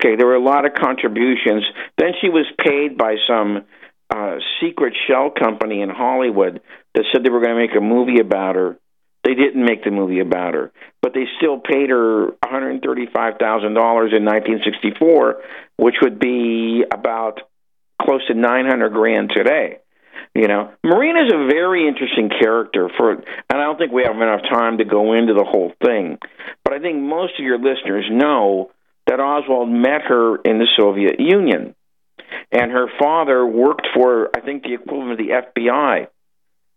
Okay, 0.01 0.17
there 0.17 0.27
were 0.27 0.35
a 0.35 0.43
lot 0.43 0.65
of 0.65 0.73
contributions. 0.75 1.65
Then 1.99 2.13
she 2.21 2.29
was 2.29 2.47
paid 2.59 2.97
by 2.97 3.17
some 3.29 3.65
uh, 4.15 4.37
secret 4.61 4.95
shell 5.07 5.31
company 5.31 5.83
in 5.83 5.91
Hollywood 5.91 6.61
that 6.95 7.05
said 7.13 7.25
they 7.25 7.31
were 7.31 7.41
going 7.41 7.57
to 7.57 7.61
make 7.61 7.77
a 7.77 7.81
movie 7.81 8.21
about 8.21 8.57
her. 8.57 8.79
They 9.25 9.35
didn't 9.35 9.65
make 9.65 9.83
the 9.83 9.91
movie 9.91 10.21
about 10.21 10.55
her, 10.55 10.73
but 11.03 11.13
they 11.13 11.25
still 11.39 11.59
paid 11.59 11.91
her 11.91 12.27
one 12.27 12.37
hundred 12.45 12.83
thirty-five 12.83 13.35
thousand 13.41 13.75
dollars 13.75 14.13
in 14.17 14.25
nineteen 14.25 14.61
sixty-four, 14.65 15.43
which 15.79 15.97
would 16.01 16.21
be 16.21 16.85
about 16.93 17.41
close 18.01 18.27
to 18.29 18.35
nine 18.35 18.67
hundred 18.67 18.91
grand 18.91 19.31
today. 19.35 19.79
You 20.35 20.49
know, 20.49 20.71
Marina's 20.85 21.33
a 21.33 21.47
very 21.47 21.89
interesting 21.89 22.29
character 22.29 22.91
for, 22.97 23.13
and 23.13 23.25
I 23.49 23.65
don't 23.65 23.79
think 23.79 23.93
we 23.93 24.03
have 24.03 24.17
enough 24.17 24.43
time 24.43 24.79
to 24.79 24.85
go 24.85 25.15
into 25.15 25.33
the 25.33 25.45
whole 25.45 25.73
thing. 25.83 26.19
But 26.63 26.75
I 26.75 26.79
think 26.79 27.01
most 27.01 27.39
of 27.39 27.45
your 27.45 27.59
listeners 27.59 28.05
know 28.11 28.71
that 29.07 29.19
Oswald 29.19 29.71
met 29.71 30.03
her 30.09 30.37
in 30.37 30.59
the 30.59 30.67
Soviet 30.79 31.21
Union, 31.21 31.75
and 32.53 32.71
her 32.71 32.87
father 32.99 33.47
worked 33.47 33.87
for, 33.95 34.29
I 34.37 34.41
think, 34.41 34.65
the 34.65 34.75
equivalent 34.75 35.13
of 35.13 35.19
the 35.19 35.63
FBI 35.63 36.09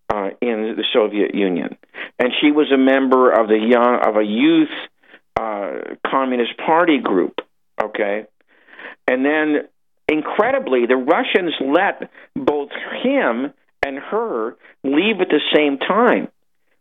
uh, 0.10 0.30
in 0.42 0.76
the 0.78 0.86
Soviet 0.94 1.36
Union, 1.36 1.78
and 2.18 2.30
she 2.40 2.52
was 2.52 2.72
a 2.72 2.78
member 2.78 3.30
of 3.30 3.48
the 3.48 3.60
young 3.60 4.00
of 4.08 4.16
a 4.16 4.24
youth 4.24 4.70
uh, 5.38 5.96
Communist 6.10 6.58
Party 6.66 7.00
group. 7.00 7.40
Okay, 7.82 8.26
and 9.06 9.26
then 9.26 9.68
incredibly, 10.10 10.86
the 10.86 10.96
Russians 10.98 11.54
let 11.62 12.10
both 12.36 12.70
him 13.04 13.54
and 13.86 13.98
her 13.98 14.56
leave 14.84 15.22
at 15.22 15.30
the 15.30 15.40
same 15.56 15.78
time, 15.78 16.28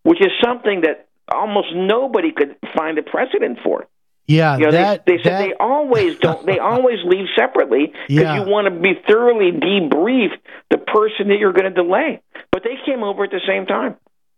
which 0.03 0.21
is 0.21 0.33
something 0.45 0.83
that 0.83 1.07
almost 1.33 1.69
nobody 1.75 2.33
could 2.33 2.57
find 2.77 2.99
a 2.99 3.03
precedent 3.03 3.59
for. 3.63 3.87
Yeah, 4.27 4.59
You 4.59 4.67
know, 4.67 4.73
that 4.73 5.07
they, 5.07 5.17
they 5.17 5.23
said 5.23 5.33
that- 5.33 5.39
they 5.39 5.55
always 5.55 6.19
don't. 6.19 6.45
They 6.45 6.59
always 6.73 6.99
leave 7.05 7.27
separately 7.37 7.87
because 8.09 8.09
Yeah. 8.09 8.45
you 8.45 8.51
want 8.51 8.67
to 8.67 8.71
be 8.79 8.93
thoroughly 9.09 9.53
debrief 9.53 10.31
the 10.71 10.79
person 10.79 11.29
that 11.29 11.39
you're 11.39 11.53
going 11.55 11.73
to 11.73 11.83
delay. 11.83 12.21
But 12.53 12.63
they 12.63 12.77
came 12.85 13.03
over 13.03 13.25
at 13.25 13.31
the 13.31 13.41
same 13.47 13.65
time. 13.67 13.95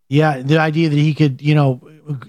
Yeah, 0.09 0.43
the 0.43 0.59
idea 0.59 0.89
that 0.89 0.99
he 0.99 1.15
could, 1.15 1.41
you 1.43 1.55
know, 1.55 1.81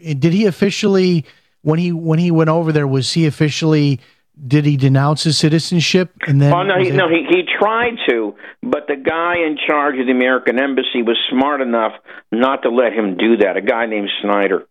did 0.02 0.34
he 0.34 0.46
officially 0.46 1.26
when 1.64 1.78
he 1.80 1.92
when 1.92 2.18
he 2.20 2.32
went 2.32 2.50
over 2.50 2.72
there 2.72 2.88
was 2.88 3.12
he 3.14 3.26
officially 3.28 4.00
did 4.46 4.66
he 4.66 4.76
denounce 4.78 5.24
his 5.24 5.38
citizenship? 5.38 6.12
And 6.28 6.42
then 6.42 6.54
Oh 6.54 6.64
no, 6.64 6.80
he, 6.80 6.90
no, 6.92 7.08
he 7.08 7.26
he 7.30 7.44
tried 7.60 7.96
to, 8.10 8.36
but 8.64 8.88
the 8.88 8.96
guy 8.96 9.36
in 9.46 9.58
charge 9.68 10.00
of 10.00 10.06
the 10.08 10.12
American 10.12 10.60
embassy 10.60 11.02
was 11.04 11.18
smart 11.30 11.62
enough 11.62 11.94
not 12.32 12.64
to 12.64 12.70
let 12.70 12.94
him 12.94 13.18
do 13.18 13.38
that. 13.38 13.58
A 13.58 13.62
guy 13.62 13.86
named 13.86 14.10
Snyder, 14.22 14.66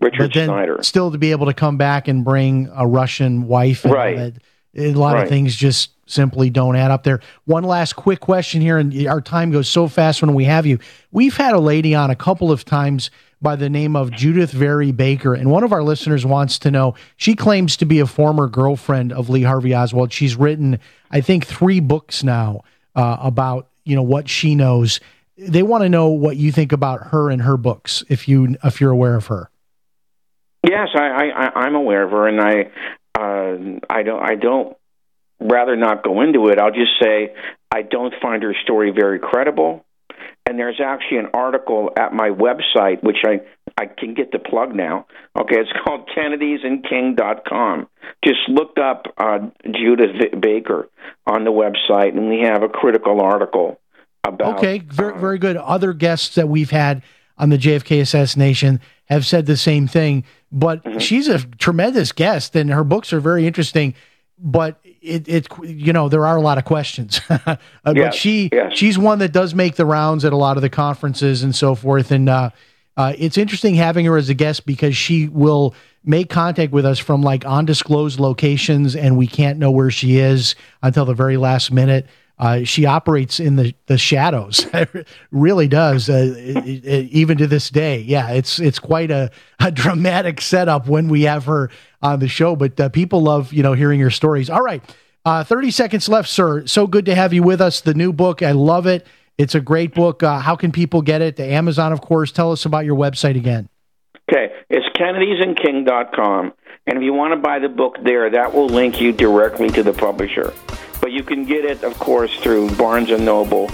Richard 0.00 0.32
Snyder. 0.34 0.78
still 0.82 1.10
to 1.12 1.18
be 1.18 1.30
able 1.30 1.46
to 1.46 1.54
come 1.54 1.76
back 1.76 2.08
and 2.08 2.24
bring 2.24 2.68
a 2.76 2.86
Russian 2.86 3.46
wife, 3.46 3.84
Right. 3.84 4.16
that, 4.16 4.32
a 4.76 4.92
lot 4.92 5.14
Right. 5.14 5.22
of 5.22 5.28
things 5.28 5.54
just 5.56 5.92
simply 6.06 6.50
don't 6.50 6.76
add 6.76 6.90
up 6.90 7.04
there. 7.04 7.20
One 7.46 7.64
last 7.64 7.94
quick 7.94 8.20
question 8.20 8.60
here, 8.60 8.76
and 8.76 9.06
our 9.06 9.20
time 9.22 9.50
goes 9.50 9.68
so 9.68 9.86
fast 9.88 10.20
when 10.20 10.34
we 10.34 10.44
have 10.44 10.66
you. 10.66 10.78
We've 11.12 11.36
had 11.36 11.54
a 11.54 11.60
lady 11.60 11.94
on 11.94 12.10
a 12.10 12.16
couple 12.16 12.52
of 12.52 12.64
times 12.64 13.10
by 13.44 13.54
the 13.54 13.70
name 13.70 13.94
of 13.94 14.10
Judyth 14.10 14.50
Vary 14.50 14.90
Baker, 14.90 15.34
and 15.34 15.50
one 15.50 15.62
of 15.62 15.72
our 15.72 15.84
listeners 15.84 16.26
wants 16.26 16.58
to 16.60 16.70
know. 16.72 16.94
She 17.16 17.36
claims 17.36 17.76
to 17.76 17.84
be 17.84 18.00
a 18.00 18.06
former 18.06 18.48
girlfriend 18.48 19.12
of 19.12 19.28
Lee 19.28 19.42
Harvey 19.42 19.76
Oswald. 19.76 20.12
She's 20.12 20.34
written, 20.34 20.80
I 21.12 21.20
think, 21.20 21.46
three 21.46 21.78
books 21.78 22.24
now 22.24 22.62
uh, 22.96 23.18
about 23.20 23.68
you 23.84 23.94
know 23.94 24.02
what 24.02 24.28
she 24.28 24.56
knows. 24.56 24.98
They 25.36 25.62
want 25.62 25.82
to 25.82 25.88
know 25.88 26.08
what 26.08 26.36
you 26.36 26.50
think 26.50 26.72
about 26.72 27.08
her 27.08 27.30
and 27.30 27.42
her 27.42 27.56
books, 27.56 28.02
if 28.08 28.26
you 28.26 28.56
if 28.64 28.80
you're 28.80 28.90
aware 28.90 29.14
of 29.14 29.26
her. 29.26 29.50
Yes, 30.66 30.88
I, 30.94 31.30
I, 31.30 31.60
I'm 31.60 31.74
aware 31.74 32.02
of 32.02 32.10
her, 32.10 32.26
and 32.26 32.40
I 32.40 32.70
uh, 33.16 33.78
I 33.88 34.02
don't 34.02 34.22
I 34.22 34.34
don't 34.34 34.76
rather 35.38 35.76
not 35.76 36.02
go 36.02 36.22
into 36.22 36.48
it. 36.48 36.58
I'll 36.58 36.70
just 36.72 36.92
say 37.00 37.34
I 37.70 37.82
don't 37.82 38.14
find 38.22 38.42
her 38.42 38.54
story 38.64 38.90
very 38.90 39.18
credible. 39.18 39.84
And 40.46 40.58
there's 40.58 40.80
actually 40.84 41.18
an 41.18 41.28
article 41.32 41.90
at 41.96 42.12
my 42.12 42.28
website, 42.28 43.02
which 43.02 43.18
I 43.24 43.40
I 43.78 43.86
can 43.86 44.14
get 44.14 44.30
the 44.30 44.38
plug 44.38 44.74
now. 44.74 45.06
Okay, 45.36 45.56
it's 45.58 45.72
called 45.84 46.08
KennedysandKing.com. 46.16 47.88
Just 48.24 48.40
look 48.48 48.78
up 48.78 49.06
uh, 49.18 49.38
Judyth 49.66 50.40
Baker 50.40 50.88
on 51.26 51.44
the 51.44 51.50
website, 51.50 52.16
and 52.16 52.28
we 52.28 52.40
have 52.40 52.62
a 52.62 52.68
critical 52.68 53.20
article 53.20 53.80
about. 54.22 54.58
Okay, 54.58 54.78
very 54.80 55.18
very 55.18 55.38
good. 55.38 55.56
Other 55.56 55.92
guests 55.92 56.34
that 56.34 56.48
we've 56.48 56.70
had 56.70 57.02
on 57.38 57.48
the 57.50 57.58
JFK 57.58 58.00
assassination 58.00 58.80
have 59.06 59.26
said 59.26 59.46
the 59.46 59.56
same 59.56 59.86
thing. 59.86 60.24
But 60.52 60.84
Mm-hmm. 60.84 60.98
she's 60.98 61.26
a 61.28 61.38
tremendous 61.40 62.12
guest, 62.12 62.54
and 62.54 62.70
her 62.70 62.84
books 62.84 63.12
are 63.12 63.20
very 63.20 63.46
interesting. 63.46 63.94
But 64.38 64.78
it, 65.04 65.28
it 65.28 65.48
you 65.62 65.92
know, 65.92 66.08
there 66.08 66.26
are 66.26 66.36
a 66.36 66.40
lot 66.40 66.58
of 66.58 66.64
questions. 66.64 67.20
Uh, 67.46 67.56
but 67.82 67.96
Yes, 67.96 68.14
she 68.14 68.48
yes. 68.50 68.72
she's 68.76 68.96
one 68.96 69.18
that 69.18 69.32
does 69.32 69.54
make 69.54 69.76
the 69.76 69.84
rounds 69.84 70.24
at 70.24 70.32
a 70.32 70.36
lot 70.36 70.56
of 70.56 70.62
the 70.62 70.70
conferences 70.70 71.42
and 71.42 71.54
so 71.54 71.74
forth. 71.74 72.10
And 72.10 72.28
uh, 72.28 72.50
uh, 72.96 73.12
it's 73.18 73.36
interesting 73.36 73.74
having 73.74 74.06
her 74.06 74.16
as 74.16 74.28
a 74.28 74.34
guest 74.34 74.64
because 74.64 74.96
she 74.96 75.28
will 75.28 75.74
make 76.04 76.30
contact 76.30 76.72
with 76.72 76.86
us 76.86 76.98
from 76.98 77.22
like 77.22 77.44
undisclosed 77.44 78.18
locations, 78.18 78.96
and 78.96 79.18
we 79.18 79.26
can't 79.26 79.58
know 79.58 79.70
where 79.70 79.90
she 79.90 80.18
is 80.18 80.54
until 80.82 81.04
the 81.04 81.14
very 81.14 81.36
last 81.36 81.70
minute. 81.70 82.06
Uh, 82.38 82.64
she 82.64 82.84
operates 82.84 83.38
in 83.38 83.54
the, 83.56 83.74
the 83.86 83.96
shadows. 83.96 84.66
really 85.30 85.68
does, 85.68 86.10
uh, 86.10 86.34
it- 86.36 86.84
it- 86.84 87.10
even 87.12 87.38
to 87.38 87.46
this 87.46 87.70
day. 87.70 88.00
Yeah, 88.00 88.30
it's 88.30 88.58
it's 88.58 88.78
quite 88.80 89.10
a, 89.12 89.30
a 89.60 89.70
dramatic 89.70 90.40
setup 90.40 90.88
when 90.88 91.08
we 91.08 91.22
have 91.22 91.44
her 91.44 91.70
on 92.02 92.18
the 92.18 92.28
show. 92.28 92.56
But 92.56 92.78
uh, 92.80 92.88
people 92.88 93.22
love 93.22 93.52
you 93.52 93.62
know 93.62 93.72
hearing 93.74 94.00
her 94.00 94.10
stories. 94.10 94.50
All 94.50 94.62
right, 94.62 94.82
uh, 95.24 95.44
thirty 95.44 95.70
seconds 95.70 96.08
left, 96.08 96.28
sir. 96.28 96.66
So 96.66 96.86
good 96.88 97.06
to 97.06 97.14
have 97.14 97.32
you 97.32 97.42
with 97.44 97.60
us. 97.60 97.80
The 97.80 97.94
new 97.94 98.12
book, 98.12 98.42
I 98.42 98.50
love 98.52 98.86
it. 98.86 99.06
It's 99.38 99.54
a 99.54 99.60
great 99.60 99.94
book. 99.94 100.22
Uh, 100.22 100.38
how 100.40 100.56
can 100.56 100.72
people 100.72 101.02
get 101.02 101.22
it? 101.22 101.36
The 101.36 101.44
Amazon, 101.44 101.92
of 101.92 102.00
course. 102.00 102.32
Tell 102.32 102.50
us 102.52 102.64
about 102.66 102.84
your 102.84 102.96
website 102.96 103.36
again. 103.36 103.68
Okay, 104.30 104.52
it's 104.70 104.86
kennedysandking.com. 104.98 106.52
And 106.86 106.98
if 106.98 107.02
you 107.02 107.12
want 107.14 107.32
to 107.32 107.36
buy 107.40 107.58
the 107.60 107.68
book 107.68 107.96
there, 108.04 108.28
that 108.30 108.52
will 108.54 108.66
link 108.66 109.00
you 109.00 109.12
directly 109.12 109.70
to 109.70 109.82
the 109.82 109.92
publisher. 109.92 110.52
But 111.04 111.12
you 111.12 111.22
can 111.22 111.44
get 111.44 111.66
it, 111.66 111.82
of 111.82 111.98
course, 111.98 112.34
through 112.36 112.74
Barnes 112.76 113.10
& 113.10 113.20
Noble 113.20 113.70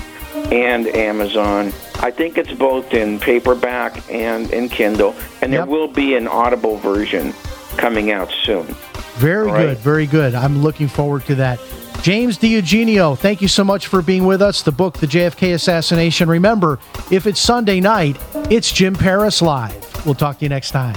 and 0.50 0.88
Amazon. 0.88 1.66
I 2.00 2.10
think 2.10 2.36
it's 2.36 2.52
both 2.52 2.92
in 2.92 3.20
paperback 3.20 4.02
and 4.10 4.52
in 4.52 4.68
Kindle. 4.68 5.14
And 5.40 5.52
there 5.52 5.64
will 5.64 5.86
be 5.86 6.16
an 6.16 6.26
Audible 6.26 6.76
version 6.78 7.32
coming 7.76 8.10
out 8.10 8.32
soon. 8.42 8.66
Very 9.14 9.46
right. 9.46 9.66
good, 9.66 9.78
very 9.78 10.06
good. 10.06 10.34
I'm 10.34 10.60
looking 10.60 10.88
forward 10.88 11.24
to 11.26 11.36
that. 11.36 11.60
James 12.02 12.36
DiEugenio, 12.36 13.16
thank 13.16 13.40
you 13.40 13.46
so 13.46 13.62
much 13.62 13.86
for 13.86 14.02
being 14.02 14.24
with 14.24 14.42
us. 14.42 14.62
The 14.62 14.72
book, 14.72 14.98
The 14.98 15.06
JFK 15.06 15.54
Assassination. 15.54 16.28
Remember, 16.28 16.80
if 17.12 17.28
it's 17.28 17.38
Sunday 17.38 17.78
night, 17.78 18.16
it's 18.50 18.72
Jim 18.72 18.96
Paris 18.96 19.40
Live. 19.40 20.04
We'll 20.04 20.16
talk 20.16 20.38
to 20.38 20.44
you 20.44 20.48
next 20.48 20.72
time. 20.72 20.96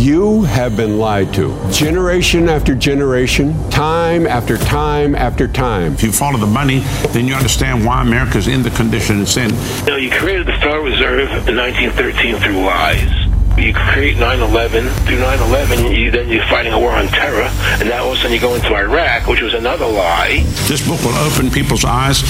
You 0.00 0.44
have 0.44 0.78
been 0.78 0.96
lied 0.98 1.34
to. 1.34 1.54
Generation 1.70 2.48
after 2.48 2.74
generation, 2.74 3.52
time 3.68 4.26
after 4.26 4.56
time 4.56 5.14
after 5.14 5.46
time. 5.46 5.92
If 5.92 6.02
you 6.02 6.10
follow 6.10 6.38
the 6.38 6.46
money, 6.46 6.78
then 7.12 7.28
you 7.28 7.34
understand 7.34 7.84
why 7.84 8.00
America's 8.00 8.48
in 8.48 8.62
the 8.62 8.70
condition 8.70 9.20
it's 9.20 9.36
in. 9.36 9.50
You 9.50 9.84
know, 9.84 9.96
you 9.96 10.10
created 10.10 10.46
the 10.46 10.54
Federal 10.54 10.84
Reserve 10.84 11.28
in 11.46 11.54
1913 11.54 12.36
through 12.36 12.64
lies. 12.64 13.12
You 13.58 13.74
create 13.74 14.16
9/11 14.16 14.88
through 15.04 15.18
9/11. 15.18 15.94
You, 15.94 16.10
then 16.10 16.30
you're 16.30 16.46
fighting 16.46 16.72
a 16.72 16.78
war 16.78 16.92
on 16.92 17.08
terror, 17.08 17.50
and 17.78 17.90
now 17.90 18.04
all 18.04 18.12
of 18.12 18.16
a 18.16 18.20
sudden 18.22 18.32
you 18.32 18.40
go 18.40 18.54
into 18.54 18.74
Iraq, 18.74 19.26
which 19.26 19.42
was 19.42 19.52
another 19.52 19.84
lie. 19.86 20.46
This 20.66 20.80
book 20.88 21.04
will 21.04 21.18
open 21.18 21.50
people's 21.50 21.84
eyes. 21.84 22.22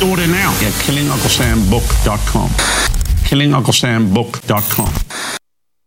Order 0.00 0.26
now 0.28 0.52
at 0.64 0.72
killingunclesambook.com. 0.80 2.48
Killingunclesambook.com. 3.28 4.92